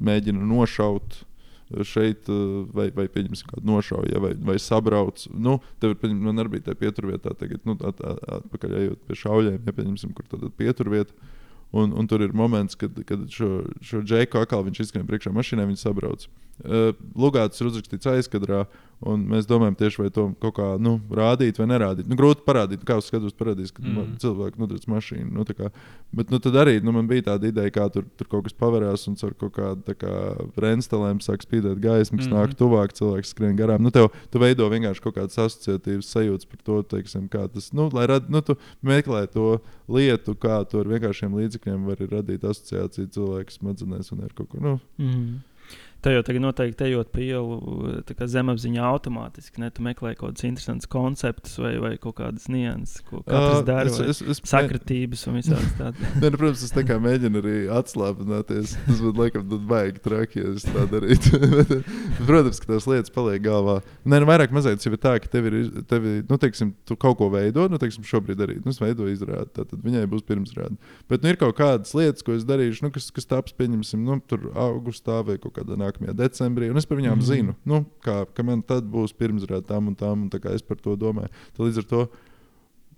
[0.00, 1.22] mēģina nošaut.
[1.66, 2.42] Šeit, eh,
[2.76, 5.24] vai, vai pieņemsim, kādu nošauju, ja, vai, vai sabrauc.
[5.34, 9.58] Nu, tev man arī bija tā pieturvietā, tagad, nu, at, at, atpakaļ ejot pie šaujiem,
[9.66, 11.16] ja pieņemsim, kur tad pieturvieta.
[11.74, 15.66] Un, un tur ir moments, kad, kad šo, šo džeku atkal viņš izskrien priekšā mašīnai,
[15.72, 16.28] viņš sabrauc.
[16.62, 18.62] Uh, Lugāts ir uzrakstīts aizkadrā,
[19.04, 22.08] un mēs domājam, tieši vai to kaut kā nu, rādīt vai nerādīt.
[22.08, 24.14] Nu, grūti parādīt, kā uz skatuves parādīs, kad mm.
[24.22, 25.28] cilvēks nodarbojas mašīnu.
[25.36, 25.68] Nu, kā,
[26.16, 29.06] bet nu, tad arī nu, man bija tāda ideja, kā tur, tur kaut kas pavērās,
[29.10, 32.36] un ar kaut kādām renstelēm sāk spīdēt gaismu, kas mm.
[32.38, 33.84] nāk tuvāk, cilvēks skrien garām.
[33.84, 37.90] Nu, tev, tu veido vienkārši kaut kādas asociatīvas sajūtas par to, teiksim, kā tas, nu,
[37.96, 39.58] lai rad, nu, tu meklē to
[39.92, 44.62] lietu, kā tu ar vienkāršiem līdzekļiem vari radīt asociāciju cilvēku smadzenēs un ar kaut ko.
[44.62, 44.78] Nu.
[45.02, 45.36] Mm.
[46.04, 47.56] Te jau tagad noteikti ejot pa ielu
[48.04, 49.60] zemapziņā automātiski.
[49.62, 49.70] Ne?
[49.74, 53.90] Tu meklē kaut kādus interesantus konceptus vai, vai kaut kādas nianses, ko katrs uh, dara.
[53.90, 56.02] Es, es, es, sakritības un visādas tādas.
[56.20, 58.76] ne, nu, protams, es tā kā mēģinu arī atslābināties.
[58.86, 61.40] Tas būtu laikam baigi traki, ja es tā darītu.
[62.28, 63.80] protams, ka tās lietas paliek galvā.
[64.04, 65.58] Nē, nu, vairāk mazliet jau ir tā, ka tev ir,
[65.90, 69.50] tevi, nu, teiksim, tu kaut ko veido, nu, teiksim, šobrīd arī, nu, es veidoju izrādi,
[69.56, 70.78] tad viņai būs pirmsrādi.
[71.10, 74.18] Bet, nu, ir kaut kādas lietas, ko es darīšu, nu, kas, kas taps, pieņemsim, nu,
[74.30, 77.26] tur augustā vai kaut kādā nākamajā decembrī, un es par viņām mm.
[77.26, 80.96] zinu, nu, kā, ka man tad būs pirmsrāde tam un tam, un es par to
[81.00, 81.32] domāju.
[81.56, 82.02] Tad līdz ar to,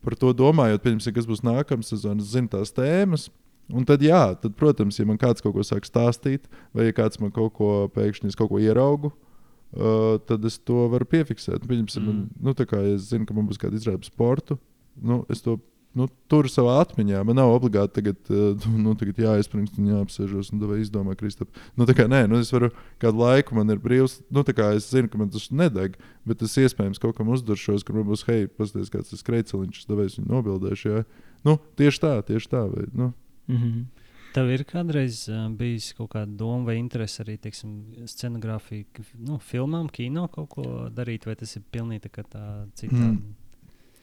[0.04, 3.28] par to domājot, pieņemsim, kas būs nākamā sezona, es zinu tās tēmas.
[3.68, 7.20] Un tad, jā, tad, protams, ja man kāds kaut ko sāk stāstīt, vai ja kāds
[7.20, 11.66] man kaut ko pēkšņi kaut ko ieraugu, uh, tad es to varu piefiksēt.
[11.68, 12.06] Pieņemsim, mm.
[12.08, 14.56] man, nu, tā kā ja es zinu, ka man būs kāda izrāde sporta,
[14.96, 15.58] nu, es to
[15.96, 17.20] nu, tur savā atmiņā.
[17.26, 21.50] Man nav obligāti tagad, uh, nu, tagad jāizpringst un jāapsēžos un izdomā, Kristap.
[21.78, 22.70] Nu, kā, nē, nu, es varu
[23.02, 24.20] kādu laiku, man ir brīvs.
[24.30, 28.08] Nu, es zinu, ka man tas nedeg, bet es iespējams kaut kam uzduršos, ka man
[28.08, 30.92] būs, hei, paskatieties, kāds tas kreiceliņš, es devēs viņu nobildēšu.
[30.92, 31.06] Jā.
[31.46, 32.66] Nu, tieši tā, tieši tā.
[32.72, 33.12] Vai, nu.
[33.46, 33.86] mm -hmm.
[34.34, 37.70] Tev ir kādreiz uh, bijis kaut kāda doma vai interese arī teiksim,
[38.06, 38.84] scenogrāfija,
[39.14, 42.94] nu, filmām, kino kaut ko darīt, vai tas ir pilnīgi tā, tā cita?
[42.94, 43.47] Mm.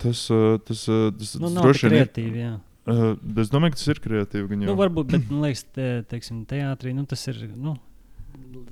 [0.06, 2.45] Tas, uh, tas, uh, tas nu, droši vien ir kreatīvi.
[2.45, 2.53] Jā.
[2.86, 4.62] Uh, es domāju, ka tas ir kreatīvi.
[4.62, 7.41] Nu, varbūt, bet man liekas, te, teiksim, teātrī nu, tas ir.
[7.58, 7.78] Nu,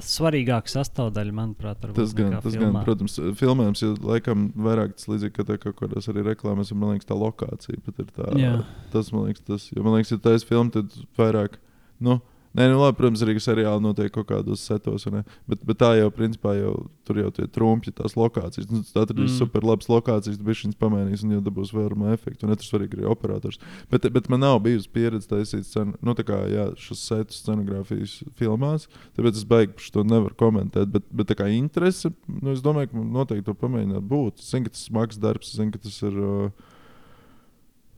[0.03, 2.69] Svarīgāka sastāvdaļa, manuprāt, tas gan, tas filmā.
[2.71, 6.79] gan, protams, filmējums ir laikam vairāk tas līdzīgi, ka tā kaut kādās arī reklāmās, un
[6.81, 8.29] man liekas, tā lokācija pat ir tā.
[8.39, 8.53] Jā.
[8.93, 11.59] Tas, man liekas, tas, jo man liekas, ja tā ir filma, tad vairāk,
[12.03, 12.17] nu,
[12.53, 15.07] Nē, nu, labi, protams, arī seriāli notiek kaut kādos setos,
[15.49, 16.73] bet, bet tā jau, principā, jau
[17.07, 18.67] tur jau tie trumpi, tās lokācijas.
[18.69, 19.37] Nu, tas atradīs mm.
[19.39, 22.45] super labas lokācijas, tad viņš pamainīs un jau dabūs vērumu efektu.
[22.45, 23.57] Un tas svarīgi arī operators.
[23.89, 28.19] Bet, bet man nav bijusi pieredze taisīt scenu, nu, tā kā, jā, šos setus scenogrāfijas
[28.37, 28.85] filmās,
[29.17, 30.91] tāpēc es baigi to nevaru komentēt.
[30.93, 34.45] Bet, bet tā kā interese, nu, es domāju, ka noteikti to pamēģināt būt.
[34.45, 36.21] Zinu, ka tas ir smags darbs, zinu, ka tas ir.
[36.21, 36.69] Uh,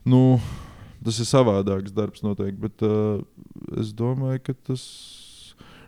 [0.07, 0.23] nu,
[1.05, 2.57] Tas ir savādāks darbs, noteikti.
[2.63, 3.21] Bet uh,
[3.80, 4.84] es domāju, ka tas.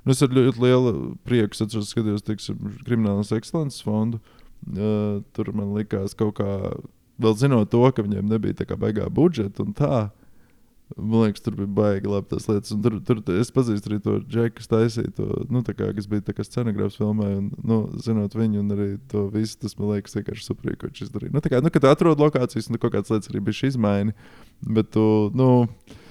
[0.04, 0.92] Nu, es ar ļoti lielu
[1.28, 4.22] prieku atceros, skatījos teiksim, kriminālas ekscelences fondu.
[4.68, 6.54] Uh, tur man likās kaut kā,
[7.22, 10.08] vēl zinot to, ka viņiem nebija tā kā baigā budžeta un tā.
[10.96, 12.72] Man liekas, tur bija baigi labi tās lietas.
[12.72, 16.36] Un tur, tur es pazīstu arī to džeku, kas taisīja to, nu, kā, kas bija
[16.38, 17.28] kā scenogrāfs filmē.
[17.42, 21.06] Un, nu, zinot viņu, un arī to visu, tas man liekas vienkārši superīgi, ko viņš
[21.10, 21.36] izdarīja.
[21.36, 24.36] Nu, kā, nu, kad atrod lokācijas, nu, kaut kādas lietas arī bija izmaiņas.
[24.64, 25.50] Bet, tu, nu,
[25.92, 26.06] Nu,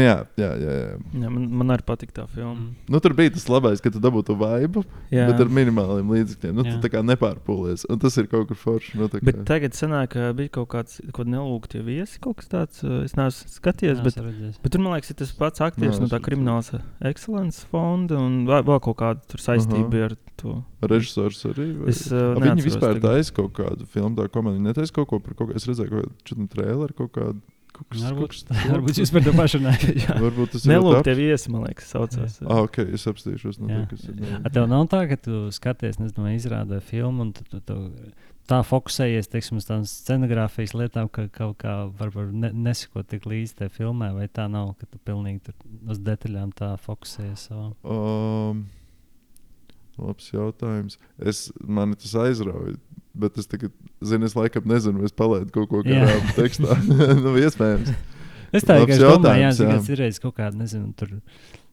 [0.00, 0.92] jā, jā, jā, jā.
[1.20, 2.54] jā man, man arī patīk tā filma.
[2.54, 2.92] Mm.
[2.94, 5.26] Nu, tur bija tas labais, ka tu dabūtu vaibu, jā.
[5.28, 6.54] bet ar minimāliem līdzekļiem.
[6.56, 6.76] Nu, jā.
[6.76, 7.84] tu tā kā nepārpūlies.
[7.92, 8.96] Un tas ir kaut kur forši.
[8.96, 9.10] Nu.
[9.12, 12.80] Bet tagad sanāk, ka bija kaut kāds kaut nelūgtie viesi, kaut kas tāds.
[13.02, 14.16] Es neesmu skatījies, bet,
[14.64, 16.72] bet tur man liekas, ir tas pats aktieris no tā kriminālas
[17.12, 20.04] ekscelences fonda un vēl, vēl kaut kāda saistība uh -huh.
[20.08, 20.58] ar to.
[20.80, 21.68] Režisors arī.
[21.78, 21.90] Vai?
[21.92, 25.50] Es, uh, viņi vispār taisa kaut kādu filmu, tā komēdija netaisa kaut ko par kaut
[25.50, 25.56] ko.
[25.56, 29.34] Es redzēju, ka četri traileri kaut kādu Kaut kas, varbūt, kas varbūt jūs par to
[29.36, 30.02] pašu runājat.
[30.26, 30.72] varbūt tas ir.
[30.72, 32.40] Nelūk, tev viesi, man liekas, saucās.
[32.44, 33.60] Ah, ok, es apstīšos.
[33.62, 34.20] No tā, kas ir.
[34.40, 37.78] A tev nav tā, ka tu skaties, nezinu, izrādē filmu un tu, tu, tu
[38.50, 43.58] tā fokusējies, teiksim, uz tām scenogrāfijas lietām, ka kaut kā varbūt ne, nesako tik līdzi
[43.62, 47.70] tajā filmē, vai tā nav, ka tu pilnīgi tur uz detaļām tā fokusējies savā?
[47.86, 48.66] Um,
[50.00, 50.98] labs jautājums.
[51.18, 52.76] Es, mani tas aizrauja
[53.14, 53.72] bet es tagad,
[54.04, 56.76] zinu, es laikam nezinu, es palaidu kaut ko kādā tekstā.
[57.24, 57.92] nu, iespējams.
[58.52, 59.80] Es tā kā domāju, jā, jā.
[59.94, 61.16] ir reizes kaut kāda, nezinu, tur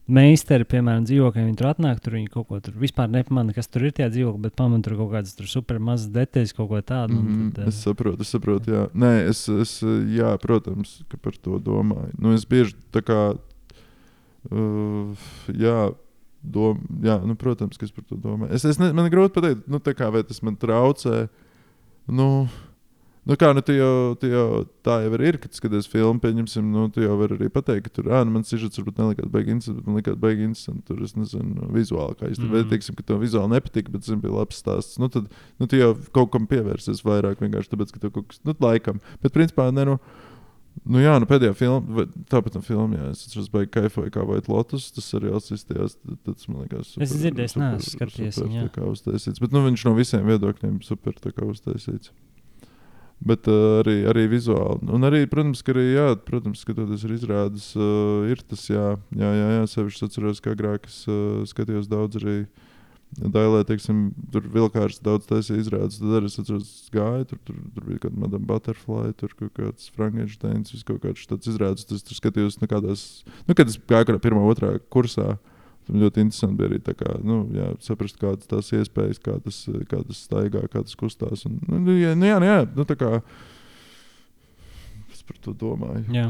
[0.09, 3.85] meistari, piemēram, dzīvokļi, viņi tur atnāk, tur viņi kaut ko tur vispār nepamana, kas tur
[3.85, 7.19] ir tie dzīvokļi, bet pamana tur kaut kādas super mazas detaļas, kaut ko tādu.
[7.19, 7.51] Mm -hmm.
[7.57, 8.87] tad, es saprotu, es saprotu, jā.
[8.93, 9.75] Nē, es, es,
[10.15, 12.13] jā, protams, ka par to domāju.
[12.17, 13.21] Nu, es bieži tā kā,
[14.49, 15.91] uh, jā,
[16.43, 18.53] dom, jā, nu, protams, ka es par to domāju.
[18.55, 21.27] Es, es ne, man grūti pateikt, nu, kā, vai tas man traucē.
[22.09, 22.47] Nu,
[23.29, 24.45] Nu, kā, nu, jau, jau,
[24.81, 28.07] tā jau ir, kad skaties filmu, pieņemsim, nu, tu jau vari arī pateikt, ka tur,
[28.09, 31.67] ah, nu, man sižets varbūt nelikās baigi interesanti, man likās baigi interesanti, tur, es nezinu,
[31.75, 32.71] vizuāli, kā īsti, mm -hmm.
[32.71, 35.27] teiksim, ka tev vizuāli nepatika, bet, zinu, bija labs stāsts, nu, tad,
[35.59, 38.97] nu, tu jau kaut kam pievērsies vairāk vienkārši tāpēc, ka tev kaut kas, nu, laikam,
[39.21, 39.99] bet, principā, ne, nu,
[40.85, 44.51] Nu, jā, nu pēdējā filmā, tāpat no filmā, jā, es atceros, ka kaifoju kā White
[44.51, 45.97] Lotus, tas arī izstījās.
[46.25, 49.43] Tas man liekas, Es dzirdēju, es neesmu skatījies super, tā kā uztaisīts.
[49.43, 52.13] Bet nu, viņš no visiem viedokļiem super kā uztaisīts.
[53.19, 54.87] Bet uh, arī, arī vizuāli.
[54.95, 59.31] Un arī, protams, ka arī, jā, protams, skatoties ar izrādes, uh, ir tas, jā, jā,
[59.35, 62.37] jā, jā sevišķi atceros, ka agrāk es uh, skatījos daudz arī.
[63.17, 65.97] Dailē, teiksim, tur vilkārs daudz taisīja izrādes.
[65.97, 69.55] Tad arī es atceros, gāju, tur, tur, tur bija kaut kāda Madame Butterfly, tur kaut
[69.57, 71.87] kāds Frankensteins, vis kaut kāds tāds izrādes.
[71.89, 73.05] Tas tur skatījos, nu, kādās,
[73.47, 75.39] nu, kad es gāju kādā pirmā, otrā kursā.
[75.89, 79.63] Tam ļoti interesanti bija arī tā kā, nu, jā, saprast, kādas tās iespējas, kā tas,
[79.89, 81.47] kā tas staigā, kā tas kustās.
[81.49, 83.09] Un, nu, nu, jā, nu, jā, nu, jā, nu, tā kā
[85.09, 86.05] es par to domāju.
[86.13, 86.27] Jā.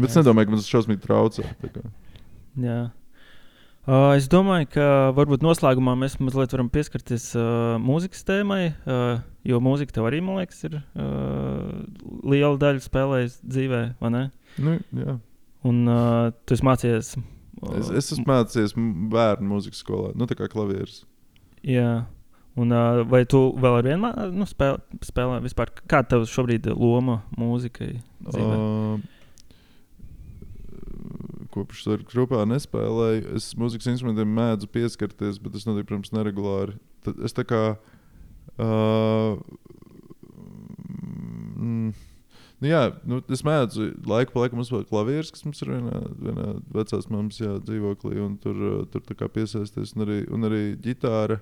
[0.00, 1.44] Bet es nedomāju, ka man tas šausmīgi traucē.
[2.64, 2.80] Jā.
[3.88, 9.60] Uh, es domāju, ka varbūt noslēgumā mēs mazliet varam pieskarties uh, mūzikas tēmai, uh, jo
[9.64, 11.80] mūzika tev arī, man liekas, ir uh,
[12.28, 14.24] liela daļa spēlējusi dzīvē, vai ne?
[14.60, 15.16] Nu, jā.
[15.66, 17.14] Un uh, tu esi mācījies.
[17.16, 17.28] Uh,
[17.76, 18.72] Es, es esmu mācījies
[19.12, 21.02] bērnu mūzikas skolā, nu, tā kā klavieris.
[21.66, 22.06] Jā.
[22.60, 25.72] Un, uh, vai tu vēl ar vienu nu, spēlē, spēlē vispār?
[25.84, 27.92] Kāda tev šobrīd ir loma mūzikai?
[28.26, 28.54] dzīvē?
[28.56, 29.19] Uh,
[31.60, 33.36] Kopš tam grupā nespēlēju.
[33.36, 36.78] Es mūzikas instrumentiem mēdzu pieskarties, bet tas notiek, protams, neregulāri.
[37.04, 37.64] Tad es tā kā.
[38.60, 39.36] Uh,
[41.60, 41.92] mm,
[42.60, 46.48] Nu jā, nu, es mēdzu laiku pa laikam uzspēlēt klavierus, kas mums ir vienā, vienā
[46.74, 48.58] vecās mammas jā, dzīvoklī, un tur,
[48.92, 49.94] tur piesaisties.
[49.96, 51.38] Un arī, un arī ģitāra,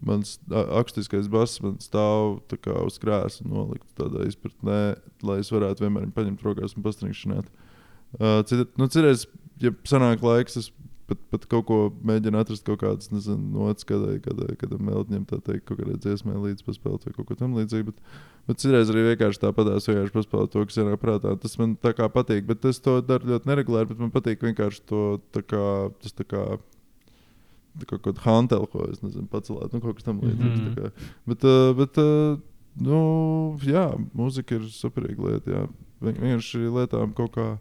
[0.00, 2.38] mans akustiskais bass man stāv
[2.86, 4.80] uz krēsla nolikt tādā izpratnē,
[5.20, 7.52] lai es varētu vienmēr paņemt rokās un pastrīkšanāt.
[8.18, 9.26] Uh, cita, nu, Cerēs,
[9.62, 10.70] ja sanāk laiks, es
[11.10, 15.66] pat, pat kaut ko mēģinu atrast, kaut kādas nots, kādai, kādai, kādam meldņam, tā teikt,
[15.68, 17.92] kaut kādai dziesmai līdz paspēlēt vai kaut ko tam līdzīgu.
[17.92, 18.18] Bet,
[18.50, 21.36] bet citreiz arī vienkārši tāpatās vienkārši paspēlēt to, kas ir prātā.
[21.42, 24.84] Tas man tā kā patīk, bet es to daru ļoti neregulāri, bet man patīk vienkārši
[24.90, 25.04] to
[25.34, 25.64] tā kā,
[26.02, 26.44] tas tā kā.
[27.80, 30.60] tā kā Kaut kāda hantela, ko es nezinu, pacelēt, nu, kaut kas tam līdzīgs.
[30.60, 31.10] Mm -hmm.
[31.26, 32.38] Bet, uh, bet uh,
[32.76, 35.50] nu, jā, mūzika ir superīga lieta.
[35.50, 35.66] Jā.
[36.00, 37.58] Vien- Vienkārši lietām kaut kā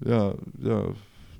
[0.00, 0.26] jā,
[0.66, 0.82] jā.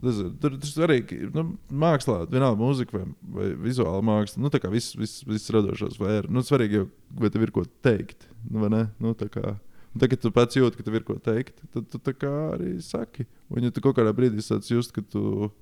[0.03, 1.45] Nezinu, tur tas arī ir nu,
[1.79, 3.05] mākslā, vienalga mūzika vai,
[3.37, 4.41] vai vizuāla māksla.
[4.43, 6.27] Nu, tā kā viss, viss, viss radošās sfēra.
[6.27, 6.89] Nu, svarīgi jau,
[7.21, 8.27] vai tev ir ko teikt.
[8.51, 9.53] Nu, nu, tā kā,
[9.95, 12.75] un tagad tu pats jūti, ka tev ir ko teikt, tad tu tā kā arī
[12.83, 13.29] saki.
[13.55, 15.53] Un ja tu kaut kādā brīdī sāc just, ka tu,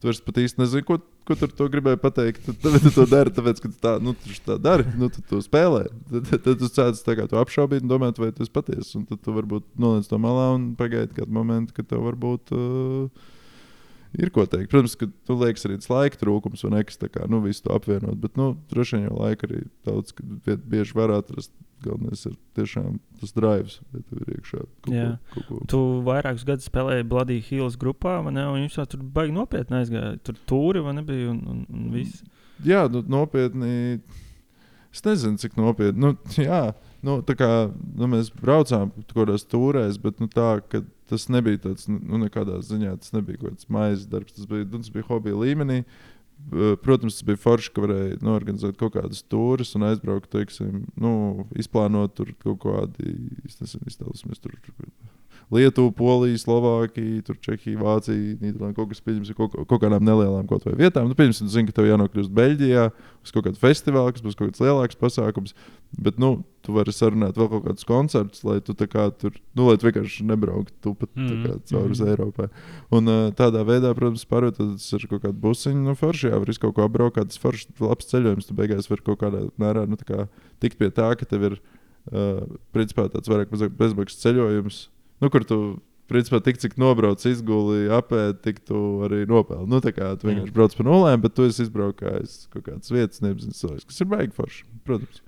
[0.00, 0.96] tu vairs pat īsti nezini, ko,
[1.30, 4.36] ko tur to gribēji pateikt, tad, tu to dari, tāpēc, ka tu tā, nu, tu
[4.46, 5.84] tā dari, nu, tu to spēlē.
[6.10, 8.96] Tad, tad, tu sāc to apšaubīt un domāt, vai tas patiesi.
[8.98, 12.54] Un tad tu varbūt noliec to malā un pagaidi kādu momentu, kad tev varbūt.
[12.56, 13.36] Uh,
[14.18, 14.72] Ir ko teikt.
[14.72, 17.74] Protams, ka tu liekas arī tas laika trūkums, un nekas tā kā nu, visu to
[17.76, 18.16] apvienot.
[18.18, 21.52] Bet, nu, droši vien jau laika arī daudz, kad bieži var atrast.
[21.80, 25.06] Galvenais ir tiešām tas drives, vai tev ir iekšā kaut Jā.
[25.32, 25.60] Kaut ko.
[25.70, 28.42] Tu vairākus gadus spēlēji Bloody Hills grupā, ne?
[28.50, 30.18] Un viņš tur baigi nopietni aizgāja.
[30.26, 32.20] Tur tūri vai nebija un, un, un viss.
[32.66, 34.02] Jā, nu, nopietni.
[34.92, 36.02] Es nezinu, cik nopietni.
[36.04, 36.66] Nu, jā,
[37.06, 40.52] nu, kā nu, mēs braucām kādās turēs, bet nu, tā,
[41.10, 44.36] tas nebija tāds, nu, nekādā ziņā tas nebija kaut kāds maizes darbs.
[44.36, 45.82] Tas bija, nu, tas bija hobija līmenī.
[46.80, 51.12] Protams, tas bija forši, ka varēja norganizēt kaut kādas stūres un aizbraukt, teiksim, nu,
[51.60, 52.62] izplānot tur kaut
[53.60, 54.56] nezinu, iztēlosimies tur.
[55.50, 60.76] Lietuva, Polija, Slovākija, Čehija, Vācija, Nīderlanda, kaut kas pieņems kaut, kaut kādām nelielām kaut vai
[60.78, 61.08] vietām.
[61.10, 64.52] Nu, pieņemsim, tu zini, ka tev jānokļūst Beļģijā uz kaut kādu festivālu, kas būs kaut
[64.52, 65.56] kāds lielāks pasākums.
[65.98, 69.74] Bet, nu, tu vari sarunāt vēl kaut kādus koncertus, lai tu kā tur, nu, lai
[69.80, 72.12] tu vienkārši nebrauktu tu pat kā Mhm, caur uz mhm.
[72.12, 72.46] Eiropai.
[72.94, 76.76] Un tādā veidā, protams, pārvietoties ar kaut kādu busiņu, nu, forši, jā, var visu kaut
[76.78, 78.46] ko apbraukt, kāds foršs, labs ceļojums.
[78.46, 80.30] Tu beigās vari kaut kādā mērā, nu, tā kā
[80.62, 81.60] tikt pie tā, ka tev ir,
[82.12, 82.46] uh,
[82.76, 84.84] principā, tāds vairāk bezmaksas ceļojums,
[85.20, 85.60] nu, kur tu,
[86.10, 89.70] principā, tik cik nobrauc, izguli, apēdi, tik tu arī nopelni.
[89.70, 93.22] Nu, tā kā tu vienkārši brauc pa nulēm, bet tu esi izbraukājis kaut kādas vietas,
[93.24, 95.22] nezinu, cilvēks, kas ir baigi forši, protams.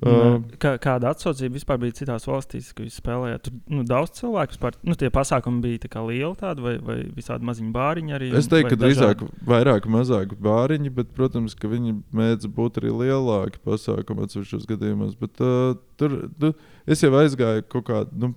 [0.00, 3.48] Uh, kā, kāda atsaucība vispār bija citās valstīs, kad jūs spēlējāt?
[3.48, 7.44] Tur nu, daudz cilvēku vispār, nu, tie pasākumi bija tā lieli tādi vai, vai visādi
[7.48, 8.30] maziņi bāriņi arī.
[8.38, 13.60] Es teiktu, ka drīzāk vairāk, mazāk bāriņi, bet, protams, ka viņi mēdz būt arī lielāki
[13.66, 15.18] pasākumi atsevišķos gadījumos.
[15.20, 16.54] Bet, uh, tur nu,
[16.86, 18.32] es jau aizgāju kaut kādā, nu,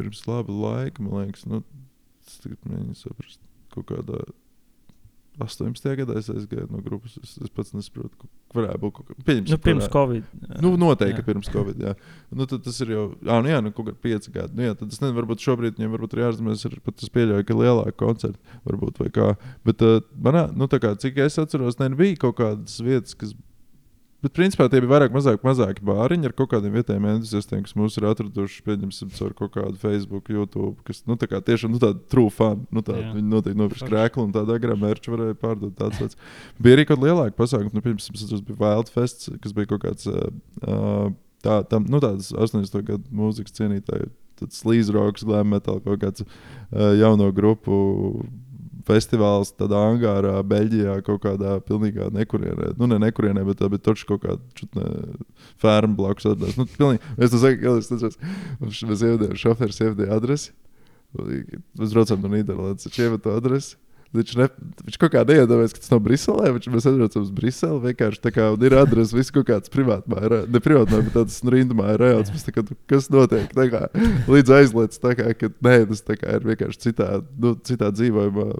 [0.00, 1.62] pirms laba laika, man liekas, nu,
[2.26, 3.40] es tagad mēģinu saprast,
[3.76, 4.24] kaut kādā
[5.40, 5.94] 18.
[5.96, 7.14] gadā es aizgāju no grupas.
[7.22, 8.26] Es, es pats nesaprotu, ka
[8.58, 9.16] varētu būt kaut kas
[9.48, 10.24] Nu, pirms varētu- Covid.
[10.60, 11.26] Nu, noteikti, Jā.
[11.30, 11.78] pirms Covid.
[11.80, 11.94] Jā.
[12.34, 14.52] Nu, tad tas ir jau, ah, nu, jā, nu, kaut kādi pieci gadi.
[14.58, 17.46] Nu, jā, tad es nezinu, varbūt šobrīd viņiem varbūt ir jāatzīmēs, ir pat es pieļauju,
[17.48, 19.30] ka lielāka koncerta varbūt vai kā.
[19.64, 23.32] Bet uh, manā, nu, tā kā, cik es atceros, ne, bija kaut kādas vietas, kas
[24.20, 27.94] Bet, principā, tie bija vairāk mazāk, mazāki bāriņi ar kaut kādiem vietējiem entuziastiem, kas mūs
[27.96, 32.02] ir atraduši, pieņemsim, caur kaut kādu Facebook, YouTube, kas, nu, tā kā tiešām, nu, tāda
[32.12, 33.14] true fan, nu, tā, Jā.
[33.16, 36.20] viņi noteikti nopirks krēklu un tādā garā mērķi varēja pārdot tāds lietas.
[36.60, 39.86] Bija arī kaut kāda lielāka pasākuma, nu, piemēram, atceros, bija Wild Fest, kas bija kaut
[39.86, 41.08] kāds, uh,
[41.46, 42.84] tā, tam, nu, tāds 80.
[42.92, 47.80] gadu mūzikas cienītāji, tāds slīz roks, glam metal, kaut kāds uh, jauno grupu
[48.90, 52.72] festivāls tādā angārā, Beļģijā, kaut kādā pilnīgā nekurienē.
[52.80, 54.86] Nu, ne nekurienē, bet bija taču kaut kāda
[55.60, 56.28] ferma blakus.
[56.34, 56.58] Atdās.
[56.58, 58.18] Nu, pilnīgi, es to saku, es.
[58.60, 60.52] Mēs ievadījām, šoferis ievadīja adresi.
[61.14, 63.78] Mēs braucam no Nīderlandes, viņš ievada to adresi.
[64.10, 64.46] Viņš, ne,
[64.88, 66.50] viņš kaut kā neiedomājas, ka tas nav Briselē.
[66.56, 67.78] Viņš, mēs aizbraucam uz Briseli.
[67.84, 72.34] Vienkārši tā kā ir adrese, viss kaut kāds privātmāja, ne privātmāja, bet tāds rindmāja rajons.
[72.34, 73.54] Mēs tā kā, nu, kas notiek?
[73.54, 73.86] Tā kā,
[74.26, 77.08] līdz aizliec, tā kā, ka nē, tas tā kā ir vienkārši citā,
[77.38, 78.50] nu, citā dzīvojumā.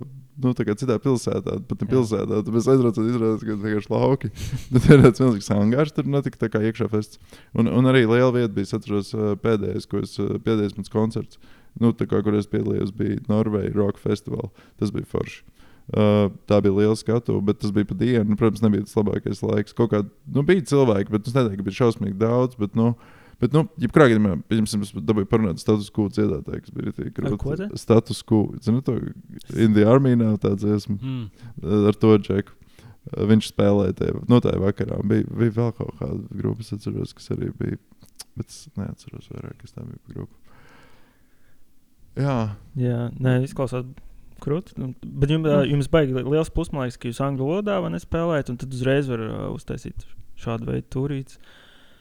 [0.40, 2.38] Nu, tā kā citā pilsētā, pat ne pilsētā.
[2.46, 4.30] Tad mēs aizbraucam, izrādās, ka vienkārši lauki.
[4.72, 7.18] Tad ir tāds milzīgs angārs, tur notika tā kā iekšā fests.
[7.58, 9.10] Un, un arī liela vieta bija, es atceros,
[9.42, 10.14] pēdējais, ko es,
[10.46, 11.42] pēdējais mans koncerts
[11.78, 14.50] nu, tā kā, kur es piedalījos, bija Norvēģijas Rock Festival.
[14.80, 15.42] Tas bija forši.
[15.90, 18.36] Uh, tā bija liela skatu, bet tas bija pa dienu.
[18.38, 19.74] Protams, nebija tas labākais laiks.
[19.74, 22.58] Kaut kā, nu, bija cilvēki, bet es neteiktu, ka bija šausmīgi daudz.
[22.60, 22.92] Bet, nu,
[23.40, 27.68] Bet, nu, jebkurā gadījumā, pieņemsim, es dabūju parunāt status quo dziedātāju, kas bija tik te?
[27.80, 28.40] Status quo.
[28.60, 28.98] Zinu, to
[29.56, 31.30] Indija Armija nav tāds esmu Mm.
[31.88, 32.52] ar to džeku.
[32.52, 35.00] Uh, Viņš spēlēja tajā, no tā vakarā.
[35.08, 37.78] Bija, bija vēl kaut kāda grupa, es atceros, kas arī bija.
[38.36, 40.36] Bet es neatceros vairāk, kas tā bija par grupu.
[42.18, 42.36] Jā,
[42.80, 43.86] Jā, nē, izklausās
[44.40, 44.74] krūti.
[45.04, 48.74] Bet jums, jums baigi li- liels liekas, ka jūs angļu valodā vai nespēlējat, un tad
[48.74, 50.06] uzreiz var uh, uztaisīt
[50.40, 51.38] šādu veidu turītes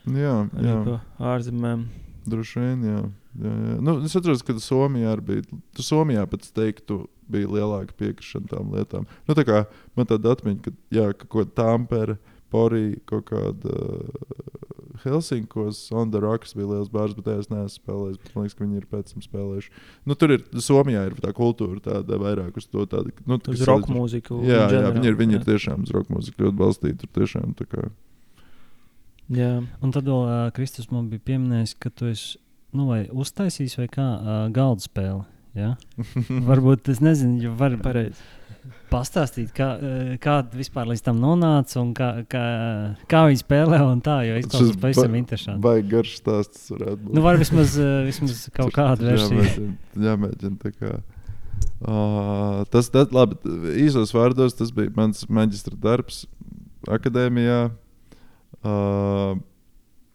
[0.07, 0.99] jā, jā.
[1.19, 1.87] ārzemēm.
[2.29, 2.83] droši vien.
[2.87, 3.01] Jā.
[3.39, 3.75] Jā, jā.
[3.85, 5.43] Nu, es atceros, ka Somijā bija.
[5.75, 9.05] Tu Somijā pēc teiktu, bija lielāka piekrišana tām lietām.
[9.27, 9.63] Nu, tā kā
[9.97, 12.17] man tāda atmiņa, ka, jā, ka kaut kāda Tampere,
[12.49, 18.19] Porija, kaut kāda uh, Helsinkos, on the Rocks bija liels bārs, bet es neesmu spēlējis.
[18.23, 19.71] bet Man liekas, ka viņi ir pēc tam spēlējuši.
[20.09, 23.13] Nu, tur ir Somijā ir tā kultūra, tāda vairāk uz to tādu.
[23.25, 24.41] Nu, Uz kas roka mūziku.
[24.43, 25.41] Jā, jā, general, viņi ir, viņi jā.
[25.41, 26.99] ir tiešām uz roka mūziku ļoti balstīti.
[27.05, 27.87] Tur tiešām tā kā.
[29.29, 29.51] Jā,
[29.85, 32.39] Un tad vēl uh, Kristus man bija pieminējis, ka tu esi
[32.73, 35.23] nu, vai uztaisījis vai kā uh, galda spēli.
[35.57, 35.75] Ja?
[36.49, 38.21] Varbūt es nezinu, ja var pareizi.
[38.91, 42.43] Pastāstīt, kā, uh, kā vispār līdz tam nonāca un kā, kā,
[43.11, 45.63] kā viņi spēlē un tā, jo izklausās pavisam interesanti.
[45.65, 47.13] Baigi garš stāsts varētu būt.
[47.17, 49.71] Nu, var vismaz, uh, vismaz kaut kādu versiju.
[50.09, 50.97] Jāmēģina tā kā.
[51.79, 53.37] Uh, tas, tas, labi,
[53.79, 56.25] īsos vārdos, tas bija mans maģistra darbs
[56.89, 57.69] akadēmijā.
[58.59, 59.39] Uh,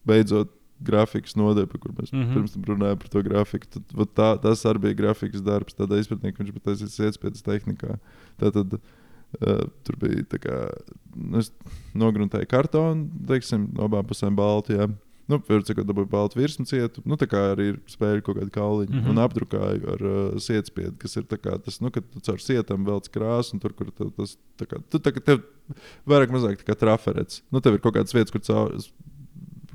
[0.05, 0.51] beidzot,
[0.83, 2.21] grafikas nodeļa, kur mēs mm.
[2.21, 2.35] -hmm.
[2.35, 3.71] pirms tam runājām par to grafiku.
[3.71, 5.77] Tad, tā, tas arī bija grafikas darbs.
[5.79, 7.99] Tādā izpratnē, ka viņš bija taisīts iespējas tehnikā.
[8.43, 10.59] Tātad uh, tur bija tā kā
[11.15, 11.53] nu, es
[11.95, 14.77] nogruntēju kartonu, teiksim, no abām pusēm baltu.
[14.79, 14.91] Jā.
[15.25, 18.93] Nu, Pirmā gada dabūju baltu virsmu cietu, nu, tā kā arī spēļu kaut kāda kauliņa.
[18.93, 19.01] Mm.
[19.01, 19.15] -hmm.
[19.15, 22.85] Un apdrukāju ar uh, sietspiedu, kas ir tā kā tas, nu, kad tu caur sietam
[22.85, 25.41] velc krāsu, un tur, kur tev tas, tā kā, tu tā kā tev
[26.05, 27.41] vairāk mazāk tā kā traferets.
[27.51, 28.77] Nu, tev ir kaut kādas vietas, kur caur,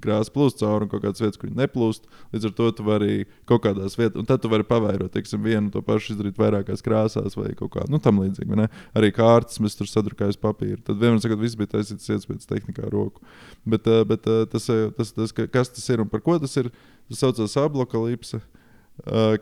[0.04, 2.06] krāsa plūst cauri, un kaut kādas vietas, kur viņa neplūst.
[2.34, 3.18] Līdz ar to tu vari
[3.50, 7.38] kaut kādās vietās, un tad tu vari pavairot, teiksim, vienu to pašu izdarīt vairākās krāsās
[7.40, 8.68] vai kaut kā nu, tam līdzīga.
[8.98, 10.80] Arī kārtas mēs tur sadrukājām uz papīra.
[10.88, 13.22] Tad vienmēr sakot, viss bija taisīts iespējas tehnikā ar roku.
[13.68, 16.56] Bet, uh, bet tas, uh, tas, tas, ka- kas tas ir un par ko tas
[16.62, 16.72] ir,
[17.10, 18.42] tas saucās ablokalipse,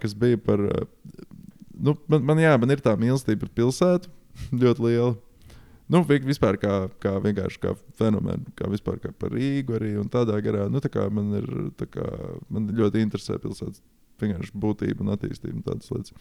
[0.01, 0.61] kas bija par.
[1.77, 4.09] Nu, man, man, jā, man ir tā mīlestība pret pilsētu
[4.61, 5.13] ļoti liela.
[5.89, 10.09] Nu, vi- vispār kā, kā vienkārši kā fenomenu, kā vispār kā par Rīgu arī un
[10.11, 10.65] tādā garā.
[10.69, 11.47] Nu, tā kā man ir,
[11.79, 12.07] tā kā,
[12.49, 13.79] man ļoti interesē pilsētas
[14.19, 16.13] vienkārši būtība un attīstība un tādas lietas.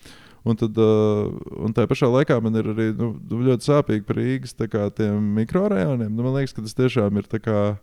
[0.45, 1.33] Un, tad, uh,
[1.65, 3.15] un tā pašā laikā man ir arī nu,
[3.49, 4.87] ļoti sāpīgi par Rīgas kā,
[5.41, 6.13] mikrorajoniem.
[6.13, 7.79] Nu, man liekas, ka tas tiešām ir kā,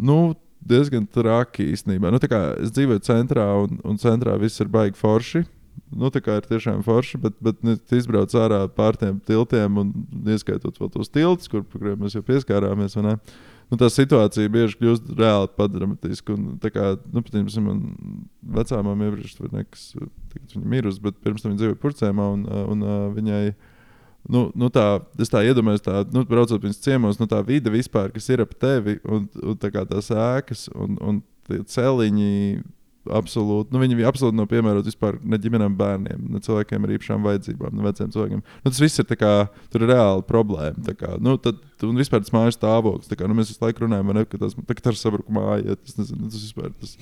[0.00, 0.34] nu,
[0.66, 2.10] diezgan traki īstenībā.
[2.12, 5.44] Nu, kā es dzīvoju centrā un, un centrā viss ir baigi forši.
[5.90, 9.88] Nu, tā kā ir tiešām forši, bet, bet nu, izbrauc ārā pār tiem tiltiem un
[10.22, 12.94] ieskaitot vēl tos tiltus, kur, kuriem mēs jau pieskārāmies.
[13.70, 16.36] Nu, tā situācija bieži kļūst reāli padramatiska.
[16.36, 17.82] Un, kā, nu, piemēram, man
[18.58, 19.84] vecā māte iepriekš tur nekas,
[20.30, 23.44] tagad viņa mirusi, bet pirms tam viņa dzīvoja Purcēmā un, un uh, viņai.
[24.30, 24.84] Nu, nu tā,
[25.22, 28.52] es tā iedomājos, tā, nu, braucot viņas ciemos, nu, tā vide vispār, kas ir ap
[28.60, 32.60] tevi, un, un tā kā tās ēkas un, un tie celiņi,
[33.08, 37.26] absolūti, nu, viņi bija absolūti nav piemēroti vispār ne ģimenēm, bērniem, ne cilvēkiem ar īpašām
[37.26, 38.42] vajadzībām, ne veciem cilvēkiem.
[38.44, 39.34] Nu, tas viss ir kā,
[39.74, 40.96] ir reāli problēma.
[41.00, 43.08] Kā, nu, tad, un vispār tas mājas stāvoklis.
[43.10, 45.76] tā Kā, nu, mēs visu laiku runājam, ne, ka tas tā, ka tas sabruka māja.
[45.80, 46.94] Tas, nezinu, tas vispār tas.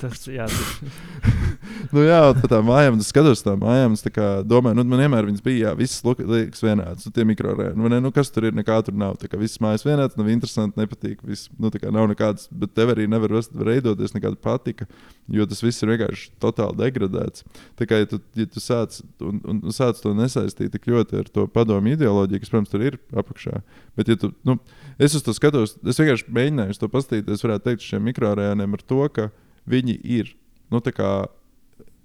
[0.00, 1.32] Tas, jā, tas,
[1.94, 5.04] nu, jā, tā tā mājām, es skatos tām mājām, es tā kā domāju, nu, man
[5.04, 8.48] vienmēr viņas bija, jā, visas liekas vienādas, nu, tie mikrorēni, nu, ne, nu, kas tur
[8.48, 11.80] ir, nekā tur nav, tā kā visas mājas vienādas, nav interesanti, nepatīk, viss, nu, tā
[11.82, 14.88] kā nav nekādas, bet tev arī nevar veidoties nekāda patika,
[15.32, 17.46] jo tas viss ir vienkārši totāli degradēts.
[17.78, 21.22] Tā kā, ja tu, ja tu sāc, un, un, un sāc to nesaistīt tik ļoti
[21.22, 23.60] ar to padomu ideoloģiju, kas, protams, tur ir apakšā,
[23.98, 24.58] bet, ja tu, nu,
[24.98, 29.02] es uz to skatos, es vienkārši mēģināju to paskatīties, varētu teikt, šiem mikrorēniem ar to,
[29.12, 29.28] ka
[29.68, 30.34] viņi ir,
[30.72, 31.10] nu, tā kā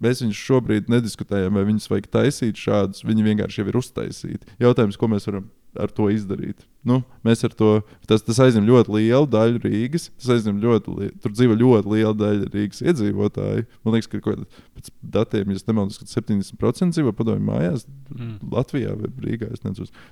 [0.01, 3.03] Mēs viņus šobrīd nediskutējam, vai viņus vajag taisīt šādus.
[3.05, 4.47] Viņi vienkārši jau ir uztaisīti.
[4.63, 6.63] Jautājums, ko mēs varam ar to izdarīt?
[6.89, 7.69] Nu, mēs ar to,
[8.09, 10.07] tas, tas aizņem ļoti lielu daļu Rīgas.
[10.17, 13.67] Tas aizņem ļoti, li- tur dzīvo ļoti liela daļa Rīgas iedzīvotāju.
[13.85, 14.89] Man liekas, ka pēc
[15.19, 18.39] datiem, ja nemaldos, ka 70% dzīvo padomju mājās Mm.
[18.51, 19.53] Latvijā vai Rīgā.
[19.53, 19.61] es.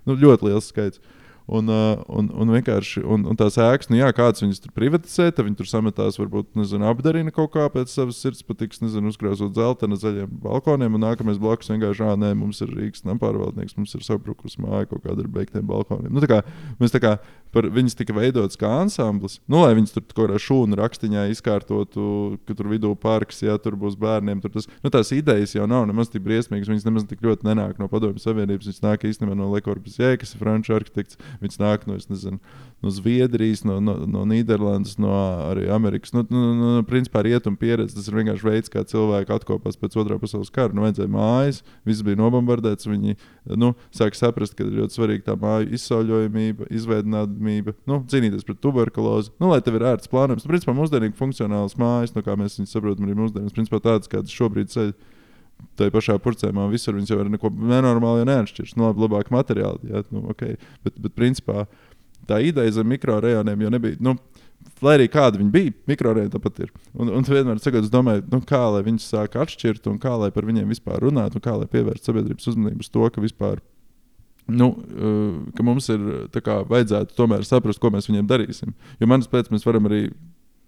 [0.06, 1.02] Nu, ļoti liels skaits.
[1.02, 1.19] Uh,
[1.50, 5.58] un, un vienkārši un, un tās ēkas, nu, jā, kāds viņas tur privatizē, tad viņi
[5.60, 10.30] tur sametās, varbūt, nezinu, apdarina kaut kā pēc savas sirds patiks, nezinu, uzkrāsot zelta zaļiem
[10.44, 10.96] balkoniem.
[10.96, 15.04] Un nākamais blakus vienkārši, ah, nē, mums ir Rīgas nampārvaldnieks, mums ir sabrukusi māja kaut
[15.08, 16.14] kāda ar beigtiem balkoniem.
[16.14, 16.42] Nu, tā kā,
[16.82, 17.18] mēs tā kā
[17.56, 22.06] par viņas tika veidotas kā ansamblis, nu, lai viņas tur kaut kādā šūnu rakstiņā izkārtotu,
[22.46, 24.42] ka tur vidū parks, ja tur būs bērniem.
[24.44, 27.82] Tur tas, nu, tās idejas jau nav nemaz tik briesmīgas, viņas nemaz tik ļoti nenāk
[27.82, 28.70] no Padomju Savienības.
[28.70, 31.20] Viņas nāk īstenībā no Lekorpas Jē, kas ir franču arhitekts.
[31.44, 32.42] Viņas nāk no, nezinu,
[32.81, 35.11] no Zviedrijas, no, no, no Nīderlandes, no
[35.49, 36.14] arī Amerikas.
[36.15, 37.97] Nu, nu, nu, nu, principā rietumu pieredze.
[37.97, 40.72] Tas ir vienkārši veids, kā cilvēki atkopās pēc otrā pasaules kara.
[40.76, 42.88] Nu, vajadzēja mājas, viss bija nobombardēts.
[42.89, 43.18] Viņi
[43.60, 49.35] nu, sāk saprast, ka ir ļoti svarīga tā māju izsauļojamība, izveidojamība, nu, cīnīties pret tuberkulozi.
[49.43, 50.47] Nu, lai tev ir ērts plānojums.
[50.47, 54.35] Nu, principā mūsdienīgi funkcionāls mājas, nu, kā mēs viņus saprotam, arī mūsdienās, principā tādas, kādas
[54.35, 54.93] šobrīd ceļ.
[55.76, 58.77] Tā pašā purcēmā visur viņas jau ir neko nenormāli neatšķiras.
[58.80, 60.45] Nu, labi, labāk materiāli, jā, nu, ok.
[60.85, 61.65] Bet, bet principā
[62.30, 63.99] tā ideja zem mikrorajoniem jau nebija.
[64.03, 64.18] Nu,
[64.84, 66.69] Lai arī kāda viņa bija, mikrorēna tāpat ir.
[66.95, 70.14] Un, un tu vienmēr sakot, es domāju, nu, kā lai viņus sāk atšķirt, un kā
[70.19, 73.60] lai par viņiem vispār runāt, un kā lai pievērst sabiedrības uzmanību uz to, ka vispār
[74.47, 76.06] nu, uh, ka mums ir
[76.43, 78.72] kā, vajadzētu tomēr saprast, ko mēs viņiem darīsim.
[79.01, 80.07] Jo manas pēc mēs varam arī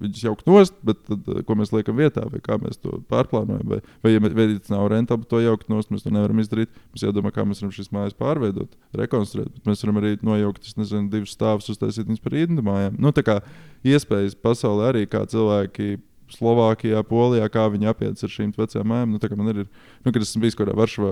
[0.01, 3.63] viņus jaukt nost, bet tad, uh, ko mēs liekam vietā, vai kā mēs to pārplānojam,
[3.69, 4.21] vai, vai, ja,
[4.57, 6.71] tas nav rentabli to jaukt nost, mēs to nevaram izdarīt.
[6.91, 9.51] Mums jādomā, kā mēs varam šīs mājas pārveidot, rekonstruēt.
[9.57, 13.01] Bet mēs varam arī nojaukt, nezinu, divus stāvus, uztaisīt viņus par īņķu mājām.
[13.01, 13.41] Nu, tā kā
[13.87, 15.97] iespējas pasaulē arī, kā cilvēki.
[16.31, 19.11] Slovākijā, Polijā, kā viņi apietas ar šīm vecajām mājām.
[19.11, 19.57] Nu, man ir,
[20.05, 21.09] nu, kad esmu bijis kaut kādā Varšavā,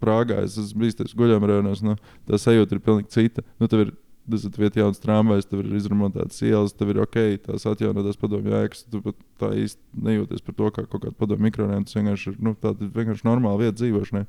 [0.00, 3.44] Prāgā, es esmu bijis tajos guļamā rajonos, nu, tā sajūta ir pilnīgi cita.
[3.60, 3.92] Nu, tev ir
[4.30, 8.54] tas ir vieta jauns tramvajs, tev ir izremontētas ielas, tev ir ok, tās atjaunotās padomju
[8.54, 8.84] jēgas.
[8.90, 11.84] Tu pat tā īsti nejūties par to, kā kaut kāda padomju mikrorēna.
[11.88, 14.24] Tas vienkārši ir nu, tāda vienkārši normāla vieta dzīvošanai.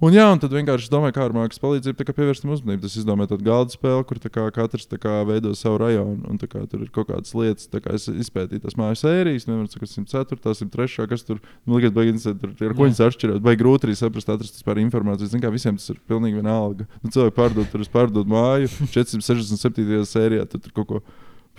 [0.00, 2.80] Un, jā, un tad vienkārši domāju, kā ar mākslas palīdzību kā pievērstam uzmanību.
[2.86, 6.24] Tas izdomāja tādu galda spēli, kur kā katrs kā veido savu rajonu.
[6.24, 9.92] Un kā tur ir kaut kādas lietas, kā es izpētīju tās mājas sērijas, nevienu sakot,
[9.92, 13.44] 104, 103, kas tur, nu, tur ir, ar ko viņas atšķirās.
[13.44, 15.34] Vai grūti arī saprast, atrast vispār informāciju.
[15.34, 16.88] Zin, kā visiem tas ir pilnīgi vienalga.
[17.04, 20.00] Nu, cilvēki pārdod, tur es pārdodu māju 467.
[20.08, 21.04] sērijā, tad tur kaut ko.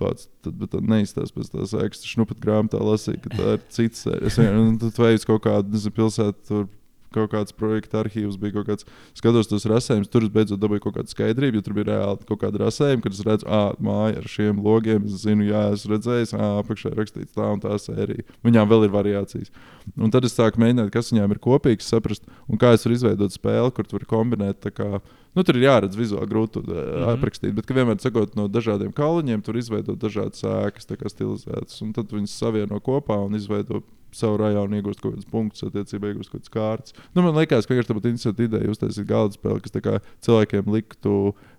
[0.02, 2.00] Pats, tad, bet tā neizstāsta pēc tās ēkas.
[2.08, 4.40] Viņš nu pat grāmatā lasīja, ka tā ir cits sērijas.
[4.82, 6.64] Tad vajag kaut kādu, nezinu, pilsētu.
[7.12, 8.86] Tur kaut kāds projekta arhīvs, bija kaut kāds,
[9.20, 12.40] skatos tos rasējumus, tur es beidzot dabūju kaut kādu skaidrību, jo tur bija reāli kaut
[12.40, 16.30] kāda rasējuma, kad es redzu, ah, māja ar šiem logiem, es zinu, jā, es redzēju,
[16.40, 18.24] ah, apakšā ir rakstīts tā un tā sērija.
[18.48, 19.52] Viņām vēl ir variācijas.
[20.00, 23.36] Un tad es sāku mēģināt, kas viņām ir kopīgs, saprast, un kā es varu izveidot
[23.36, 24.72] spēli, kur tu vari kombinēt.
[24.78, 25.02] Kā,
[25.36, 26.72] nu, tur ir jāredz vizuāli grūti mm.
[26.72, 27.08] -hmm.
[27.18, 31.92] aprakstīt, bet vienmēr sakot, no dažādiem kauliņiem tur izveidot dažādas ēkas, tā kā stilizētas, un
[31.98, 33.84] tad viņas savieno kopā un izveido
[34.16, 36.96] savu rajonu, iegūst kaut kādus punktus, attiecībā iegūst kaut kādas kārtas.
[37.16, 41.16] Nu, man liekas, ka vienkārši tāpat interesanti ideja uztaisīt galda spēli, kas cilvēkiem liktu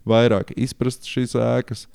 [0.08, 1.86] vairāk izprast šīs ēkas.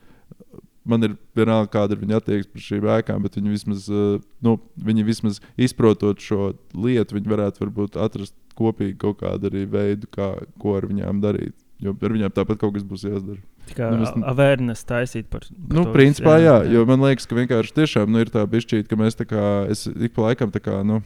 [0.88, 4.57] Man ir vienalga, kāda ir viņa attieksme pret šīm ēkām, bet viņi vismaz, eh, nu,
[4.88, 10.31] viņi vismaz izprotot šo lietu, viņi varētu varbūt atrast kopīgi kaut kādu arī veidu, kā,
[10.61, 11.57] ko ar viņām darīt.
[11.80, 13.38] Jo ar viņiem tāpat kaut kas būs jāizdara.
[13.78, 16.99] Kā Nu, mēs- awareness taisīt par, par Nu, to principā, visu, jā, jā, jo man
[17.06, 20.22] liekas, ka vienkārši tiešām nu, ir tā bišķīt, ka mēs tā kā, es ik pa
[20.32, 21.04] laikam tā kā, nu,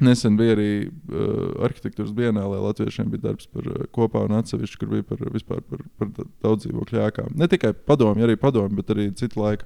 [0.00, 4.88] nesen bija arī uh, arhitektūras dienālē, Latviešiem bija darbs par uh, kopā un atsevišķi, kur
[4.94, 7.34] bija par, vispār par, par da- daudz dzīvokļu ēkām.
[7.40, 9.64] Ne tikai padomu, arī padomu, bet arī citu laiku.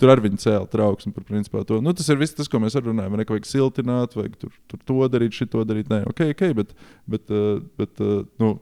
[0.00, 1.78] Tur arī viņi cēlīja trauksmi par principā to.
[1.84, 3.14] Nu, tas ir viss, tas, ko mēs arī runājam.
[3.14, 5.90] Vai vajag siltināt, vai tur, tur to darīt, šito darīt.
[5.92, 6.72] Nē, ok, ok, bet,
[7.10, 8.56] bet, uh, bet uh, nu,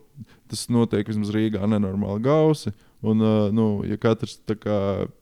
[0.52, 2.74] tas notiek vismaz Rīgā nenormāli gausi.
[3.03, 3.19] Un,
[3.51, 4.77] nu, ja katrs tā kā,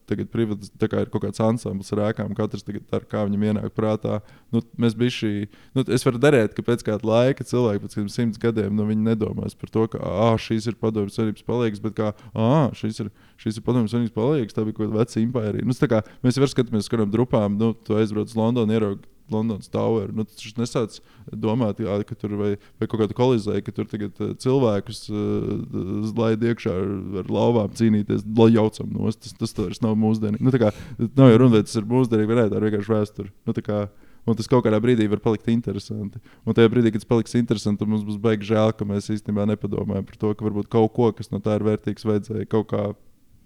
[0.04, 3.46] tagad privāti, tā kā ir kaut kāds ansamblis ar ēkām, katrs tagad ar kā viņam
[3.48, 4.18] ienāk prātā,
[4.52, 5.30] nu, mēs bijām šī.
[5.76, 9.56] Nu, es varu darīt, ka pēc kāda laika cilvēki pēc kādiem simts gadiem nu, nedomās
[9.56, 13.08] par to, ka ah, šīs ir padomju savienības palīgs, bet kā ah, šīs ir,
[13.40, 15.70] šīs ir padomju savienības palīgs, tā bija kaut kāda veca impērija.
[15.70, 19.70] Nu, kā, mēs jau skatāmies uz kādām drupām, nu, tu aizbrauc uz Londonu, ieraugi Londonas
[19.72, 20.10] Tower.
[20.14, 20.98] Nu, tas nesāc
[21.30, 22.50] domāt, ka tur vai,
[22.80, 26.92] vai kaut kāda kolizija, ka tur tagad uh, cilvēkus uh, laid iekšā ar,
[27.22, 29.18] ar lauvām cīnīties, lai jaucam nos.
[29.20, 30.44] Tas, tas vairs nav mūsdienīgi.
[30.46, 30.74] Nu, kā,
[31.18, 33.34] nav jau runa, vai tas ir mūsdienīgi vai nē, tā ir vienkārši vēsture.
[33.48, 33.84] Nu, kā,
[34.28, 36.20] Un tas kaut kādā brīdī var palikt interesanti.
[36.44, 40.04] Un tajā brīdī, kad tas paliks interesanti, mums būs baigi žēl, ka mēs īstenībā nepadomājam
[40.06, 42.82] par to, ka varbūt kaut ko, kas no tā ir vērtīgs, vajadzēja kaut kā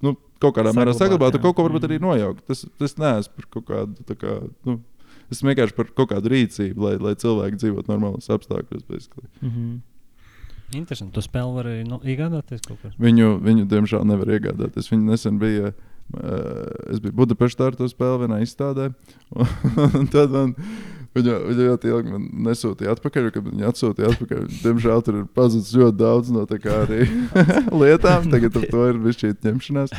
[0.04, 2.08] nu, kaut kādā mērā saglabāt, un kaut ko varbūt arī mm.
[2.08, 2.44] nojaukt.
[2.50, 4.34] Tas, tas neesmu par kaut kādu kā,
[4.68, 4.78] nu,
[5.32, 8.86] Es vienkārši par kaut kādu rīcību, lai, lai cilvēki dzīvotu normālos apstākļos.
[9.40, 9.74] Mm -hmm.
[10.74, 11.14] Interesanti.
[11.14, 12.90] Tu spēli vari nu, iegādāties kaut ko?
[12.98, 14.90] Viņu, viņu, diemžēl, nevar iegādāties.
[14.90, 15.72] Viņa nesen bija.
[16.14, 18.90] Uh, es biju Budapeštā ar to spēli vienā izstādē.
[20.12, 20.52] Tad man
[21.14, 24.46] Viņa, viņa ļoti ilgi man nesūtīja atpakaļ, kad viņa atsūtīja atpakaļ.
[24.64, 27.04] Diemžēl tur ir pazudis ļoti daudz no tā kā arī
[27.84, 28.26] lietām.
[28.32, 29.94] Tagad ar to ir bijis šī ņemšanās.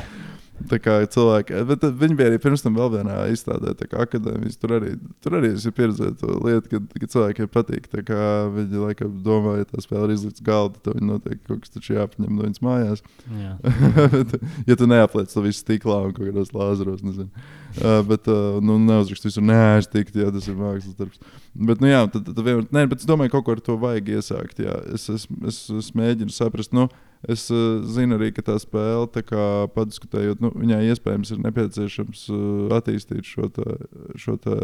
[0.56, 4.56] Tā kā cilvēki, bet viņi bija arī pirms tam vēl vienā izstādē, kā akadēmijas.
[4.61, 7.90] Tur arī, tur arī es pieredzēju to lietu, kad, kad cilvēkiem patīk.
[7.91, 11.98] Viņi laikam domā, ja tā spēle ir izlikta galda, tad viņi noteikti kaut kas taču
[11.98, 13.03] jāpaņem no viņas mājās.
[13.41, 13.53] Jā.
[14.15, 14.36] bet,
[14.72, 17.30] ja tu neapliec to visu stiklā un kaut kādos lāzeros, nezinu.
[17.76, 21.19] Uh, bet uh, nu, neuzrakst visu nēstikt, ja tas ir mākslas darbs.
[21.52, 23.76] Bet, nu, jā, tad, tad, vienmēr, nē, bet es domāju, ka kaut ko ar to
[23.82, 24.64] vajag iesākt.
[24.64, 24.77] Jā.
[24.95, 26.72] Es, es, es, es mēģinu saprast.
[26.76, 26.88] Nu,
[27.31, 32.26] Es uh, zinu arī, ka tā spēle, tā kā padiskutējot, nu, viņai iespējams ir nepieciešams
[32.34, 33.77] uh, attīstīt šo, tā,
[34.19, 34.57] šo tā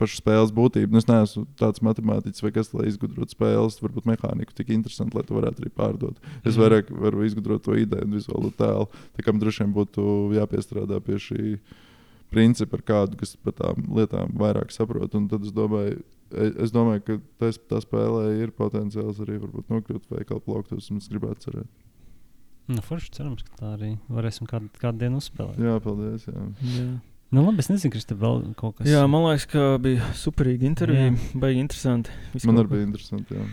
[0.00, 0.92] pašu spēles būtību.
[0.92, 5.24] Nu, es neesmu tāds matemātiķis vai kas, lai izgudrotu spēles, varbūt mehāniku tik interesanti, lai
[5.28, 6.20] to varētu arī pārdot.
[6.42, 6.60] Es mm.
[6.62, 8.90] vairāk varu izgudrot to ideju un vizuālo tēlu.
[9.16, 10.06] Tā man droši vien būtu
[10.36, 11.56] jāpiestrādā pie šī
[12.36, 15.16] principa, ar kādu, kas par tām lietām vairāk saprot.
[15.16, 16.02] Un tad es domāju,
[16.36, 21.48] es domāju, ka tas, tā spēlē ir potenciāls arī nokļūt veikalu plauktos, un es gribētu
[21.48, 21.74] cerēt.
[22.66, 25.60] Nu, forši cerams, ka tā arī varēsim kādu, kādu dienu uzspēlēt.
[25.62, 26.26] Jā, paldies.
[26.26, 26.48] Jā.
[26.74, 26.88] Jā.
[27.34, 28.90] Nu, labi, es nezinu, kas tev vēl kaut kas.
[28.90, 31.14] Jā, man liekas, ka bija superīgi intervija.
[31.42, 32.14] Baigi interesanti.
[32.34, 33.38] Visu man arī bija interesanti.
[33.38, 33.46] Jā.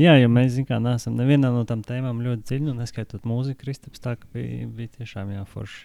[0.00, 3.60] Jā, jo mēs zinām, ka neesam nevienā no tām tēmām ļoti dziļi, un neskaitot mūziku,
[3.60, 5.84] Kristaps, tā bija, bija tiešām jāforši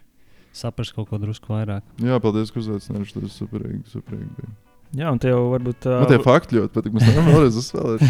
[0.56, 1.86] saprast kaut ko drusku vairāk.
[2.04, 3.14] Jā, paldies, ka uzaicinājāt.
[3.20, 4.56] Tas superīgi, superīgi bija.
[4.98, 5.86] Jā, un tev varbūt.
[5.86, 6.94] Uh, man tie fakti ļoti patīk.
[6.96, 8.06] Mēs nevaram vēlreiz uzspēlēt.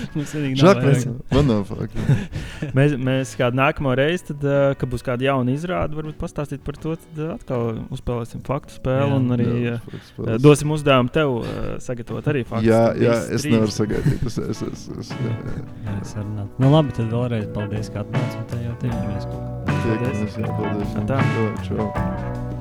[0.64, 2.06] Žāk, mēs, man nav fakti.
[2.78, 6.78] mēs, mēs kādu nākamo reizi, tad, uh, kad būs kāda jauna izrāde, varbūt pastāstīt par
[6.82, 6.96] to.
[7.04, 12.32] Tad atkal uzspēlēsim faktu spēli jā, un arī jā, uh, dosim uzdevumu tev uh, sagatavot
[12.34, 12.66] arī faktu.
[12.66, 13.54] Jā, jā es trīs.
[13.54, 14.26] nevaru sagaidīt.
[14.26, 15.68] Es, es, es, es, jā, jā.
[15.86, 16.16] jā, es.
[16.58, 18.42] Nu, labi, tad vēlreiz paldies, ka atnācāt.
[18.50, 19.30] Tad jau tiekamies.
[19.70, 20.98] Tiekamies, jā, paldies.
[21.06, 21.22] Tā.
[21.68, 22.52] Čau.